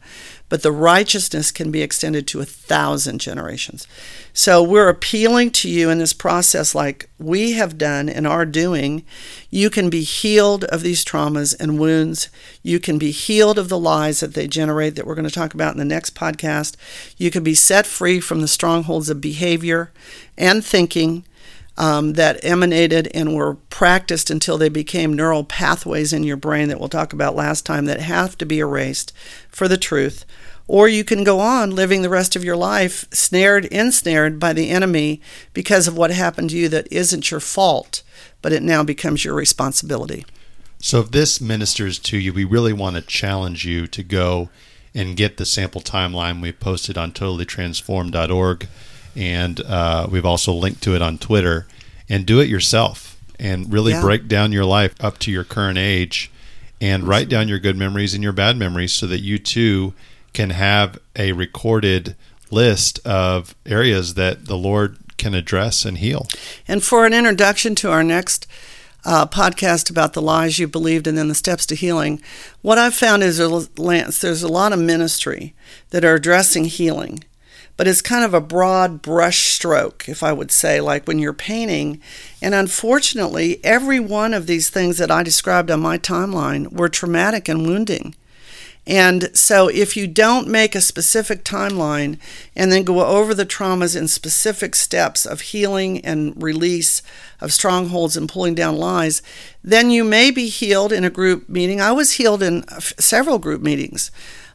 but 0.48 0.64
the 0.64 0.72
righteousness 0.72 1.52
can 1.52 1.72
be 1.72 1.82
extended 1.82 2.26
to 2.26 2.40
a 2.40 2.46
thousand 2.46 3.20
generations. 3.20 3.86
So 4.34 4.64
we're 4.64 4.88
appealing 4.88 5.52
to 5.52 5.70
you 5.70 5.90
in 5.90 5.98
this 5.98 6.14
process, 6.14 6.74
like 6.74 7.10
we 7.20 7.52
have 7.54 7.78
done 7.78 8.08
and 8.08 8.26
are 8.26 8.46
doing. 8.46 9.04
You 9.50 9.70
can 9.70 9.90
be 9.90 10.04
healed 10.04 10.64
of 10.66 10.84
these 10.84 11.04
traumas 11.04 11.54
and 11.60 11.78
wounds. 11.78 12.30
You 12.64 12.80
can 12.80 12.98
be 12.98 13.12
healed 13.12 13.60
of 13.60 13.68
the 13.68 13.80
lies 13.80 14.22
that 14.22 14.36
they 14.36 14.48
generate, 14.48 14.96
that 14.96 15.06
we're 15.06 15.16
going 15.16 15.28
to 15.28 15.34
talk 15.34 15.54
about 15.54 15.74
in 15.74 15.80
the 15.80 15.86
next 15.86 16.16
podcast. 16.16 16.78
You 17.18 17.30
can 17.30 17.44
be 17.44 17.56
set 17.56 17.86
free 17.86 18.22
from 18.22 18.40
the 18.40 18.48
strongholds 18.48 19.10
of 19.10 19.20
behavior 19.20 19.92
and 20.38 20.64
thinking 20.64 21.26
um, 21.78 22.14
that 22.14 22.44
emanated 22.44 23.10
and 23.14 23.36
were 23.36 23.56
practiced 23.70 24.30
until 24.30 24.58
they 24.58 24.70
became 24.70 25.14
neural 25.14 25.44
pathways 25.44 26.14
in 26.14 26.24
your 26.24 26.38
brain 26.38 26.68
that 26.70 26.80
we'll 26.80 26.90
talk 26.90 27.14
about 27.14 27.36
last 27.36 27.66
time 27.66 27.86
that 27.86 28.02
have 28.02 28.38
to 28.38 28.46
be 28.46 28.60
erased 28.60 29.14
for 29.50 29.68
the 29.68 29.78
truth. 29.78 30.26
Or 30.68 30.88
you 30.88 31.04
can 31.04 31.24
go 31.24 31.40
on 31.40 31.76
living 31.76 32.02
the 32.02 32.10
rest 32.10 32.36
of 32.36 32.44
your 32.44 32.56
life 32.56 33.06
snared, 33.12 33.66
ensnared 33.66 34.40
by 34.40 34.54
the 34.54 34.70
enemy 34.70 35.22
because 35.54 35.88
of 35.88 35.98
what 35.98 36.12
happened 36.12 36.52
to 36.52 36.58
you 36.58 36.70
that 36.70 36.88
isn't 36.92 37.32
your 37.32 37.40
fault, 37.40 38.04
but 38.42 38.54
it 38.54 38.64
now 38.64 38.84
becomes 38.84 39.26
your 39.26 39.34
responsibility. 39.34 40.26
So, 40.80 41.02
if 41.02 41.12
this 41.12 41.42
ministers 41.42 42.00
to 42.00 42.18
you, 42.18 42.34
we 42.34 42.44
really 42.44 42.74
want 42.74 42.96
to 42.96 43.02
challenge 43.02 43.66
you 43.66 43.86
to 43.88 44.02
go 44.02 44.50
and 44.96 45.16
get 45.16 45.38
the 45.38 45.46
sample 45.46 45.82
timeline 45.82 46.42
we 46.42 46.52
posted 46.52 46.98
on 46.98 47.12
totallytransformed.org 47.12 48.68
and 49.16 49.60
uh, 49.62 50.08
we've 50.10 50.26
also 50.26 50.54
linked 50.54 50.82
to 50.84 50.96
it 50.96 51.02
on 51.02 51.18
Twitter. 51.18 51.68
And 52.10 52.26
do 52.26 52.42
it 52.42 52.50
yourself, 52.50 53.18
and 53.40 53.72
really 53.72 53.94
yeah. 53.94 54.02
break 54.02 54.28
down 54.28 54.52
your 54.52 54.66
life 54.66 54.94
up 55.00 55.18
to 55.20 55.32
your 55.32 55.46
current 55.46 55.78
age, 55.78 56.30
and 56.82 57.08
write 57.08 57.30
down 57.30 57.48
your 57.48 57.58
good 57.58 57.78
memories 57.78 58.14
and 58.14 58.22
your 58.22 58.34
bad 58.34 58.58
memories, 58.58 58.92
so 58.92 59.08
that 59.08 59.22
you 59.22 59.38
too 59.40 59.94
can 60.34 60.50
have 60.50 61.00
a 61.16 61.32
recorded 61.32 62.18
list 62.50 63.00
of 63.08 63.56
areas 63.66 64.16
that 64.16 64.48
the 64.48 64.58
Lord 64.58 64.98
can 65.16 65.34
address 65.34 65.86
and 65.86 66.00
heal. 66.00 66.28
And 66.68 66.84
for 66.84 67.06
an 67.06 67.14
introduction 67.14 67.76
to 67.76 67.90
our 67.90 68.04
next 68.04 68.46
uh, 69.06 69.26
podcast 69.26 69.90
about 69.90 70.12
the 70.12 70.22
lies 70.22 70.60
you 70.60 70.68
believed 70.68 71.08
and 71.08 71.18
then 71.18 71.30
the 71.30 71.34
steps 71.34 71.66
to 71.68 71.76
healing, 71.76 72.22
what 72.62 72.78
I've 72.78 72.94
found 72.94 73.24
is, 73.24 73.40
Lance, 73.80 74.20
there's 74.20 74.44
a 74.44 74.50
lot 74.50 74.74
of 74.74 74.80
ministry 74.80 75.54
that 75.92 76.04
are 76.04 76.16
addressing 76.16 76.66
healing 76.66 77.24
but 77.82 77.88
it's 77.88 78.04
kind 78.04 78.24
of 78.24 78.36
a 78.36 78.40
broad 78.40 79.02
brush 79.02 79.40
stroke, 79.40 80.08
if 80.08 80.22
I 80.22 80.32
would 80.32 80.52
say, 80.52 80.80
like 80.80 81.08
when 81.08 81.18
you're 81.18 81.34
painting. 81.34 82.00
And 82.40 82.54
unfortunately, 82.54 83.60
every 83.64 84.00
one 84.00 84.36
of 84.36 84.46
these 84.46 84.70
things 84.70 85.00
that 85.00 85.10
I 85.10 85.24
described 85.24 85.72
on 85.72 85.80
my 85.80 85.98
timeline 85.98 86.72
were 86.72 86.90
traumatic 86.90 87.50
and 87.50 87.66
wounding. 87.66 88.14
And 88.86 89.36
so, 89.36 89.68
if 89.68 89.98
you 89.98 90.06
don't 90.06 90.48
make 90.48 90.76
a 90.76 90.82
specific 90.82 91.44
timeline 91.44 92.20
and 92.56 92.72
then 92.72 92.84
go 92.84 93.04
over 93.04 93.34
the 93.34 93.48
traumas 93.48 93.96
in 93.96 94.08
specific 94.08 94.76
steps 94.76 95.26
of 95.26 95.42
healing 95.42 96.06
and 96.06 96.40
release 96.40 97.02
of 97.40 97.52
strongholds 97.52 98.16
and 98.16 98.30
pulling 98.30 98.54
down 98.54 98.78
lies, 98.78 99.24
then 99.64 99.90
you 99.90 100.04
may 100.04 100.30
be 100.30 100.50
healed 100.50 100.94
in 100.94 101.04
a 101.04 101.10
group 101.10 101.50
meeting. 101.50 101.82
I 101.82 101.94
was 101.94 102.14
healed 102.14 102.44
in 102.44 102.64
several 102.80 103.40
group 103.40 103.64
meetings. 103.64 104.12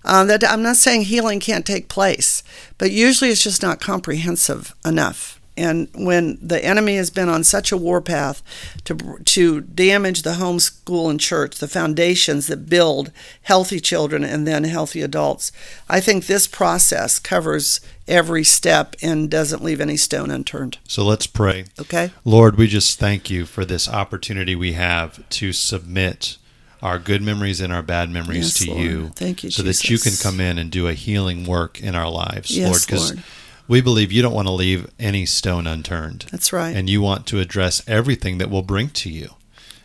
Um, 0.07 0.29
that 0.29 0.45
I'm 0.45 0.63
not 0.63 0.77
saying 0.77 1.03
healing 1.03 1.41
can't 1.41 1.67
take 1.67 1.89
place, 1.89 2.43
but 2.79 2.91
usually 2.91 3.31
it's 3.31 3.43
just 3.43 3.63
not 3.63 3.81
comprehensive 3.81 4.75
enough. 4.85 5.41
And 5.57 5.89
when 5.95 6.39
the 6.43 6.63
enemy 6.63 6.97
has 6.97 7.11
been 7.11 7.29
on 7.29 7.43
such 7.43 7.73
a 7.73 7.77
warpath 7.77 8.43
to 8.85 9.19
to 9.25 9.61
damage 9.63 10.23
the 10.23 10.35
home, 10.35 10.61
school, 10.61 11.09
and 11.09 11.19
church, 11.19 11.59
the 11.59 11.69
foundations 11.69 12.47
that 12.49 12.69
build 12.69 13.11
healthy 13.43 13.81
children 13.81 14.23
and 14.23 14.47
then 14.47 14.65
healthy 14.65 15.01
adults, 15.01 15.53
I 15.89 16.01
think 16.01 16.27
this 16.27 16.47
process 16.47 17.19
covers 17.19 17.81
every 18.07 18.45
step 18.45 18.97
and 19.03 19.31
doesn't 19.31 19.65
leave 19.65 19.81
any 19.81 19.97
stone 19.97 20.31
unturned. 20.31 20.79
So 20.87 21.03
let's 21.05 21.27
pray. 21.27 21.65
Okay. 21.81 22.11
Lord, 22.25 22.57
we 22.57 22.67
just 22.67 22.99
thank 22.99 23.31
you 23.31 23.47
for 23.47 23.65
this 23.65 23.89
opportunity 23.89 24.55
we 24.55 24.75
have 24.75 25.27
to 25.31 25.53
submit 25.53 26.37
our 26.83 26.99
good 26.99 27.23
memories 27.23 27.61
and 27.61 27.73
our 27.73 27.83
bad 27.83 28.11
memories 28.11 28.61
yes, 28.61 28.67
to 28.67 28.71
Lord. 28.71 28.83
you. 28.83 29.09
Thank 29.15 29.45
you, 29.45 29.51
so 29.51 29.63
Jesus. 29.63 29.83
that 29.83 29.91
you 29.91 29.99
can 29.99 30.13
come 30.23 30.41
in 30.41 30.59
and 30.59 30.71
do 30.71 30.89
a 30.89 30.93
healing 30.93 31.45
work 31.45 31.81
in 31.81 31.95
our 31.95 32.11
lives, 32.11 32.57
yes, 32.57 32.69
Lord. 32.69 32.83
Because 32.87 33.25
we 33.69 33.81
believe 33.81 34.13
you 34.13 34.23
don't 34.23 34.35
want 34.35 34.49
to 34.49 34.53
leave 34.53 34.91
any 34.99 35.27
stone 35.27 35.67
unturned. 35.67 36.27
That's 36.31 36.53
right. 36.53 36.77
And 36.77 36.89
you 36.89 37.03
want 37.03 37.27
to 37.29 37.41
address 37.41 37.83
everything 37.89 38.39
that 38.39 38.51
we'll 38.51 38.63
bring 38.63 38.91
to 38.91 39.11
you. 39.11 39.31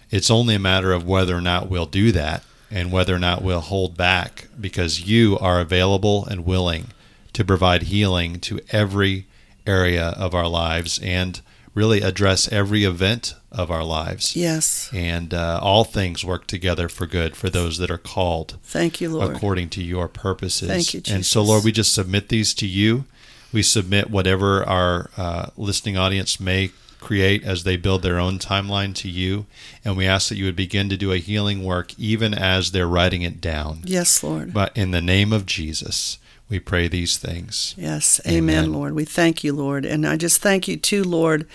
It's 0.10 0.30
only 0.30 0.56
a 0.56 0.60
matter 0.60 0.92
of 0.92 1.08
whether 1.08 1.36
or 1.36 1.42
not 1.42 1.70
we'll 1.70 1.86
do 1.86 2.12
that 2.12 2.44
and 2.70 2.92
whether 2.92 3.16
or 3.16 3.20
not 3.20 3.42
we'll 3.42 3.62
hold 3.62 3.98
back 3.98 4.48
because 4.60 5.08
you 5.08 5.38
are 5.40 5.60
available 5.60 6.26
and 6.26 6.46
willing 6.46 6.88
to 7.34 7.46
provide 7.46 7.84
healing 7.84 8.40
to 8.42 8.60
every 8.72 9.26
area 9.66 10.10
of 10.18 10.36
our 10.36 10.48
lives 10.48 11.00
and 11.02 11.42
really 11.74 12.02
address 12.02 12.52
every 12.52 12.84
event 12.84 13.34
of 13.52 13.72
our 13.72 13.84
lives. 13.84 14.36
Yes. 14.36 14.90
And 14.94 15.34
uh, 15.34 15.60
all 15.62 15.84
things 15.84 16.24
work 16.24 16.48
together 16.48 16.90
for 16.90 17.06
good 17.06 17.36
for 17.36 17.50
those 17.50 17.78
that 17.78 17.92
are 17.92 17.98
called. 17.98 18.58
Thank 18.64 19.02
you, 19.02 19.10
Lord. 19.10 19.36
According 19.36 19.70
to 19.70 19.84
your 19.84 20.08
purposes. 20.08 20.68
Thank 20.68 20.94
you, 20.94 21.02
Jesus. 21.02 21.16
And 21.16 21.26
so, 21.26 21.42
Lord, 21.42 21.64
we 21.64 21.72
just 21.72 21.94
submit 21.94 22.30
these 22.30 22.54
to 22.56 22.68
you. 22.68 23.06
We 23.54 23.64
submit 23.64 24.10
whatever 24.10 24.64
our 24.64 25.10
uh, 25.18 25.50
listening 25.58 25.98
audience 25.98 26.40
may 26.40 26.72
create 27.02 27.44
as 27.44 27.64
they 27.64 27.76
build 27.76 28.04
their 28.04 28.20
own 28.20 28.40
timeline 28.40 28.94
to 28.96 29.10
you. 29.10 29.46
And 29.84 29.98
we 29.98 30.06
ask 30.06 30.30
that 30.30 30.38
you 30.38 30.46
would 30.46 30.56
begin 30.56 30.88
to 30.90 30.98
do 30.98 31.12
a 31.12 31.18
healing 31.18 31.64
work 31.64 31.98
even 32.00 32.34
as 32.34 32.72
they're 32.72 32.88
writing 32.88 33.24
it 33.24 33.42
down. 33.42 33.82
Yes, 33.86 34.24
Lord. 34.24 34.54
But 34.54 34.76
in 34.78 34.92
the 34.92 35.02
name 35.02 35.34
of 35.34 35.46
Jesus. 35.46 36.18
We 36.52 36.60
pray 36.60 36.90
these 36.90 37.18
things. 37.18 37.74
Yes, 37.78 38.20
amen, 38.28 38.38
amen, 38.38 38.74
Lord. 38.74 38.94
We 38.94 39.06
thank 39.06 39.42
you, 39.42 39.54
Lord. 39.54 39.86
And 39.86 40.06
I 40.06 40.18
just 40.18 40.42
thank 40.42 40.68
you, 40.68 40.76
too, 40.76 41.02
Lord, 41.02 41.48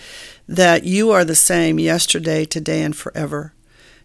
that 0.48 0.84
you 0.84 1.10
are 1.10 1.22
the 1.22 1.34
same 1.34 1.78
yesterday, 1.78 2.46
today, 2.46 2.82
and 2.82 2.96
forever. 2.96 3.52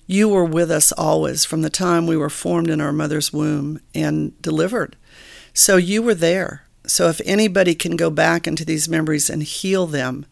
You 0.06 0.28
were 0.28 0.44
with 0.44 0.70
us 0.70 0.92
always 0.92 1.46
from 1.46 1.62
the 1.62 1.70
time 1.70 2.06
we 2.06 2.18
were 2.18 2.30
formed 2.30 2.70
in 2.70 2.82
our 2.82 2.92
mother's 2.92 3.32
womb 3.32 3.80
and 3.96 4.40
delivered. 4.42 4.98
So 5.54 5.78
you 5.78 6.02
were 6.02 6.14
there. 6.14 6.64
So 6.86 7.08
if 7.08 7.22
anybody 7.24 7.74
can 7.74 7.96
go 7.96 8.10
back 8.10 8.46
into 8.46 8.66
these 8.66 8.90
memories 8.90 9.30
and 9.30 9.44
heal 9.44 9.88
them, 9.88 10.26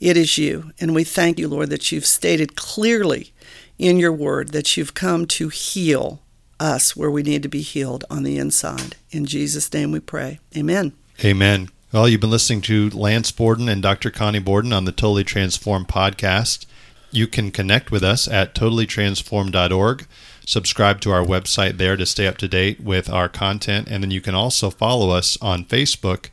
it 0.00 0.16
is 0.16 0.38
you. 0.38 0.72
And 0.80 0.94
we 0.94 1.04
thank 1.04 1.38
you, 1.38 1.48
Lord, 1.48 1.68
that 1.68 1.92
you've 1.92 2.06
stated 2.06 2.56
clearly 2.56 3.34
in 3.78 3.98
your 3.98 4.12
word 4.12 4.52
that 4.52 4.74
you've 4.74 4.94
come 4.94 5.26
to 5.26 5.50
heal 5.50 6.22
us 6.60 6.96
where 6.96 7.10
we 7.10 7.22
need 7.22 7.42
to 7.42 7.48
be 7.48 7.60
healed 7.60 8.04
on 8.10 8.22
the 8.22 8.38
inside. 8.38 8.96
In 9.10 9.26
Jesus' 9.26 9.72
name 9.72 9.92
we 9.92 10.00
pray. 10.00 10.40
Amen. 10.56 10.92
Amen. 11.24 11.70
Well, 11.92 12.08
you've 12.08 12.20
been 12.20 12.30
listening 12.30 12.60
to 12.62 12.90
Lance 12.90 13.32
Borden 13.32 13.68
and 13.68 13.82
Dr. 13.82 14.10
Connie 14.10 14.38
Borden 14.38 14.72
on 14.72 14.84
the 14.84 14.92
Totally 14.92 15.24
Transformed 15.24 15.88
podcast. 15.88 16.66
You 17.10 17.26
can 17.26 17.50
connect 17.50 17.90
with 17.90 18.04
us 18.04 18.28
at 18.28 18.54
totallytransformed.org. 18.54 20.06
Subscribe 20.44 21.00
to 21.00 21.10
our 21.10 21.24
website 21.24 21.78
there 21.78 21.96
to 21.96 22.06
stay 22.06 22.26
up 22.26 22.36
to 22.38 22.48
date 22.48 22.80
with 22.80 23.08
our 23.08 23.28
content. 23.28 23.88
And 23.90 24.02
then 24.02 24.10
you 24.10 24.20
can 24.20 24.34
also 24.34 24.70
follow 24.70 25.10
us 25.10 25.38
on 25.40 25.64
Facebook 25.64 26.28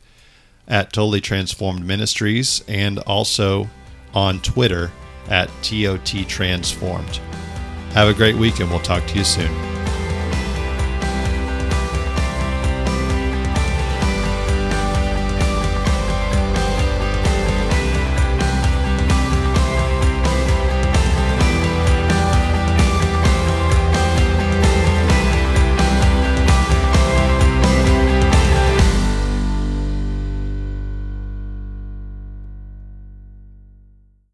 at 0.68 0.92
Totally 0.92 1.20
Transformed 1.20 1.84
Ministries 1.84 2.62
and 2.68 2.98
also 3.00 3.68
on 4.14 4.40
Twitter 4.40 4.90
at 5.28 5.48
TOT 5.62 6.28
Transformed. 6.28 7.16
Have 7.92 8.08
a 8.08 8.14
great 8.14 8.36
week 8.36 8.60
and 8.60 8.68
we'll 8.68 8.80
talk 8.80 9.06
to 9.06 9.18
you 9.18 9.24
soon. 9.24 9.52